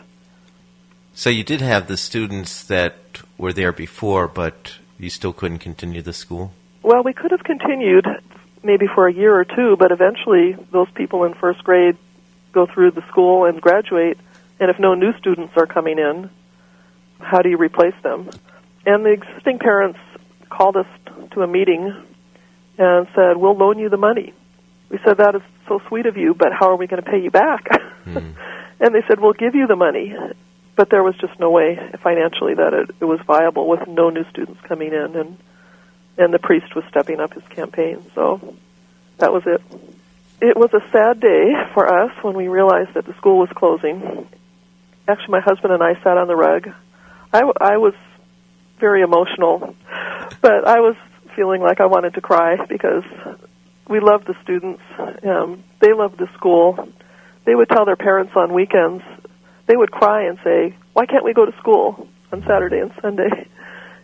So 1.15 1.31
you 1.31 1.43
did 1.43 1.61
have 1.61 1.89
the 1.89 1.97
students 1.97 2.65
that 2.65 2.95
were 3.37 3.53
there 3.53 3.73
before, 3.73 4.29
but 4.29 4.79
you 4.99 5.11
still 5.11 5.33
couldn't 5.33 5.59
continue 5.59 6.03
the 6.03 6.13
school? 6.13 6.53
Well, 6.83 7.03
we 7.03 7.13
could 7.13 7.31
have 7.31 7.45
continued 7.45 8.07
maybe 8.63 8.87
for 8.87 9.09
a 9.09 9.13
year 9.13 9.35
or 9.35 9.45
two, 9.45 9.77
but 9.77 9.93
eventually 9.93 10.57
those 10.73 10.91
people 10.95 11.25
in 11.25 11.35
first 11.35 11.63
grade 11.65 11.97
go 12.53 12.67
through 12.67 12.93
the 12.93 13.03
school 13.09 13.45
and 13.45 13.61
graduate, 13.61 14.19
and 14.61 14.71
if 14.71 14.79
no 14.79 14.95
new 14.95 15.13
students 15.19 15.53
are 15.57 15.67
coming 15.67 15.99
in, 15.99 16.31
how 17.21 17.41
do 17.43 17.49
you 17.49 17.57
replace 17.57 17.95
them? 18.03 18.31
And 18.87 19.05
the 19.05 19.11
existing 19.11 19.59
parents 19.59 19.99
called 20.51 20.77
us 20.77 20.87
to 21.33 21.43
a 21.43 21.47
meeting 21.47 21.95
and 22.79 23.07
said, 23.15 23.37
We'll 23.37 23.57
loan 23.57 23.79
you 23.79 23.89
the 23.89 23.97
money. 23.97 24.33
We 24.91 24.99
said, 25.05 25.19
That 25.19 25.35
is 25.35 25.43
so 25.67 25.81
sweet 25.89 26.07
of 26.07 26.17
you, 26.17 26.35
but 26.35 26.49
how 26.53 26.71
are 26.71 26.77
we 26.77 26.87
going 26.87 27.03
to 27.03 27.11
pay 27.11 27.21
you 27.21 27.31
back? 27.31 27.65
Mm. 28.07 28.35
and 28.81 28.95
they 28.95 29.03
said, 29.07 29.21
We'll 29.21 29.33
give 29.33 29.55
you 29.55 29.67
the 29.67 29.77
money. 29.77 30.15
But 30.77 30.91
there 30.91 31.03
was 31.03 31.17
just 31.17 31.39
no 31.41 31.51
way 31.51 31.77
financially 32.03 32.55
that 32.55 32.73
it, 32.73 32.95
it 33.01 33.05
was 33.05 33.19
viable 33.27 33.69
with 33.69 33.89
no 33.89 34.11
new 34.11 34.25
students 34.31 34.61
coming 34.63 34.93
in, 34.93 35.17
and 35.17 35.37
and 36.17 36.35
the 36.35 36.39
priest 36.39 36.75
was 36.75 36.85
stepping 36.89 37.21
up 37.21 37.33
his 37.33 37.45
campaign. 37.51 38.05
So 38.15 38.57
that 39.19 39.33
was 39.33 39.43
it. 39.47 39.63
It 40.41 40.57
was 40.57 40.71
a 40.73 40.81
sad 40.93 41.21
day 41.21 41.53
for 41.75 41.87
us 41.87 42.13
when 42.23 42.37
we 42.37 42.49
realized 42.49 42.95
that 42.95 43.07
the 43.07 43.15
school 43.15 43.39
was 43.39 43.49
closing. 43.55 44.29
Actually, 45.09 45.33
my 45.33 45.41
husband 45.41 45.73
and 45.73 45.83
I 45.83 45.95
sat 46.03 46.17
on 46.17 46.29
the 46.29 46.37
rug. 46.37 46.71
I, 47.33 47.41
I 47.61 47.77
was 47.79 47.95
very 48.79 49.03
emotional, 49.03 49.75
but 50.41 50.67
I 50.67 50.81
was 50.81 50.97
feeling 51.35 51.61
like 51.61 51.81
I 51.81 51.87
wanted 51.87 52.15
to 52.15 52.21
cry 52.21 52.65
because 52.67 53.05
we 53.89 54.01
loved 54.01 54.27
the 54.27 54.35
students. 54.43 54.83
Um, 55.27 55.65
they 55.81 55.93
loved 55.93 56.19
the 56.19 56.29
school. 56.37 56.89
They 57.45 57.55
would 57.55 57.69
tell 57.69 57.85
their 57.85 57.97
parents 57.97 58.33
on 58.37 58.53
weekends. 58.53 59.03
They 59.67 59.77
would 59.77 59.91
cry 59.91 60.25
and 60.25 60.39
say, 60.45 60.75
"Why 60.93 61.07
can't 61.07 61.25
we 61.25 61.35
go 61.35 61.45
to 61.47 61.57
school 61.59 62.09
on 62.33 62.43
Saturday 62.47 62.79
and 62.79 62.93
Sunday?" 63.01 63.49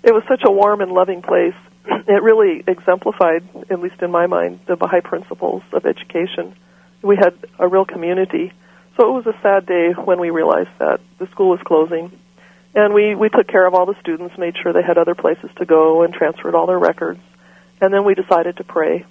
It 0.02 0.12
was 0.12 0.22
such 0.28 0.42
a 0.44 0.50
warm 0.50 0.80
and 0.80 0.92
loving 0.92 1.22
place. 1.22 1.54
It 1.86 2.22
really 2.22 2.62
exemplified, 2.66 3.42
at 3.70 3.80
least 3.80 4.02
in 4.02 4.10
my 4.10 4.26
mind, 4.26 4.60
the 4.66 4.76
Baha'i 4.76 5.00
principles 5.00 5.62
of 5.72 5.86
education. 5.86 6.54
We 7.02 7.16
had 7.16 7.34
a 7.58 7.68
real 7.68 7.84
community. 7.84 8.52
So 8.96 9.08
it 9.08 9.24
was 9.24 9.26
a 9.26 9.38
sad 9.42 9.66
day 9.66 9.92
when 9.92 10.20
we 10.20 10.30
realized 10.30 10.70
that 10.78 11.00
the 11.18 11.26
school 11.28 11.50
was 11.50 11.60
closing 11.64 12.12
and 12.74 12.92
we, 12.92 13.14
we 13.14 13.28
took 13.28 13.46
care 13.46 13.66
of 13.66 13.74
all 13.74 13.86
the 13.86 13.98
students, 14.00 14.36
made 14.36 14.56
sure 14.60 14.72
they 14.72 14.82
had 14.82 14.98
other 14.98 15.14
places 15.14 15.50
to 15.56 15.64
go, 15.64 16.02
and 16.02 16.12
transferred 16.12 16.54
all 16.54 16.66
their 16.66 16.78
records. 16.78 17.20
And 17.80 17.94
then 17.94 18.04
we 18.04 18.14
decided 18.14 18.56
to 18.56 18.64
pray. 18.64 19.06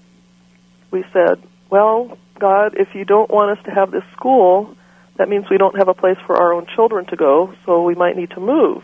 We 0.94 1.04
said, 1.12 1.41
Well, 1.72 2.20
God, 2.39 2.76
if 2.78 2.94
you 2.94 3.04
don't 3.04 3.32
want 3.32 3.58
us 3.58 3.66
to 3.66 3.72
have 3.72 3.89
this 3.89 4.04
school, 4.16 4.78
that 5.18 5.28
means 5.28 5.46
we 5.50 5.58
don't 5.58 5.76
have 5.76 5.88
a 5.88 5.96
place 5.96 6.18
for 6.28 6.38
our 6.38 6.54
own 6.54 6.68
children 6.76 7.08
to 7.08 7.16
go, 7.16 7.54
so 7.66 7.82
we 7.82 7.96
might 7.96 8.16
need 8.16 8.30
to 8.32 8.39
move. 8.39 8.84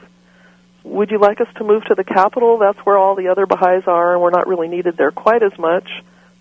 Would 0.83 1.11
you 1.11 1.19
like 1.19 1.39
us 1.39 1.47
to 1.57 1.63
move 1.63 1.83
to 1.85 1.93
the 1.93 2.03
capital? 2.03 2.57
That's 2.57 2.79
where 2.79 2.97
all 2.97 3.15
the 3.15 3.27
other 3.27 3.45
Baha'is 3.45 3.83
are, 3.85 4.13
and 4.13 4.21
we're 4.23 4.31
not 4.31 4.47
really 4.47 4.67
needed 4.67 4.97
there 4.97 5.11
quite 5.11 5.43
as 5.43 5.51
much. 5.59 5.87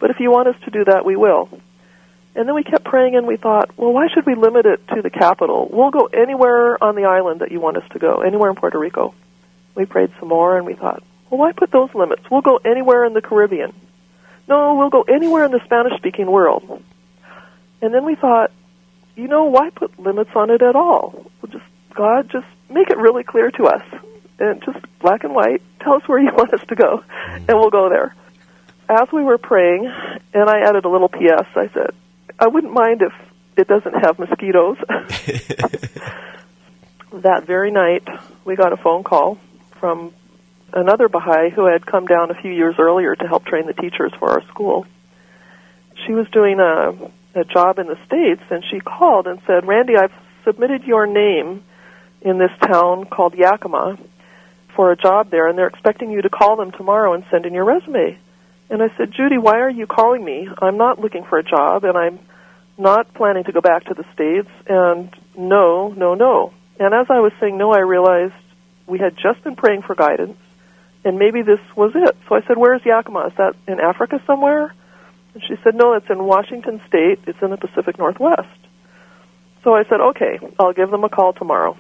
But 0.01 0.09
if 0.09 0.21
you 0.21 0.31
want 0.31 0.49
us 0.49 0.55
to 0.65 0.71
do 0.71 0.85
that, 0.87 1.05
we 1.05 1.17
will. 1.17 1.51
And 2.35 2.49
then 2.49 2.55
we 2.55 2.63
kept 2.63 2.85
praying 2.85 3.17
and 3.17 3.27
we 3.27 3.37
thought, 3.37 3.77
well, 3.77 3.93
why 3.93 4.07
should 4.15 4.25
we 4.25 4.37
limit 4.37 4.65
it 4.65 4.81
to 4.95 5.03
the 5.03 5.11
capital? 5.11 5.69
We'll 5.71 5.91
go 5.91 6.07
anywhere 6.07 6.83
on 6.83 6.95
the 6.95 7.05
island 7.05 7.41
that 7.41 7.53
you 7.53 7.61
want 7.61 7.77
us 7.77 7.89
to 7.93 7.99
go, 7.99 8.23
anywhere 8.23 8.49
in 8.49 8.57
Puerto 8.57 8.79
Rico. 8.79 9.13
We 9.75 9.85
prayed 9.85 10.13
some 10.19 10.29
more 10.29 10.57
and 10.57 10.65
we 10.65 10.75
thought, 10.75 11.03
well, 11.29 11.41
why 11.41 11.53
put 11.53 11.73
those 11.73 11.91
limits? 11.95 12.23
We'll 12.31 12.41
go 12.41 12.59
anywhere 12.65 13.05
in 13.05 13.13
the 13.13 13.21
Caribbean. 13.21 13.75
No, 14.49 14.75
we'll 14.77 14.91
go 14.91 15.03
anywhere 15.03 15.45
in 15.45 15.53
the 15.53 15.61
Spanish 15.65 15.93
speaking 15.99 16.31
world. 16.31 16.83
And 17.83 17.95
then 17.95 18.05
we 18.05 18.15
thought, 18.15 18.51
you 19.15 19.29
know, 19.29 19.45
why 19.45 19.71
put 19.71 19.99
limits 19.99 20.31
on 20.35 20.51
it 20.51 20.63
at 20.63 20.75
all? 20.75 21.31
We'll 21.43 21.53
just, 21.53 21.65
God, 21.95 22.31
just 22.31 22.47
make 22.71 22.89
it 22.91 22.97
really 22.97 23.25
clear 23.25 23.51
to 23.53 23.65
us. 23.65 23.83
And 24.39 24.63
just 24.65 24.79
black 25.01 25.25
and 25.25 25.35
white, 25.35 25.63
tell 25.81 25.95
us 25.95 26.03
where 26.07 26.19
you 26.19 26.31
want 26.33 26.55
us 26.55 26.65
to 26.69 26.75
go, 26.75 26.99
mm. 26.99 27.37
and 27.37 27.59
we'll 27.59 27.71
go 27.71 27.89
there. 27.89 28.15
As 28.89 29.09
we 29.13 29.23
were 29.23 29.37
praying, 29.37 29.93
and 30.33 30.49
I 30.49 30.61
added 30.61 30.85
a 30.85 30.89
little 30.89 31.09
PS, 31.09 31.49
I 31.55 31.69
said, 31.75 31.91
I 32.39 32.47
wouldn't 32.47 32.73
mind 32.73 33.03
if 33.03 33.13
it 33.57 33.67
doesn't 33.69 33.95
have 33.95 34.19
mosquitoes. 34.19 34.77
that 37.13 37.47
very 37.47 37.71
night, 37.71 38.07
we 38.45 38.55
got 38.57 38.73
a 38.73 38.77
phone 38.77 39.03
call 39.03 39.39
from 39.81 40.15
another 40.73 41.09
Baha'i 41.09 41.51
who 41.51 41.67
had 41.67 41.87
come 41.87 42.07
down 42.07 42.31
a 42.31 42.35
few 42.35 42.53
years 42.53 42.77
earlier 42.79 43.15
to 43.15 43.27
help 43.27 43.45
train 43.45 43.67
the 43.67 43.73
teachers 43.73 44.13
for 44.19 44.31
our 44.31 44.43
school. 44.49 44.87
She 46.07 46.13
was 46.13 46.27
doing 46.31 46.61
a, 46.61 47.41
a 47.41 47.45
job 47.45 47.79
in 47.79 47.87
the 47.87 47.99
States, 48.07 48.43
and 48.51 48.65
she 48.71 48.81
called 48.81 49.27
and 49.27 49.41
said, 49.47 49.67
Randie, 49.67 49.97
I've 49.97 50.13
submitted 50.45 50.85
your 50.85 51.07
name 51.07 51.65
in 52.21 52.39
this 52.39 52.51
town 52.61 53.07
called 53.07 53.35
Yakima 53.35 53.99
for 54.75 54.93
a 54.93 54.97
job 54.97 55.31
there, 55.31 55.49
and 55.49 55.59
they're 55.59 55.67
expecting 55.67 56.11
you 56.11 56.23
to 56.23 56.31
call 56.31 56.57
them 56.57 56.71
tomorrow 56.71 57.15
and 57.15 57.25
send 57.31 57.47
in 57.47 57.55
your 57.55 57.65
resume. 57.65 58.19
And 58.71 58.83
I 58.83 58.89
said, 58.97 59.13
Judy, 59.13 59.39
why 59.39 59.61
are 59.61 59.71
you 59.71 59.87
calling 59.87 60.25
me? 60.25 60.49
I'm 60.61 60.77
not 60.77 61.01
looking 61.01 61.25
for 61.25 61.39
a 61.39 61.43
job, 61.43 61.85
and 61.85 61.97
I'm 61.97 62.19
not 62.77 63.13
planning 63.15 63.45
to 63.45 63.53
go 63.53 63.61
back 63.61 63.85
to 63.87 63.95
the 63.95 64.05
States, 64.15 64.49
and 64.69 65.15
no, 65.37 65.89
no, 65.89 66.15
no. 66.15 66.53
And 66.79 66.95
as 66.95 67.07
I 67.11 67.21
was 67.21 67.33
saying 67.41 67.59
no, 67.59 67.73
I 67.73 67.81
realized 67.81 68.35
we 68.87 68.99
had 68.99 69.17
just 69.17 69.43
been 69.43 69.57
praying 69.57 69.83
for 69.83 69.95
guidance, 69.95 70.39
and 71.05 71.19
maybe 71.19 71.43
this 71.43 71.61
was 71.77 71.93
it. 71.95 72.17
So 72.29 72.35
I 72.35 72.43
said, 72.47 72.57
Where's 72.57 72.85
Yakima? 72.85 73.27
Is 73.27 73.33
that 73.39 73.55
in 73.67 73.81
Africa 73.81 74.23
somewhere? 74.27 74.75
And 75.35 75.43
she 75.43 75.55
said, 75.63 75.75
No, 75.75 75.95
it's 75.95 76.11
in 76.11 76.23
Washington 76.23 76.81
State. 76.89 77.21
It's 77.27 77.41
in 77.43 77.51
the 77.51 77.57
Pacific 77.57 77.99
Northwest. 77.99 78.59
So 79.65 79.75
I 79.75 79.85
said, 79.85 80.01
Okay, 80.01 80.39
I'll 80.59 80.73
give 80.73 80.91
them 80.91 81.05
a 81.05 81.09
call 81.09 81.33
tomorrow. 81.33 81.77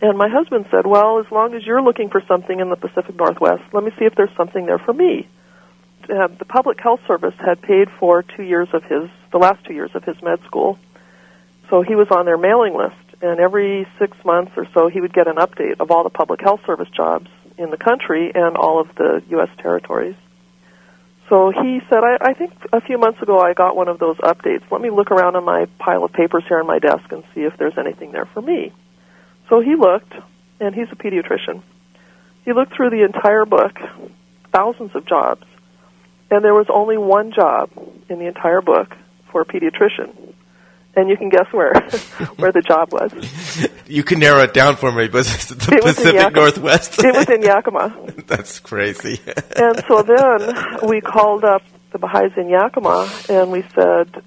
And 0.00 0.18
my 0.18 0.28
husband 0.28 0.66
said, 0.70 0.86
Well, 0.86 1.20
as 1.20 1.30
long 1.30 1.54
as 1.54 1.64
you're 1.64 1.82
looking 1.82 2.08
for 2.08 2.22
something 2.26 2.58
in 2.58 2.70
the 2.70 2.76
Pacific 2.76 3.14
Northwest, 3.16 3.62
let 3.72 3.84
me 3.84 3.90
see 3.98 4.04
if 4.04 4.14
there's 4.14 4.34
something 4.36 4.66
there 4.66 4.78
for 4.78 4.92
me 4.92 5.28
uh, 6.10 6.28
the 6.38 6.44
public 6.44 6.80
health 6.80 7.00
service 7.06 7.34
had 7.38 7.60
paid 7.62 7.88
for 7.98 8.22
two 8.22 8.42
years 8.42 8.68
of 8.72 8.82
his, 8.84 9.08
the 9.30 9.38
last 9.38 9.64
two 9.64 9.74
years 9.74 9.90
of 9.94 10.04
his 10.04 10.20
med 10.22 10.40
school. 10.46 10.78
So 11.70 11.82
he 11.82 11.94
was 11.94 12.08
on 12.10 12.26
their 12.26 12.38
mailing 12.38 12.76
list, 12.76 13.22
and 13.22 13.40
every 13.40 13.86
six 13.98 14.16
months 14.24 14.52
or 14.56 14.66
so, 14.74 14.88
he 14.88 15.00
would 15.00 15.12
get 15.12 15.26
an 15.26 15.36
update 15.36 15.80
of 15.80 15.90
all 15.90 16.04
the 16.04 16.10
public 16.10 16.40
health 16.40 16.60
service 16.66 16.88
jobs 16.94 17.28
in 17.58 17.70
the 17.70 17.76
country 17.76 18.32
and 18.34 18.56
all 18.56 18.80
of 18.80 18.94
the 18.96 19.22
U.S. 19.30 19.48
territories. 19.58 20.16
So 21.28 21.50
he 21.50 21.80
said, 21.88 22.00
I, 22.04 22.18
I 22.20 22.34
think 22.34 22.52
a 22.72 22.80
few 22.80 22.98
months 22.98 23.22
ago 23.22 23.38
I 23.40 23.54
got 23.54 23.74
one 23.74 23.88
of 23.88 23.98
those 23.98 24.16
updates. 24.18 24.70
Let 24.70 24.80
me 24.80 24.90
look 24.90 25.10
around 25.10 25.36
on 25.36 25.44
my 25.44 25.66
pile 25.78 26.04
of 26.04 26.12
papers 26.12 26.44
here 26.46 26.60
on 26.60 26.66
my 26.66 26.78
desk 26.78 27.10
and 27.10 27.24
see 27.34 27.40
if 27.40 27.56
there's 27.56 27.78
anything 27.78 28.12
there 28.12 28.26
for 28.26 28.42
me. 28.42 28.72
So 29.48 29.60
he 29.60 29.74
looked, 29.74 30.12
and 30.60 30.74
he's 30.74 30.88
a 30.92 30.96
pediatrician. 30.96 31.62
He 32.44 32.52
looked 32.52 32.74
through 32.74 32.90
the 32.90 33.04
entire 33.04 33.46
book, 33.46 33.78
thousands 34.52 34.94
of 34.94 35.06
jobs, 35.06 35.44
and 36.30 36.44
there 36.44 36.54
was 36.54 36.66
only 36.68 36.98
one 36.98 37.32
job 37.32 37.70
in 38.08 38.18
the 38.18 38.26
entire 38.26 38.60
book 38.60 38.96
for 39.30 39.42
a 39.42 39.44
pediatrician. 39.44 40.34
And 40.94 41.08
you 41.08 41.16
can 41.16 41.30
guess 41.30 41.46
where 41.52 41.72
where 42.36 42.52
the 42.52 42.60
job 42.60 42.92
was. 42.92 43.12
You 43.86 44.02
can 44.02 44.20
narrow 44.20 44.42
it 44.42 44.54
down 44.54 44.76
for 44.76 44.90
me, 44.90 45.08
but 45.08 45.24
the 45.48 45.74
it 45.76 45.82
Pacific 45.82 46.32
Northwest. 46.34 46.98
it 47.04 47.14
was 47.14 47.28
in 47.28 47.42
Yakima. 47.52 47.94
That's 48.26 48.58
crazy. 48.60 49.20
and 49.54 49.84
so 49.86 50.02
then 50.02 50.88
we 50.88 51.02
called 51.02 51.44
up 51.44 51.62
the 51.90 51.98
Baha'is 51.98 52.32
in 52.38 52.48
Yakima 52.48 53.10
and 53.28 53.50
we 53.52 53.62
said, 53.74 54.22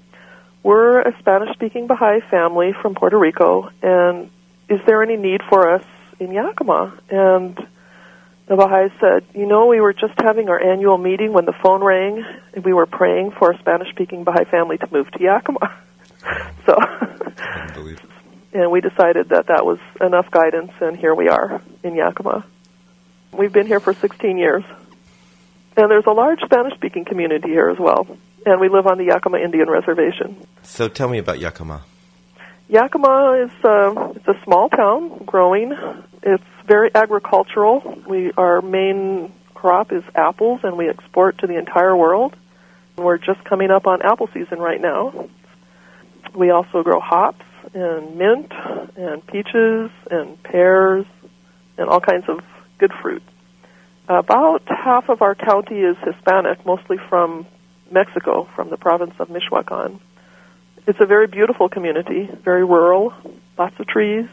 We're 0.62 1.00
a 1.00 1.18
Spanish 1.18 1.52
speaking 1.54 1.88
Baha'i 1.88 2.20
family 2.30 2.74
from 2.80 2.94
Puerto 2.94 3.18
Rico 3.18 3.70
and 3.82 4.30
is 4.68 4.80
there 4.86 5.02
any 5.02 5.16
need 5.16 5.40
for 5.48 5.68
us 5.74 5.84
in 6.20 6.32
Yakima? 6.32 6.96
And 7.10 7.56
the 8.46 8.56
Baha'i 8.56 8.90
said, 9.00 9.24
You 9.34 9.46
know, 9.46 9.66
we 9.66 9.80
were 9.80 9.92
just 9.92 10.14
having 10.22 10.48
our 10.48 10.62
annual 10.62 10.98
meeting 10.98 11.32
when 11.32 11.44
the 11.46 11.54
phone 11.62 11.82
rang, 11.82 12.24
and 12.54 12.64
we 12.64 12.72
were 12.72 12.86
praying 12.86 13.32
for 13.32 13.50
a 13.50 13.58
Spanish 13.58 13.88
speaking 13.90 14.22
Baha'i 14.24 14.44
family 14.44 14.78
to 14.78 14.88
move 14.92 15.10
to 15.12 15.22
Yakima. 15.22 15.74
so, 16.66 16.76
and 18.56 18.70
we 18.70 18.80
decided 18.80 19.28
that 19.28 19.46
that 19.46 19.66
was 19.66 19.78
enough 20.00 20.30
guidance, 20.30 20.72
and 20.80 20.96
here 20.96 21.14
we 21.14 21.28
are 21.28 21.60
in 21.82 21.94
Yakima. 21.94 22.44
We've 23.32 23.52
been 23.52 23.66
here 23.66 23.80
for 23.80 23.92
16 23.92 24.38
years. 24.38 24.64
And 25.76 25.90
there's 25.90 26.06
a 26.06 26.12
large 26.12 26.40
Spanish 26.40 26.74
speaking 26.74 27.04
community 27.04 27.48
here 27.48 27.68
as 27.68 27.78
well. 27.78 28.06
And 28.46 28.60
we 28.60 28.68
live 28.68 28.86
on 28.86 28.96
the 28.96 29.04
Yakima 29.04 29.38
Indian 29.38 29.68
Reservation. 29.68 30.46
So 30.62 30.88
tell 30.88 31.08
me 31.08 31.18
about 31.18 31.38
Yakima. 31.38 31.82
Yakima 32.68 33.44
is 33.44 33.64
uh, 33.64 34.12
it's 34.16 34.26
a 34.26 34.42
small 34.44 34.70
town, 34.70 35.24
growing. 35.24 35.76
It's 36.22 36.44
very 36.66 36.90
agricultural. 36.94 38.02
We 38.08 38.32
our 38.32 38.62
main 38.62 39.32
crop 39.54 39.92
is 39.92 40.02
apples, 40.14 40.60
and 40.64 40.76
we 40.76 40.88
export 40.88 41.38
to 41.38 41.46
the 41.46 41.58
entire 41.58 41.96
world. 41.96 42.34
We're 42.96 43.18
just 43.18 43.44
coming 43.44 43.70
up 43.70 43.86
on 43.86 44.00
apple 44.02 44.28
season 44.32 44.58
right 44.58 44.80
now. 44.80 45.28
We 46.34 46.50
also 46.50 46.82
grow 46.82 47.00
hops 47.00 47.45
and 47.74 48.16
mint 48.16 48.52
and 48.96 49.26
peaches 49.26 49.90
and 50.10 50.42
pears 50.42 51.06
and 51.78 51.88
all 51.88 52.00
kinds 52.00 52.24
of 52.28 52.40
good 52.78 52.92
fruit. 53.02 53.22
About 54.08 54.62
half 54.68 55.08
of 55.08 55.20
our 55.22 55.34
county 55.34 55.80
is 55.80 55.96
Hispanic, 56.04 56.64
mostly 56.64 56.96
from 57.08 57.46
Mexico, 57.90 58.48
from 58.54 58.70
the 58.70 58.76
province 58.76 59.14
of 59.18 59.30
Michoacan. 59.30 60.00
It's 60.86 61.00
a 61.00 61.06
very 61.06 61.26
beautiful 61.26 61.68
community, 61.68 62.30
very 62.44 62.64
rural, 62.64 63.12
lots 63.58 63.74
of 63.80 63.86
trees, 63.88 64.26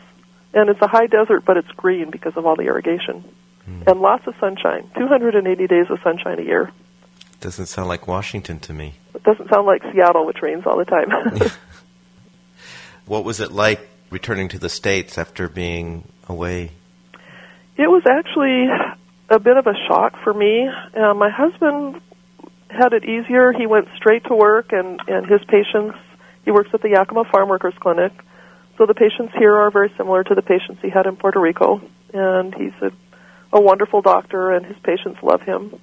and 0.53 0.69
it's 0.69 0.81
a 0.81 0.87
high 0.87 1.07
desert, 1.07 1.43
but 1.45 1.57
it's 1.57 1.67
green 1.69 2.11
because 2.11 2.33
of 2.35 2.45
all 2.45 2.55
the 2.55 2.63
irrigation. 2.63 3.23
Mm. 3.67 3.87
And 3.87 3.99
lots 4.01 4.27
of 4.27 4.35
sunshine, 4.39 4.89
280 4.95 5.67
days 5.67 5.87
of 5.89 5.97
sunshine 6.03 6.39
a 6.39 6.43
year. 6.43 6.71
Doesn't 7.39 7.65
sound 7.65 7.87
like 7.87 8.07
Washington 8.07 8.59
to 8.59 8.73
me. 8.73 8.93
It 9.15 9.23
doesn't 9.23 9.49
sound 9.49 9.65
like 9.65 9.81
Seattle, 9.91 10.25
which 10.25 10.41
rains 10.41 10.63
all 10.65 10.77
the 10.77 10.85
time. 10.85 11.09
what 13.05 13.23
was 13.23 13.39
it 13.39 13.51
like 13.51 13.87
returning 14.09 14.47
to 14.49 14.59
the 14.59 14.69
States 14.69 15.17
after 15.17 15.49
being 15.49 16.07
away? 16.27 16.71
It 17.75 17.87
was 17.87 18.03
actually 18.09 18.67
a 19.29 19.39
bit 19.39 19.57
of 19.57 19.65
a 19.67 19.73
shock 19.87 20.15
for 20.23 20.33
me. 20.33 20.67
Uh, 20.95 21.13
my 21.13 21.29
husband 21.29 22.01
had 22.69 22.93
it 22.93 23.03
easier. 23.03 23.51
He 23.51 23.65
went 23.65 23.87
straight 23.95 24.23
to 24.25 24.35
work, 24.35 24.71
and, 24.71 24.99
and 25.07 25.25
his 25.25 25.41
patients, 25.45 25.97
he 26.45 26.51
works 26.51 26.69
at 26.73 26.81
the 26.81 26.89
Yakima 26.89 27.23
Farm 27.31 27.49
Workers 27.49 27.73
Clinic. 27.79 28.11
So 28.77 28.85
the 28.85 28.93
patients 28.93 29.33
here 29.37 29.55
are 29.55 29.71
very 29.71 29.91
similar 29.97 30.23
to 30.23 30.35
the 30.35 30.41
patients 30.41 30.81
he 30.81 30.89
had 30.89 31.05
in 31.05 31.15
Puerto 31.15 31.39
Rico. 31.39 31.81
And 32.13 32.53
he's 32.53 32.73
a, 32.81 32.91
a 33.51 33.61
wonderful 33.61 34.01
doctor, 34.01 34.51
and 34.51 34.65
his 34.65 34.77
patients 34.83 35.19
love 35.23 35.41
him. 35.41 35.79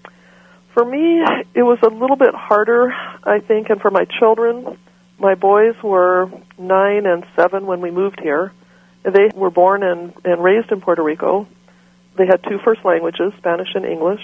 For 0.74 0.84
me, 0.84 1.22
it 1.54 1.62
was 1.62 1.78
a 1.82 1.88
little 1.88 2.16
bit 2.16 2.34
harder, 2.34 2.92
I 3.24 3.40
think, 3.40 3.70
and 3.70 3.80
for 3.80 3.90
my 3.90 4.04
children. 4.18 4.78
My 5.20 5.34
boys 5.34 5.74
were 5.82 6.30
nine 6.56 7.04
and 7.04 7.26
seven 7.36 7.66
when 7.66 7.82
we 7.82 7.90
moved 7.90 8.20
here. 8.20 8.52
They 9.02 9.28
were 9.34 9.50
born 9.50 9.82
and, 9.82 10.14
and 10.24 10.42
raised 10.42 10.72
in 10.72 10.80
Puerto 10.80 11.02
Rico. 11.02 11.46
They 12.16 12.24
had 12.24 12.42
two 12.42 12.58
first 12.64 12.86
languages, 12.86 13.34
Spanish 13.36 13.68
and 13.74 13.84
English. 13.84 14.22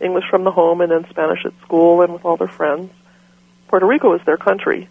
English 0.00 0.24
from 0.28 0.44
the 0.44 0.50
home 0.50 0.82
and 0.82 0.92
then 0.92 1.06
Spanish 1.08 1.46
at 1.46 1.58
school 1.62 2.02
and 2.02 2.12
with 2.12 2.26
all 2.26 2.36
their 2.36 2.48
friends. 2.48 2.92
Puerto 3.68 3.86
Rico 3.86 4.10
was 4.10 4.20
their 4.26 4.36
country. 4.36 4.86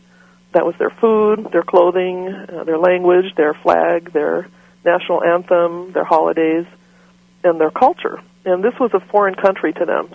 That 0.53 0.65
was 0.65 0.75
their 0.79 0.89
food, 0.89 1.51
their 1.51 1.61
clothing, 1.61 2.29
uh, 2.29 2.63
their 2.63 2.79
language, 2.79 3.35
their 3.35 3.53
flag, 3.53 4.11
their 4.11 4.47
national 4.83 5.23
anthem, 5.23 5.91
their 5.91 6.03
holidays, 6.03 6.65
and 7.43 7.61
their 7.61 7.71
culture. 7.71 8.19
And 8.43 8.63
this 8.63 8.73
was 8.79 8.91
a 8.95 8.99
foreign 8.99 9.35
country 9.35 9.71
to 9.73 9.85
them. 9.85 10.09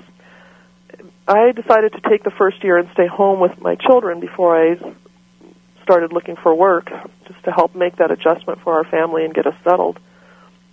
I 1.28 1.52
decided 1.52 1.92
to 1.92 2.00
take 2.08 2.24
the 2.24 2.32
first 2.32 2.64
year 2.64 2.76
and 2.76 2.88
stay 2.92 3.06
home 3.06 3.38
with 3.38 3.60
my 3.60 3.76
children 3.76 4.18
before 4.18 4.60
I 4.60 4.94
started 5.88 6.12
looking 6.12 6.36
for 6.36 6.54
work, 6.54 6.90
just 7.26 7.42
to 7.44 7.50
help 7.50 7.74
make 7.74 7.96
that 7.96 8.10
adjustment 8.10 8.60
for 8.60 8.74
our 8.74 8.84
family 8.84 9.24
and 9.24 9.32
get 9.32 9.46
us 9.46 9.54
settled. 9.64 9.98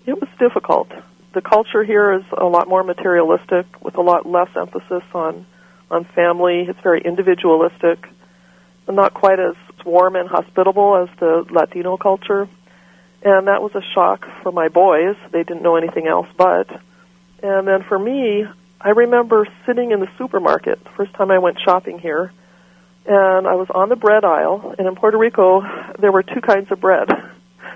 It 0.05 0.19
was 0.19 0.29
difficult 0.37 0.91
the 1.35 1.41
culture 1.41 1.83
here 1.83 2.13
is 2.13 2.23
a 2.35 2.45
lot 2.45 2.67
more 2.67 2.81
materialistic 2.81 3.65
with 3.83 3.97
a 3.97 4.01
lot 4.01 4.25
less 4.25 4.49
emphasis 4.55 5.03
on 5.13 5.45
on 5.91 6.05
family. 6.15 6.65
It's 6.67 6.79
very 6.81 7.01
individualistic, 7.01 8.07
and 8.87 8.95
not 8.95 9.13
quite 9.13 9.39
as 9.39 9.55
warm 9.85 10.15
and 10.15 10.27
hospitable 10.27 10.95
as 11.03 11.19
the 11.19 11.45
Latino 11.51 11.97
culture. 11.97 12.47
And 13.21 13.47
that 13.47 13.61
was 13.61 13.75
a 13.75 13.81
shock 13.93 14.25
for 14.41 14.51
my 14.51 14.69
boys. 14.69 15.15
They 15.31 15.43
didn't 15.43 15.61
know 15.61 15.75
anything 15.75 16.07
else 16.07 16.27
but. 16.37 16.69
And 17.43 17.67
then 17.67 17.83
for 17.83 17.99
me, 17.99 18.45
I 18.81 18.89
remember 18.89 19.45
sitting 19.65 19.91
in 19.91 19.99
the 19.99 20.09
supermarket 20.17 20.83
the 20.83 20.89
first 20.91 21.13
time 21.13 21.29
I 21.29 21.37
went 21.37 21.59
shopping 21.59 21.99
here, 21.99 22.31
and 23.07 23.47
I 23.47 23.55
was 23.55 23.67
on 23.73 23.89
the 23.89 23.95
bread 23.95 24.23
aisle. 24.23 24.75
And 24.77 24.87
in 24.87 24.95
Puerto 24.95 25.17
Rico, 25.17 25.61
there 25.99 26.11
were 26.11 26.23
two 26.23 26.41
kinds 26.41 26.71
of 26.71 26.79
bread. 26.79 27.09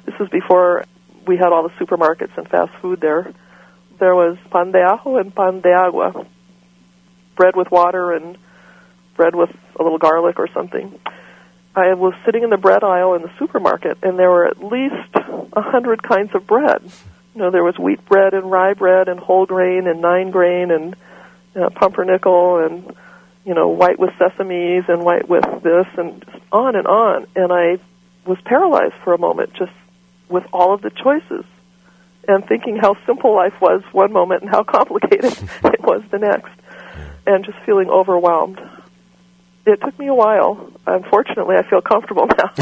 This 0.05 0.17
was 0.19 0.29
before 0.29 0.85
we 1.27 1.37
had 1.37 1.53
all 1.53 1.63
the 1.63 1.85
supermarkets 1.85 2.35
and 2.37 2.47
fast 2.47 2.71
food 2.81 2.99
there 3.01 3.33
there 3.99 4.15
was 4.15 4.37
pan 4.51 4.71
de 4.71 4.79
ajo 4.79 5.17
and 5.17 5.35
pan 5.35 5.61
de 5.61 5.71
agua, 5.71 6.25
bread 7.35 7.55
with 7.55 7.69
water 7.69 8.13
and 8.13 8.37
bread 9.15 9.35
with 9.35 9.49
a 9.79 9.83
little 9.83 9.97
garlic 9.97 10.39
or 10.39 10.47
something. 10.53 10.99
I 11.75 11.93
was 11.93 12.13
sitting 12.25 12.43
in 12.43 12.49
the 12.49 12.57
bread 12.57 12.83
aisle 12.83 13.13
in 13.13 13.21
the 13.21 13.31
supermarket, 13.37 13.99
and 14.01 14.17
there 14.17 14.29
were 14.29 14.47
at 14.47 14.63
least 14.63 15.13
a 15.53 15.61
hundred 15.61 16.01
kinds 16.01 16.33
of 16.33 16.47
bread. 16.47 16.81
You 17.35 17.41
know, 17.41 17.51
there 17.51 17.63
was 17.63 17.77
wheat 17.77 18.03
bread 18.05 18.33
and 18.33 18.49
rye 18.49 18.73
bread 18.73 19.07
and 19.07 19.19
whole 19.19 19.45
grain 19.45 19.87
and 19.87 20.01
nine 20.01 20.31
grain 20.31 20.71
and 20.71 20.95
uh, 21.55 21.69
pumpernickel 21.69 22.65
and 22.65 22.95
you 23.49 23.55
know 23.55 23.67
white 23.67 23.97
with 23.97 24.11
sesames 24.11 24.87
and 24.87 25.03
white 25.03 25.27
with 25.27 25.43
this 25.63 25.87
and 25.97 26.23
just 26.23 26.43
on 26.51 26.75
and 26.75 26.85
on. 26.85 27.25
And 27.35 27.51
I 27.51 27.79
was 28.27 28.37
paralyzed 28.45 28.93
for 29.03 29.11
a 29.13 29.17
moment 29.17 29.53
just 29.55 29.71
with 30.29 30.43
all 30.53 30.75
of 30.75 30.83
the 30.83 30.91
choices 30.91 31.45
and 32.27 32.45
thinking 32.47 32.77
how 32.77 32.95
simple 33.07 33.35
life 33.35 33.59
was 33.59 33.81
one 33.91 34.13
moment 34.13 34.43
and 34.43 34.51
how 34.51 34.63
complicated 34.77 35.33
it 35.63 35.81
was 35.81 36.03
the 36.11 36.19
next, 36.19 36.51
and 37.25 37.43
just 37.43 37.57
feeling 37.65 37.89
overwhelmed. 37.89 38.61
It 39.65 39.81
took 39.81 39.97
me 39.97 40.07
a 40.07 40.13
while. 40.13 40.71
Unfortunately, 40.85 41.55
I 41.55 41.67
feel 41.67 41.81
comfortable 41.81 42.27
now. 42.37 42.53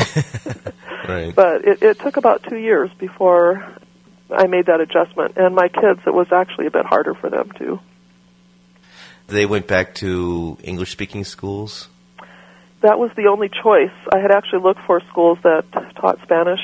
right. 1.06 1.36
But 1.36 1.66
it, 1.66 1.84
it 1.84 2.00
took 2.00 2.16
about 2.16 2.44
two 2.44 2.58
years 2.58 2.90
before 2.98 3.76
I 4.32 4.48
made 4.48 4.68
that 4.68 4.80
adjustment. 4.80 5.34
And 5.36 5.54
my 5.54 5.68
kids, 5.68 6.00
it 6.08 6.14
was 6.14 6.28
actually 6.32 6.68
a 6.68 6.72
bit 6.72 6.86
harder 6.86 7.14
for 7.14 7.30
them 7.30 7.52
too. 7.58 7.82
They 9.28 9.46
went 9.46 9.68
back 9.68 9.94
to 9.96 10.58
English 10.64 10.92
speaking 10.92 11.26
schools? 11.26 11.90
That 12.82 12.98
was 12.98 13.12
the 13.18 13.28
only 13.28 13.50
choice. 13.50 13.92
I 14.14 14.20
had 14.20 14.32
actually 14.32 14.62
looked 14.62 14.80
for 14.88 15.02
schools 15.10 15.38
that 15.44 15.66
taught 15.96 16.20
Spanish 16.24 16.62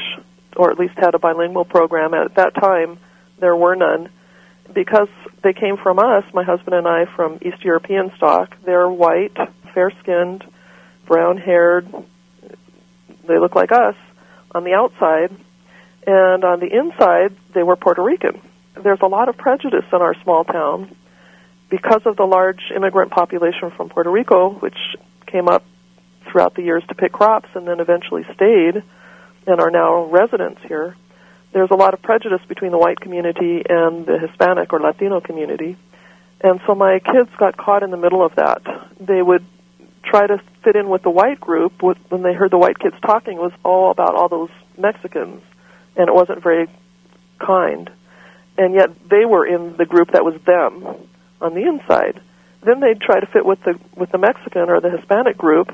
or 0.56 0.72
at 0.72 0.80
least 0.80 0.94
had 0.96 1.16
a 1.16 1.20
bilingual 1.20 1.66
program. 1.66 2.14
At 2.14 2.36
that 2.36 2.54
time, 2.56 3.00
there 3.40 3.56
were 3.56 3.76
none. 3.76 4.10
Because 4.74 5.10
they 5.44 5.54
came 5.54 5.78
from 5.78 6.00
us, 6.00 6.24
my 6.34 6.44
husband 6.44 6.76
and 6.76 6.88
I, 6.88 7.06
from 7.16 7.40
East 7.42 7.64
European 7.64 8.12
stock, 8.16 8.56
they're 8.64 8.90
white, 8.90 9.36
fair 9.74 9.92
skinned, 10.02 10.44
brown 11.06 11.38
haired. 11.38 11.92
They 13.28 13.40
look 13.40 13.56
like 13.56 13.72
us 13.72 13.96
on 14.54 14.64
the 14.64 14.74
outside. 14.74 15.36
And 16.06 16.44
on 16.44 16.60
the 16.60 16.74
inside, 16.74 17.36
they 17.54 17.64
were 17.64 17.76
Puerto 17.76 18.02
Rican. 18.02 18.42
There's 18.82 19.02
a 19.02 19.08
lot 19.08 19.28
of 19.28 19.38
prejudice 19.38 19.86
in 19.92 20.02
our 20.02 20.16
small 20.24 20.44
town 20.44 20.96
because 21.74 22.04
of 22.06 22.16
the 22.18 22.24
large 22.24 22.72
immigrant 22.76 23.10
population 23.10 23.72
from 23.72 23.90
Puerto 23.90 24.12
Rico, 24.12 24.52
which 24.52 24.78
came 25.26 25.48
up 25.48 25.66
throughout 26.30 26.54
the 26.54 26.62
years 26.62 26.84
to 26.88 26.94
pick 26.94 27.12
crops 27.12 27.50
and 27.56 27.68
then 27.68 27.80
eventually 27.80 28.24
stayed 28.36 28.84
and 29.48 29.60
are 29.60 29.72
now 29.72 30.04
residents 30.04 30.62
here, 30.68 30.96
there's 31.52 31.72
a 31.72 31.76
lot 31.76 31.96
of 31.96 32.02
prejudice 32.04 32.42
between 32.48 32.70
the 32.70 32.78
white 32.78 33.00
community 33.00 33.64
and 33.68 34.06
the 34.06 34.20
Hispanic 34.20 34.72
or 34.72 34.82
Latino 34.82 35.20
community. 35.20 35.76
And 36.42 36.62
so 36.68 36.76
my 36.76 37.00
kids 37.00 37.32
got 37.40 37.58
caught 37.58 37.82
in 37.82 37.90
the 37.90 37.98
middle 37.98 38.24
of 38.24 38.36
that. 38.36 38.62
They 39.00 39.24
would 39.24 39.44
try 40.04 40.28
to 40.28 40.40
fit 40.64 40.76
in 40.76 40.90
with 40.90 41.02
the 41.02 41.10
white 41.10 41.40
group 41.40 41.82
when 41.82 42.22
they 42.22 42.36
heard 42.36 42.52
the 42.52 42.60
white 42.60 42.78
kids 42.78 42.96
talking 43.02 43.38
it 43.38 43.42
was 43.42 43.54
all 43.66 43.90
about 43.90 44.14
all 44.14 44.30
those 44.30 44.52
Mexicans 44.78 45.42
and 45.96 46.08
it 46.08 46.14
wasn't 46.14 46.44
very 46.44 46.68
kind. 47.40 47.90
And 48.60 48.76
yet 48.76 48.92
they 49.10 49.26
were 49.26 49.44
in 49.44 49.76
the 49.76 49.88
group 49.88 50.12
that 50.12 50.24
was 50.24 50.40
them 50.46 51.10
on 51.44 51.54
the 51.54 51.64
inside. 51.64 52.22
Then 52.66 52.80
they'd 52.80 53.02
try 53.02 53.20
to 53.20 53.26
fit 53.28 53.46
with 53.46 53.62
the 53.64 53.80
with 53.96 54.12
the 54.12 54.18
Mexican 54.18 54.70
or 54.70 54.80
the 54.82 54.90
Hispanic 54.90 55.38
group, 55.38 55.74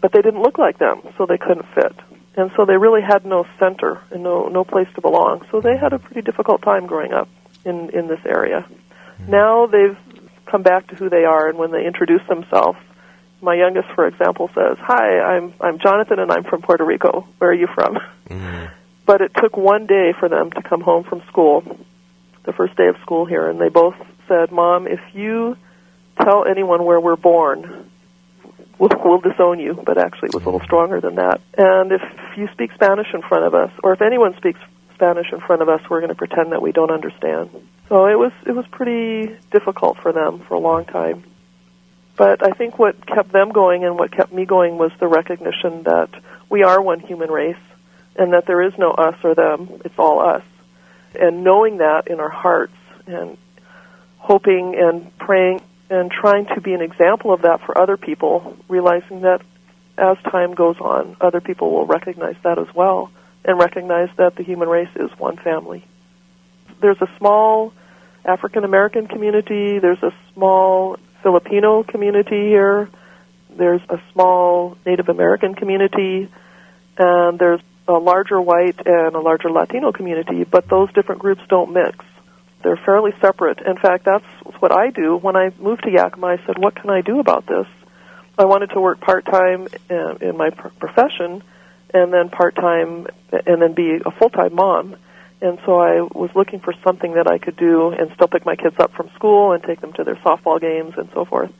but 0.00 0.12
they 0.12 0.22
didn't 0.22 0.42
look 0.42 0.58
like 0.58 0.78
them, 0.78 1.00
so 1.16 1.26
they 1.26 1.38
couldn't 1.38 1.66
fit 1.74 1.96
and 2.36 2.50
so 2.56 2.64
they 2.64 2.76
really 2.76 3.02
had 3.02 3.24
no 3.24 3.44
center 3.58 4.00
and 4.10 4.22
no 4.22 4.48
no 4.48 4.64
place 4.64 4.88
to 4.94 5.00
belong. 5.00 5.44
So 5.50 5.60
they 5.60 5.76
had 5.76 5.92
a 5.92 5.98
pretty 5.98 6.22
difficult 6.22 6.62
time 6.62 6.86
growing 6.86 7.12
up 7.12 7.28
in 7.64 7.90
in 7.90 8.08
this 8.08 8.20
area. 8.24 8.66
Mm-hmm. 8.68 9.30
Now 9.30 9.66
they've 9.66 9.98
come 10.46 10.62
back 10.62 10.88
to 10.88 10.94
who 10.94 11.08
they 11.08 11.24
are, 11.24 11.48
and 11.48 11.58
when 11.58 11.70
they 11.70 11.86
introduce 11.86 12.26
themselves, 12.28 12.78
my 13.40 13.54
youngest, 13.54 13.88
for 13.94 14.06
example, 14.06 14.50
says, 14.54 14.76
"Hi, 14.80 15.20
I'm 15.20 15.54
I'm 15.60 15.78
Jonathan, 15.78 16.18
and 16.18 16.30
I'm 16.30 16.44
from 16.44 16.62
Puerto 16.62 16.84
Rico. 16.84 17.26
Where 17.38 17.50
are 17.50 17.54
you 17.54 17.68
from?" 17.74 17.98
Mm-hmm. 18.28 18.66
But 19.06 19.22
it 19.22 19.32
took 19.34 19.56
one 19.56 19.86
day 19.86 20.14
for 20.20 20.28
them 20.28 20.52
to 20.52 20.62
come 20.62 20.82
home 20.82 21.02
from 21.02 21.20
school, 21.26 21.64
the 22.44 22.52
first 22.52 22.76
day 22.76 22.86
of 22.86 22.94
school 23.02 23.24
here, 23.26 23.48
and 23.48 23.60
they 23.60 23.68
both 23.68 23.96
said, 24.30 24.52
"Mom, 24.52 24.86
if 24.86 25.00
you 25.12 25.56
tell 26.22 26.44
anyone 26.46 26.84
where 26.84 27.00
we're 27.00 27.16
born, 27.16 27.90
we'll, 28.78 28.90
we'll 29.04 29.20
disown 29.20 29.58
you, 29.58 29.80
but 29.84 29.98
actually 29.98 30.28
it 30.28 30.34
was 30.34 30.42
a 30.42 30.46
little 30.46 30.60
mm-hmm. 30.60 30.66
stronger 30.66 31.00
than 31.00 31.16
that. 31.16 31.40
And 31.56 31.92
if 31.92 32.02
you 32.36 32.48
speak 32.52 32.72
Spanish 32.72 33.08
in 33.12 33.22
front 33.22 33.44
of 33.44 33.54
us, 33.54 33.70
or 33.82 33.92
if 33.92 34.02
anyone 34.02 34.36
speaks 34.36 34.60
Spanish 34.94 35.32
in 35.32 35.40
front 35.40 35.62
of 35.62 35.68
us, 35.68 35.80
we're 35.88 36.00
going 36.00 36.10
to 36.10 36.14
pretend 36.14 36.52
that 36.52 36.62
we 36.62 36.72
don't 36.72 36.90
understand. 36.90 37.50
So 37.88 38.06
it 38.06 38.18
was 38.18 38.32
it 38.46 38.52
was 38.52 38.66
pretty 38.70 39.36
difficult 39.50 39.98
for 39.98 40.12
them 40.12 40.40
for 40.40 40.54
a 40.54 40.60
long 40.60 40.84
time. 40.84 41.24
But 42.16 42.46
I 42.46 42.50
think 42.50 42.78
what 42.78 43.06
kept 43.06 43.32
them 43.32 43.50
going 43.50 43.84
and 43.84 43.98
what 43.98 44.12
kept 44.12 44.32
me 44.32 44.44
going 44.44 44.76
was 44.76 44.92
the 45.00 45.08
recognition 45.08 45.84
that 45.84 46.10
we 46.50 46.62
are 46.62 46.80
one 46.82 47.00
human 47.00 47.30
race 47.30 47.56
and 48.16 48.34
that 48.34 48.44
there 48.46 48.60
is 48.60 48.74
no 48.76 48.90
us 48.90 49.16
or 49.24 49.34
them, 49.34 49.80
it's 49.84 49.98
all 49.98 50.20
us. 50.20 50.42
And 51.18 51.42
knowing 51.42 51.78
that 51.78 52.08
in 52.08 52.20
our 52.20 52.28
hearts 52.28 52.76
and 53.06 53.38
hoping 54.20 54.76
and 54.78 55.16
praying 55.18 55.60
and 55.88 56.10
trying 56.10 56.46
to 56.54 56.60
be 56.60 56.72
an 56.72 56.82
example 56.82 57.32
of 57.32 57.42
that 57.42 57.60
for 57.66 57.76
other 57.76 57.96
people, 57.96 58.56
realizing 58.68 59.22
that 59.22 59.40
as 59.98 60.16
time 60.30 60.54
goes 60.54 60.76
on, 60.78 61.16
other 61.20 61.40
people 61.40 61.72
will 61.72 61.86
recognize 61.86 62.36
that 62.44 62.58
as 62.58 62.72
well 62.74 63.10
and 63.44 63.58
recognize 63.58 64.08
that 64.16 64.36
the 64.36 64.42
human 64.42 64.68
race 64.68 64.94
is 64.96 65.10
one 65.18 65.36
family. 65.36 65.84
There's 66.80 67.00
a 67.00 67.08
small 67.18 67.72
African 68.24 68.64
American 68.64 69.06
community, 69.06 69.78
there's 69.78 70.02
a 70.02 70.12
small 70.34 70.96
Filipino 71.22 71.82
community 71.82 72.48
here, 72.48 72.88
there's 73.56 73.82
a 73.88 73.98
small 74.12 74.76
Native 74.86 75.08
American 75.08 75.54
community, 75.54 76.30
and 76.98 77.38
there's 77.38 77.60
a 77.88 77.94
larger 77.94 78.40
white 78.40 78.78
and 78.86 79.16
a 79.16 79.20
larger 79.20 79.50
Latino 79.50 79.90
community, 79.90 80.44
but 80.44 80.68
those 80.68 80.92
different 80.92 81.20
groups 81.20 81.40
don't 81.48 81.72
mix. 81.72 82.04
They're 82.62 82.76
fairly 82.76 83.12
separate. 83.20 83.60
In 83.60 83.76
fact, 83.76 84.04
that's 84.04 84.24
what 84.60 84.72
I 84.72 84.90
do. 84.90 85.16
When 85.16 85.36
I 85.36 85.50
moved 85.58 85.84
to 85.84 85.90
Yakima, 85.90 86.26
I 86.26 86.36
said, 86.46 86.58
what 86.58 86.74
can 86.74 86.90
I 86.90 87.00
do 87.00 87.18
about 87.18 87.46
this? 87.46 87.66
I 88.38 88.44
wanted 88.44 88.70
to 88.70 88.80
work 88.80 89.00
part-time 89.00 89.68
in, 89.88 90.18
in 90.20 90.36
my 90.36 90.50
profession 90.50 91.42
and 91.92 92.12
then 92.12 92.28
part-time 92.28 93.06
and 93.46 93.62
then 93.62 93.74
be 93.74 93.98
a 94.04 94.10
full-time 94.10 94.54
mom. 94.54 94.96
And 95.42 95.58
so 95.64 95.80
I 95.80 96.02
was 96.02 96.30
looking 96.34 96.60
for 96.60 96.74
something 96.84 97.14
that 97.14 97.26
I 97.26 97.38
could 97.38 97.56
do 97.56 97.90
and 97.90 98.12
still 98.14 98.28
pick 98.28 98.44
my 98.44 98.56
kids 98.56 98.76
up 98.78 98.92
from 98.92 99.10
school 99.14 99.52
and 99.52 99.62
take 99.62 99.80
them 99.80 99.92
to 99.94 100.04
their 100.04 100.16
softball 100.16 100.60
games 100.60 100.94
and 100.98 101.08
so 101.14 101.24
forth. 101.24 101.50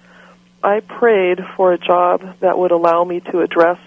I 0.62 0.80
prayed 0.80 1.38
for 1.56 1.72
a 1.72 1.78
job 1.78 2.20
that 2.40 2.58
would 2.58 2.70
allow 2.70 3.04
me 3.04 3.20
to 3.32 3.40
address 3.40 3.78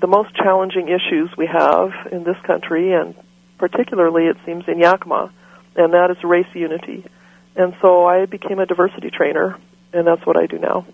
the 0.00 0.06
most 0.06 0.34
challenging 0.34 0.88
issues 0.88 1.28
we 1.36 1.46
have 1.46 1.90
in 2.12 2.22
this 2.22 2.36
country, 2.44 2.92
and 2.92 3.14
particularly, 3.58 4.26
it 4.26 4.36
seems, 4.46 4.64
in 4.68 4.78
Yakima, 4.78 5.32
and 5.76 5.92
that 5.92 6.10
is 6.10 6.22
race 6.24 6.46
unity. 6.54 7.04
And 7.56 7.74
so 7.82 8.06
I 8.06 8.26
became 8.26 8.58
a 8.58 8.66
diversity 8.66 9.10
trainer, 9.10 9.58
and 9.92 10.06
that's 10.06 10.24
what 10.24 10.36
I 10.36 10.46
do 10.46 10.58
now. 10.58 10.86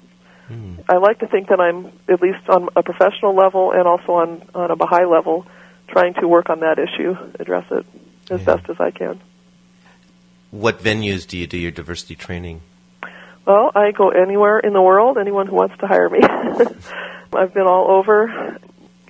Mm. 0.51 0.85
I 0.89 0.97
like 0.97 1.19
to 1.21 1.27
think 1.27 1.49
that 1.49 1.61
I'm, 1.61 1.87
at 2.09 2.23
least 2.23 2.49
on 2.49 2.69
a 2.77 2.83
professional 2.83 3.35
level 3.35 3.73
and 3.73 3.87
also 3.87 4.13
on, 4.13 4.43
on 4.55 4.71
a 4.71 4.77
Baha'i 4.77 5.05
level, 5.05 5.47
trying 5.89 6.15
to 6.15 6.29
work 6.29 6.51
on 6.51 6.61
that 6.61 6.79
issue, 6.79 7.17
address 7.39 7.67
it 7.71 7.87
as 8.31 8.41
yeah. 8.41 8.47
best 8.47 8.71
as 8.71 8.77
I 8.81 8.91
can. 8.91 9.21
What 10.51 10.79
venues 10.79 11.27
do 11.27 11.37
you 11.37 11.47
do 11.47 11.59
your 11.59 11.73
diversity 11.73 12.15
training? 12.15 12.63
Well, 13.47 13.71
I 13.75 13.93
go 13.93 14.11
anywhere 14.11 14.59
in 14.59 14.73
the 14.73 14.83
world, 14.83 15.19
anyone 15.19 15.47
who 15.47 15.55
wants 15.55 15.77
to 15.79 15.87
hire 15.87 16.09
me. 16.09 16.21
I've 17.33 17.55
been 17.55 17.67
all 17.67 17.91
over, 17.91 18.59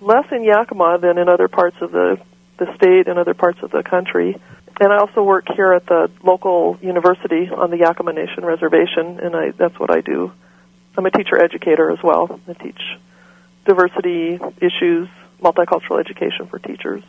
less 0.00 0.26
in 0.32 0.44
Yakima 0.44 0.98
than 1.00 1.18
in 1.18 1.28
other 1.28 1.48
parts 1.48 1.76
of 1.80 1.92
the, 1.92 2.18
the 2.58 2.66
state 2.76 3.08
and 3.08 3.18
other 3.18 3.34
parts 3.34 3.58
of 3.62 3.70
the 3.70 3.82
country. 3.82 4.36
And 4.78 4.92
I 4.92 4.98
also 4.98 5.22
work 5.22 5.46
here 5.54 5.72
at 5.72 5.86
the 5.86 6.10
local 6.22 6.78
university 6.82 7.48
on 7.48 7.70
the 7.70 7.78
Yakima 7.78 8.12
Nation 8.12 8.44
Reservation, 8.44 9.20
and 9.20 9.34
I, 9.34 9.50
that's 9.52 9.78
what 9.78 9.90
I 9.90 10.02
do. 10.02 10.32
I'm 10.96 11.06
a 11.06 11.10
teacher 11.10 11.38
educator 11.42 11.90
as 11.90 12.02
well. 12.02 12.40
I 12.46 12.52
teach 12.52 12.80
diversity 13.64 14.38
issues, 14.60 15.08
multicultural 15.42 15.98
education 16.00 16.46
for 16.48 16.58
teachers. 16.58 17.02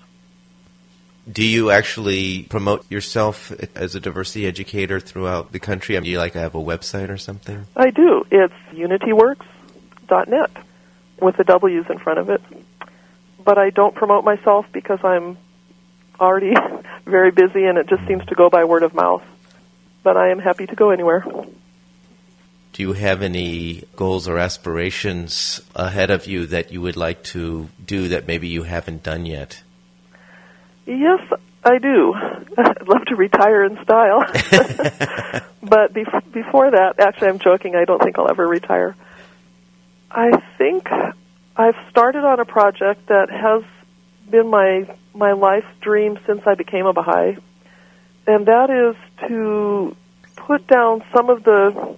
Do 1.30 1.43
you 1.43 1.72
actually 1.72 2.43
promote 2.43 2.89
yourself 2.89 3.51
as 3.76 3.95
a 3.95 3.99
diversity 3.99 4.47
educator 4.47 5.01
throughout 5.01 5.51
the 5.51 5.59
country? 5.59 5.99
Do 5.99 6.09
you 6.09 6.18
like 6.18 6.34
have 6.34 6.55
a 6.55 6.59
website 6.59 7.09
or 7.09 7.18
something? 7.18 7.68
I 7.76 7.89
do. 7.89 8.26
It's 8.32 8.53
unityworks.net 8.72 10.51
with 11.22 11.36
the 11.36 11.43
W's 11.43 11.86
in 11.89 11.99
front 11.99 12.20
of 12.20 12.30
it. 12.30 12.41
But 13.43 13.57
I 13.57 13.72
don't 13.72 13.93
promote 13.93 14.24
myself 14.24 14.68
because 14.72 14.99
I'm 15.03 15.38
already 16.20 16.53
very 17.05 17.32
busy 17.32 17.65
and 17.65 17.78
it 17.78 17.88
just 17.88 18.05
seems 18.07 18.26
to 18.26 18.36
go 18.36 18.49
by 18.49 18.63
word 18.63 18.84
of 18.84 18.93
mouth. 18.93 19.24
But 20.03 20.18
I 20.18 20.30
am 20.30 20.39
happy 20.39 20.65
to 20.68 20.76
go 20.76 20.91
anywhere. 20.91 21.26
Do 22.74 22.84
you 22.84 22.93
have 22.93 23.24
any 23.24 23.84
goals 23.95 24.28
or 24.28 24.38
aspirations 24.38 25.61
ahead 25.76 26.11
of 26.11 26.28
you 26.28 26.45
that 26.47 26.72
you 26.72 26.82
would 26.82 26.95
like 26.95 27.24
to 27.36 27.70
do 27.84 28.09
that 28.09 28.28
maybe 28.28 28.47
you 28.47 28.63
haven't 28.63 29.03
done 29.03 29.26
yet? 29.26 29.63
Yes, 30.86 31.20
I 31.63 31.80
do. 31.80 32.13
I'd 32.57 32.88
love 32.88 33.05
to 33.07 33.15
retire 33.15 33.63
in 33.65 33.82
style. 33.84 34.20
but 35.63 35.93
bef- 35.93 36.32
before 36.32 36.72
that, 36.72 36.99
actually, 36.99 37.30
I'm 37.30 37.39
joking. 37.39 37.76
I 37.76 37.86
don't 37.86 38.01
think 38.01 38.18
I'll 38.18 38.30
ever 38.30 38.47
retire. 38.47 38.95
I 40.09 40.32
think 40.57 40.88
I've 41.55 41.76
started 41.89 42.24
on 42.24 42.39
a 42.39 42.45
project 42.45 43.07
that 43.07 43.30
has 43.30 43.63
been 44.30 44.49
my 44.49 44.88
my 45.18 45.34
life 45.34 45.65
dream 45.82 46.20
since 46.26 46.41
I 46.45 46.55
became 46.55 46.86
a 46.86 46.93
Baha'i, 46.93 47.38
and 48.28 48.45
that 48.45 48.70
is 48.70 49.28
to 49.28 49.95
put 50.36 50.68
down 50.68 51.03
some 51.15 51.30
of 51.30 51.43
the 51.43 51.97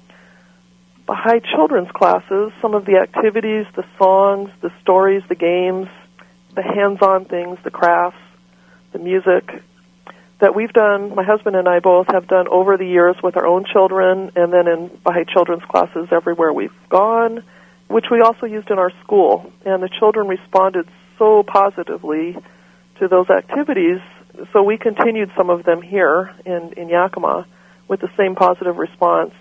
Baha'i 1.06 1.42
children's 1.42 1.92
classes, 1.92 2.52
some 2.62 2.74
of 2.74 2.86
the 2.86 2.98
activities, 2.98 3.66
the 3.76 3.86
songs, 3.98 4.50
the 4.62 4.72
stories, 4.82 5.24
the 5.28 5.36
games, 5.36 5.88
the 6.56 6.62
hands-on 6.62 7.26
things, 7.26 7.58
the 7.64 7.72
crafts, 7.72 8.18
the 8.94 9.00
music 9.00 9.50
that 10.40 10.56
we've 10.56 10.72
done, 10.72 11.14
my 11.16 11.24
husband 11.24 11.56
and 11.56 11.68
I 11.68 11.80
both 11.80 12.08
have 12.12 12.28
done 12.28 12.48
over 12.48 12.78
the 12.78 12.86
years 12.86 13.16
with 13.22 13.36
our 13.36 13.46
own 13.46 13.66
children 13.66 14.32
and 14.36 14.54
then 14.54 14.68
in 14.68 15.00
Baha'i 15.04 15.26
children's 15.26 15.64
classes 15.64 16.08
everywhere 16.12 16.54
we've 16.54 16.72
gone, 16.90 17.44
which 17.88 18.06
we 18.10 18.22
also 18.22 18.46
used 18.46 18.70
in 18.72 18.80
our 18.80 18.92
school. 19.04 19.52
And 19.66 19.84
the 19.84 19.90
children 20.00 20.28
responded 20.28 20.88
so 21.18 21.44
positively 21.44 22.38
to 23.00 23.08
those 23.08 23.30
activities, 23.30 24.00
so 24.54 24.64
we 24.64 24.78
continued 24.78 25.32
some 25.36 25.50
of 25.50 25.64
them 25.64 25.82
here 25.82 26.34
in, 26.46 26.74
in 26.78 26.90
Yakima 26.90 27.46
with 27.88 28.02
the 28.02 28.10
same 28.18 28.36
positive 28.36 28.78
response. 28.78 29.34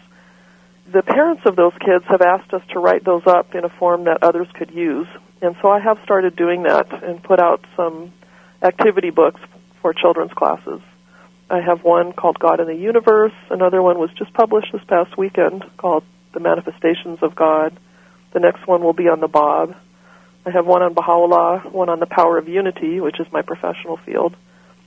The 0.90 1.02
parents 1.02 1.42
of 1.44 1.54
those 1.54 1.74
kids 1.84 2.04
have 2.08 2.22
asked 2.22 2.52
us 2.54 2.62
to 2.72 2.78
write 2.78 3.04
those 3.04 3.22
up 3.26 3.54
in 3.54 3.64
a 3.64 3.68
form 3.68 4.04
that 4.04 4.22
others 4.22 4.48
could 4.54 4.70
use. 4.70 5.06
And 5.42 5.54
so 5.60 5.68
I 5.68 5.80
have 5.80 5.98
started 6.02 6.34
doing 6.34 6.62
that 6.62 6.86
and 7.02 7.22
put 7.22 7.38
out 7.40 7.64
some 7.76 8.12
activity 8.62 9.10
books 9.10 9.40
for 9.82 9.92
children's 9.92 10.32
classes. 10.32 10.80
I 11.50 11.60
have 11.60 11.84
one 11.84 12.12
called 12.12 12.38
God 12.38 12.60
in 12.60 12.66
the 12.66 12.74
Universe. 12.74 13.32
Another 13.50 13.82
one 13.82 13.98
was 13.98 14.10
just 14.18 14.32
published 14.34 14.72
this 14.72 14.82
past 14.88 15.16
weekend 15.16 15.64
called 15.76 16.04
The 16.32 16.40
Manifestations 16.40 17.18
of 17.22 17.34
God. 17.34 17.78
The 18.32 18.40
next 18.40 18.66
one 18.66 18.82
will 18.82 18.92
be 18.92 19.08
on 19.08 19.20
the 19.20 19.28
Bab. 19.28 19.76
I 20.46 20.50
have 20.50 20.66
one 20.66 20.82
on 20.82 20.94
Baha'u'llah, 20.94 21.70
one 21.70 21.88
on 21.88 22.00
the 22.00 22.06
power 22.06 22.38
of 22.38 22.48
unity, 22.48 23.00
which 23.00 23.20
is 23.20 23.26
my 23.32 23.42
professional 23.42 23.98
field. 23.98 24.34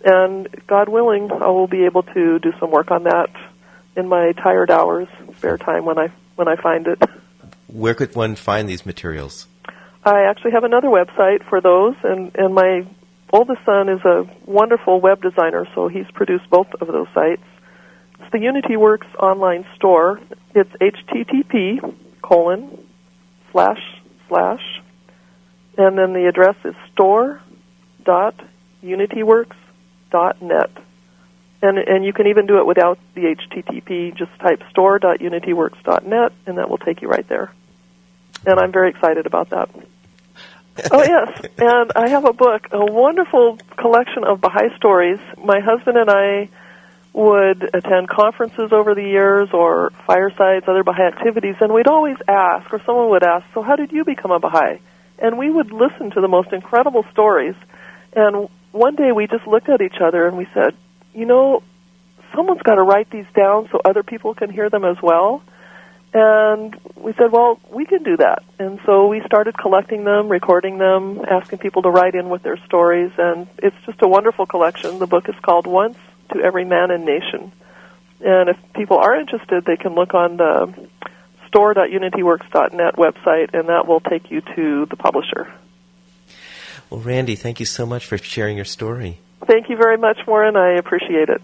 And 0.03 0.47
God 0.65 0.89
willing, 0.89 1.31
I 1.31 1.47
will 1.47 1.67
be 1.67 1.85
able 1.85 2.03
to 2.03 2.39
do 2.39 2.51
some 2.59 2.71
work 2.71 2.89
on 2.89 3.03
that 3.03 3.29
in 3.95 4.07
my 4.07 4.31
tired 4.31 4.71
hours, 4.71 5.07
spare 5.37 5.57
time 5.57 5.85
when 5.85 5.99
I 5.99 6.11
when 6.35 6.47
I 6.47 6.55
find 6.55 6.87
it. 6.87 6.99
Where 7.67 7.93
could 7.93 8.15
one 8.15 8.35
find 8.35 8.67
these 8.67 8.85
materials? 8.85 9.47
I 10.03 10.23
actually 10.23 10.51
have 10.51 10.63
another 10.63 10.87
website 10.87 11.47
for 11.47 11.61
those, 11.61 11.95
and, 12.03 12.35
and 12.35 12.55
my 12.55 12.87
oldest 13.31 13.63
son 13.65 13.89
is 13.89 14.03
a 14.03 14.27
wonderful 14.45 14.99
web 14.99 15.21
designer, 15.21 15.67
so 15.75 15.87
he's 15.87 16.09
produced 16.13 16.49
both 16.49 16.67
of 16.79 16.87
those 16.87 17.07
sites. 17.13 17.43
It's 18.19 18.31
the 18.31 18.39
UnityWorks 18.39 19.13
online 19.15 19.65
store. 19.75 20.19
It's 20.55 20.71
http 20.71 21.95
colon 22.21 22.77
slash 23.51 23.79
slash, 24.27 24.80
and 25.81 25.97
then 25.97 26.13
the 26.13 26.27
address 26.27 26.55
is 26.63 26.75
store 26.93 27.41
dot 28.03 28.35
unityworks 28.83 29.55
dot 30.11 30.41
net. 30.41 30.71
And, 31.63 31.77
and 31.77 32.03
you 32.03 32.11
can 32.11 32.25
even 32.27 32.47
do 32.47 32.57
it 32.57 32.65
without 32.65 32.97
the 33.13 33.35
HTTP. 33.35 34.17
Just 34.17 34.31
type 34.39 34.63
store.unityworks.net, 34.71 36.31
and 36.47 36.57
that 36.57 36.69
will 36.69 36.79
take 36.79 37.03
you 37.03 37.07
right 37.07 37.27
there. 37.29 37.53
And 38.47 38.59
I'm 38.59 38.71
very 38.71 38.89
excited 38.89 39.27
about 39.27 39.51
that 39.51 39.69
oh 40.91 41.03
yes, 41.03 41.41
and 41.57 41.91
I 41.95 42.09
have 42.09 42.23
a 42.23 42.31
book, 42.31 42.67
a 42.71 42.85
wonderful 42.91 43.57
collection 43.77 44.23
of 44.23 44.39
Baha'i 44.39 44.73
stories. 44.77 45.19
My 45.37 45.59
husband 45.59 45.97
and 45.97 46.09
I 46.09 46.49
would 47.13 47.69
attend 47.75 48.07
conferences 48.07 48.71
over 48.71 48.95
the 48.95 49.03
years 49.03 49.49
or 49.51 49.91
firesides, 50.07 50.65
other 50.69 50.83
Baha'i 50.83 51.07
activities, 51.07 51.55
and 51.59 51.73
we'd 51.73 51.87
always 51.89 52.15
ask, 52.25 52.71
or 52.73 52.81
someone 52.85 53.09
would 53.09 53.23
ask, 53.23 53.45
"So 53.53 53.61
how 53.61 53.75
did 53.75 53.91
you 53.91 54.05
become 54.05 54.31
a 54.31 54.39
Baha'i?" 54.39 54.79
And 55.21 55.37
we 55.37 55.49
would 55.49 55.71
listen 55.71 56.11
to 56.11 56.21
the 56.21 56.27
most 56.27 56.51
incredible 56.51 57.05
stories. 57.11 57.55
And 58.13 58.49
one 58.71 58.95
day 58.95 59.11
we 59.11 59.27
just 59.27 59.47
looked 59.47 59.69
at 59.69 59.81
each 59.81 60.01
other 60.01 60.27
and 60.27 60.35
we 60.35 60.47
said, 60.53 60.75
"You 61.13 61.25
know, 61.25 61.61
someone's 62.35 62.63
got 62.63 62.75
to 62.75 62.83
write 62.83 63.09
these 63.11 63.27
down 63.35 63.69
so 63.71 63.79
other 63.85 64.03
people 64.03 64.33
can 64.33 64.49
hear 64.49 64.69
them 64.69 64.83
as 64.83 64.97
well." 65.01 65.43
And 66.13 66.75
we 66.95 67.13
said, 67.13 67.31
well, 67.31 67.57
we 67.71 67.85
can 67.85 68.03
do 68.03 68.17
that. 68.17 68.43
And 68.59 68.79
so 68.85 69.07
we 69.07 69.21
started 69.25 69.57
collecting 69.57 70.03
them, 70.03 70.27
recording 70.27 70.77
them, 70.77 71.21
asking 71.25 71.59
people 71.59 71.83
to 71.83 71.89
write 71.89 72.15
in 72.15 72.27
with 72.27 72.43
their 72.43 72.57
stories, 72.65 73.11
and 73.17 73.47
it's 73.59 73.77
just 73.85 74.01
a 74.01 74.09
wonderful 74.09 74.45
collection. 74.45 74.99
The 74.99 75.07
book 75.07 75.29
is 75.29 75.35
called 75.41 75.67
Once 75.67 75.97
to 76.33 76.41
Every 76.41 76.65
Man 76.65 76.91
and 76.91 77.05
Nation. 77.05 77.53
And 78.19 78.49
if 78.49 78.57
people 78.73 78.97
are 78.97 79.15
interested, 79.15 79.63
they 79.63 79.77
can 79.77 79.95
look 79.95 80.13
on 80.13 80.35
the 80.35 80.73
store.unityworks.net 81.51 82.95
website, 82.95 83.53
and 83.53 83.67
that 83.69 83.87
will 83.87 83.99
take 83.99 84.31
you 84.31 84.41
to 84.55 84.85
the 84.87 84.95
publisher. 84.95 85.53
Well, 86.89 87.01
Randie, 87.01 87.35
thank 87.35 87.59
you 87.59 87.65
so 87.65 87.85
much 87.85 88.05
for 88.05 88.17
sharing 88.17 88.55
your 88.55 88.65
story. 88.65 89.19
Thank 89.45 89.69
you 89.69 89.75
very 89.77 89.97
much, 89.97 90.19
Warren. 90.27 90.55
I 90.55 90.73
appreciate 90.77 91.29
it. 91.29 91.41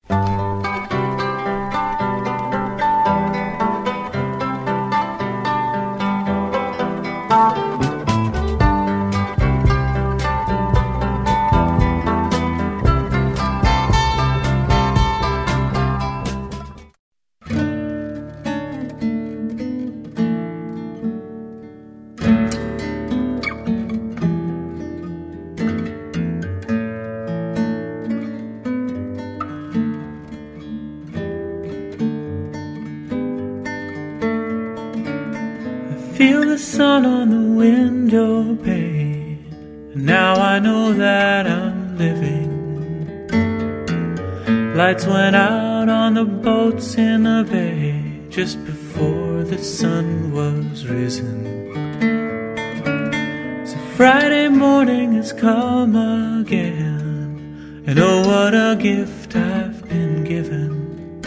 Friday 54.01 54.47
morning 54.47 55.13
has 55.13 55.31
come 55.31 55.95
again, 55.95 57.83
and 57.85 57.99
oh, 57.99 58.27
what 58.27 58.55
a 58.55 58.75
gift 58.75 59.35
I've 59.35 59.87
been 59.87 60.23
given. 60.23 61.21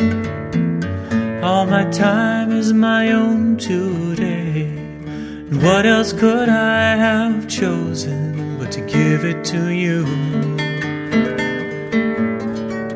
All 1.40 1.66
my 1.66 1.88
time 1.90 2.50
is 2.50 2.72
my 2.72 3.12
own 3.12 3.58
today. 3.58 4.64
And 4.64 5.62
what 5.62 5.86
else 5.86 6.12
could 6.12 6.48
I 6.48 6.96
have 6.96 7.46
chosen 7.46 8.58
but 8.58 8.72
to 8.72 8.80
give 8.80 9.24
it 9.24 9.44
to 9.52 9.68
you? 9.68 10.02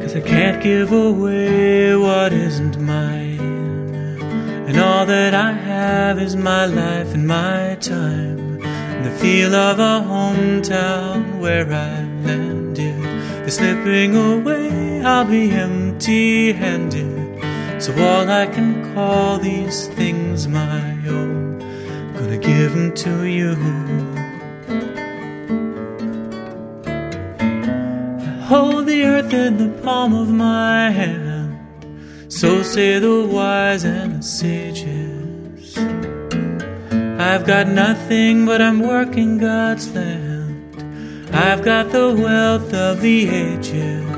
Cause 0.00 0.16
I 0.16 0.22
can't 0.22 0.60
give 0.60 0.90
away 0.90 1.94
what 1.94 2.32
isn't 2.32 2.80
mine. 2.80 4.18
And 4.66 4.76
all 4.76 5.06
that 5.06 5.34
I 5.34 5.52
have 5.52 6.20
is 6.20 6.34
my 6.34 6.66
life 6.66 7.14
and 7.14 7.28
my 7.28 7.76
time. 7.80 8.47
The 9.04 9.10
feel 9.20 9.54
of 9.54 9.78
a 9.78 10.04
hometown 10.06 11.38
where 11.38 11.66
I 11.66 12.02
landed. 12.26 13.00
The 13.44 13.50
slipping 13.50 14.16
away, 14.16 15.00
I'll 15.02 15.24
be 15.24 15.50
empty 15.52 16.52
handed. 16.52 17.18
So 17.80 17.92
all 17.92 18.28
I 18.28 18.46
can 18.46 18.92
call 18.92 19.38
these 19.38 19.86
things 19.86 20.48
my 20.48 20.90
own, 21.06 21.60
gonna 22.14 22.38
give 22.38 22.74
them 22.74 22.92
to 23.04 23.22
you. 23.24 23.56
I 28.20 28.44
hold 28.50 28.86
the 28.86 29.04
earth 29.04 29.32
in 29.32 29.58
the 29.58 29.70
palm 29.82 30.12
of 30.12 30.28
my 30.28 30.90
hand, 30.90 31.56
so 32.28 32.62
say 32.62 32.98
the 32.98 33.24
wise 33.24 33.84
and 33.84 34.18
the 34.18 34.22
sages. 34.24 34.97
I've 37.18 37.44
got 37.44 37.68
nothing, 37.68 38.46
but 38.46 38.62
I'm 38.62 38.80
working 38.80 39.38
God's 39.38 39.92
land. 39.94 41.34
I've 41.34 41.62
got 41.62 41.90
the 41.90 42.14
wealth 42.14 42.72
of 42.72 43.00
the 43.00 43.28
ages 43.28 44.08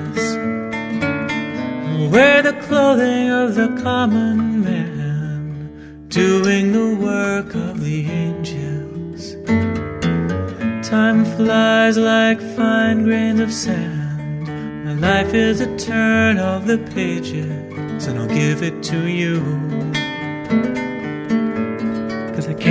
wear 2.11 2.42
the 2.42 2.53
clothing 2.66 3.30
of 3.30 3.55
the 3.55 3.68
common 3.82 4.64
man, 4.64 6.07
doing 6.09 6.72
the 6.72 6.96
work 6.96 7.55
of 7.55 7.80
the 7.80 8.05
angels. 8.11 9.36
Time 10.88 11.24
flies 11.36 11.96
like 11.96 12.40
fine 12.57 13.05
grains 13.05 13.38
of 13.38 13.53
sand. 13.53 14.84
My 14.84 14.94
life 14.94 15.34
is 15.34 15.61
a 15.61 15.76
turn 15.78 16.38
of 16.38 16.66
the 16.66 16.78
pages, 16.94 18.07
and 18.07 18.18
I'll 18.18 18.26
give 18.26 18.64
it 18.64 18.82
to 18.84 19.07
you. 19.07 19.40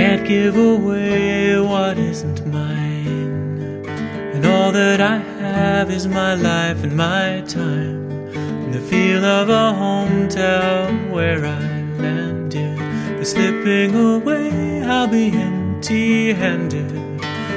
Can't 0.00 0.26
give 0.26 0.56
away 0.56 1.60
what 1.60 1.98
isn't 1.98 2.46
mine. 2.46 3.84
And 4.32 4.46
all 4.46 4.72
that 4.72 4.98
I 4.98 5.18
have 5.18 5.90
is 5.90 6.08
my 6.08 6.32
life 6.32 6.82
and 6.82 6.96
my 6.96 7.42
time 7.46 8.10
And 8.34 8.72
the 8.72 8.80
feel 8.80 9.22
of 9.22 9.50
a 9.50 9.76
hometown 9.78 11.10
where 11.10 11.44
I 11.44 11.82
landed. 12.00 12.78
The 13.18 13.26
slipping 13.26 13.94
away, 13.94 14.82
I'll 14.82 15.06
be 15.06 15.32
empty 15.32 16.32
handed. 16.32 16.92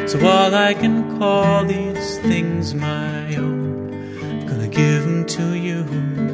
So 0.10 0.20
all 0.28 0.54
I 0.54 0.74
can 0.74 1.18
call 1.18 1.64
these 1.64 2.18
things 2.28 2.74
my 2.76 3.38
own, 3.38 3.94
I'm 4.22 4.48
gonna 4.48 4.68
give 4.68 5.04
them 5.04 5.26
to 5.38 5.54
you. 5.54 6.33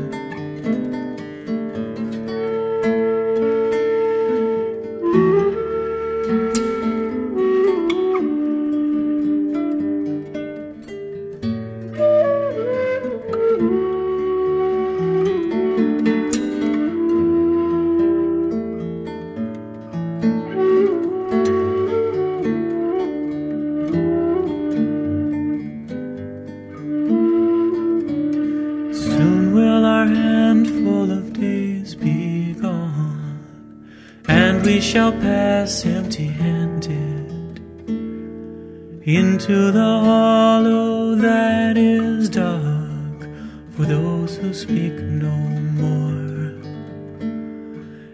Into 39.49 39.71
the 39.71 39.79
hollow 39.79 41.15
that 41.15 41.75
is 41.75 42.29
dark 42.29 43.27
for 43.71 43.83
those 43.83 44.37
who 44.37 44.53
speak 44.53 44.93
no 44.93 45.35
more. 45.81 46.53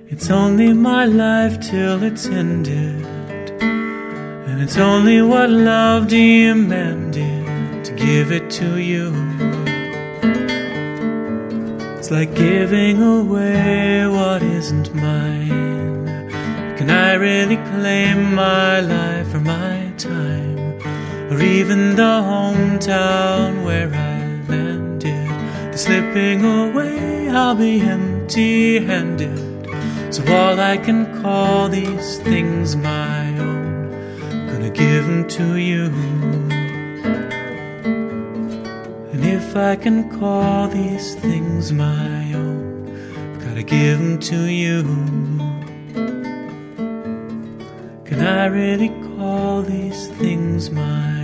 It's 0.07 0.29
only 0.29 0.71
my 0.71 1.03
life 1.03 1.59
till 1.59 2.03
it's 2.03 2.27
ended, 2.27 3.03
and 3.61 4.61
it's 4.61 4.77
only 4.77 5.21
what 5.21 5.49
love 5.49 6.07
demanded 6.07 7.83
to 7.83 7.91
give 7.95 8.31
it 8.31 8.49
to 8.51 8.77
you. 8.77 9.11
It's 11.97 12.11
like 12.11 12.33
giving 12.33 13.01
away 13.01 14.07
what 14.07 14.41
isn't 14.41 14.95
mine. 14.95 16.29
Can 16.77 16.89
I 16.89 17.15
really 17.15 17.57
claim 17.57 18.35
my 18.35 18.79
life? 18.79 19.14
Even 21.65 21.95
the 21.95 22.21
hometown 22.29 23.65
where 23.65 23.89
I 23.91 24.19
landed? 24.47 25.73
The 25.73 25.77
slipping 25.79 26.45
away, 26.45 27.27
I'll 27.27 27.55
be 27.55 27.81
empty 27.81 28.85
handed. 28.85 29.65
So 30.13 30.21
all 30.31 30.59
I 30.59 30.77
can 30.77 31.07
call 31.23 31.67
these 31.67 32.19
things 32.19 32.75
my 32.75 33.35
own, 33.39 33.89
gonna 34.47 34.69
give 34.69 35.07
them 35.07 35.27
to 35.29 35.55
you. 35.55 35.85
And 39.11 39.25
if 39.25 39.55
I 39.55 39.75
can 39.75 40.07
call 40.19 40.67
these 40.67 41.15
things 41.15 41.71
my 41.71 42.31
own, 42.35 43.39
gotta 43.39 43.63
give 43.63 43.97
them 43.97 44.19
to 44.19 44.39
you. 44.45 44.83
Can 48.05 48.19
I 48.21 48.45
really 48.45 48.89
call 49.17 49.63
these 49.63 50.09
things 50.19 50.69
my 50.69 51.14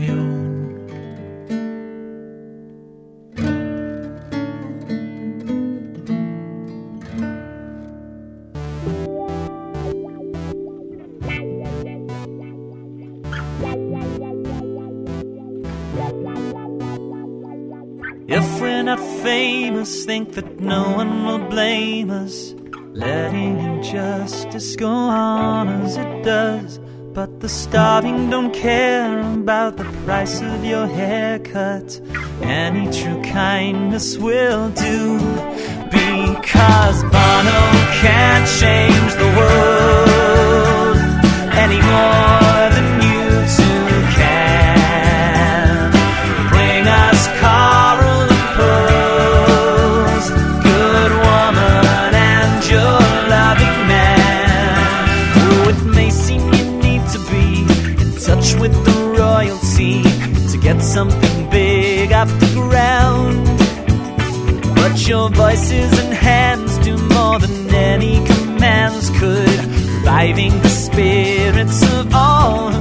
not 18.95 19.23
famous, 19.23 20.03
think 20.03 20.33
that 20.33 20.59
no 20.59 20.83
one 20.91 21.23
will 21.25 21.45
blame 21.49 22.09
us. 22.09 22.53
Letting 22.93 23.57
injustice 23.57 24.75
go 24.75 24.89
on 24.89 25.69
as 25.69 25.95
it 25.95 26.23
does. 26.23 26.77
But 27.13 27.39
the 27.39 27.47
starving 27.47 28.29
don't 28.29 28.53
care 28.53 29.21
about 29.21 29.77
the 29.77 29.85
price 30.05 30.41
of 30.41 30.65
your 30.65 30.87
haircut. 30.87 32.01
Any 32.41 32.85
true 32.91 33.21
kindness 33.23 34.17
will 34.17 34.69
do. 34.71 35.19
Because 35.89 36.97
Bono 37.13 37.61
can't 38.03 38.47
change 38.59 39.11
the 39.23 39.31
world 39.39 40.97
anymore. 41.63 42.50
voices 65.33 65.99
and 65.99 66.13
hands 66.13 66.77
do 66.79 66.95
more 67.09 67.39
than 67.39 67.73
any 67.73 68.25
commands 68.25 69.09
could, 69.19 69.65
reviving 69.95 70.51
the 70.61 70.69
spirits 70.69 71.83
of 71.93 72.13
all 72.13 72.80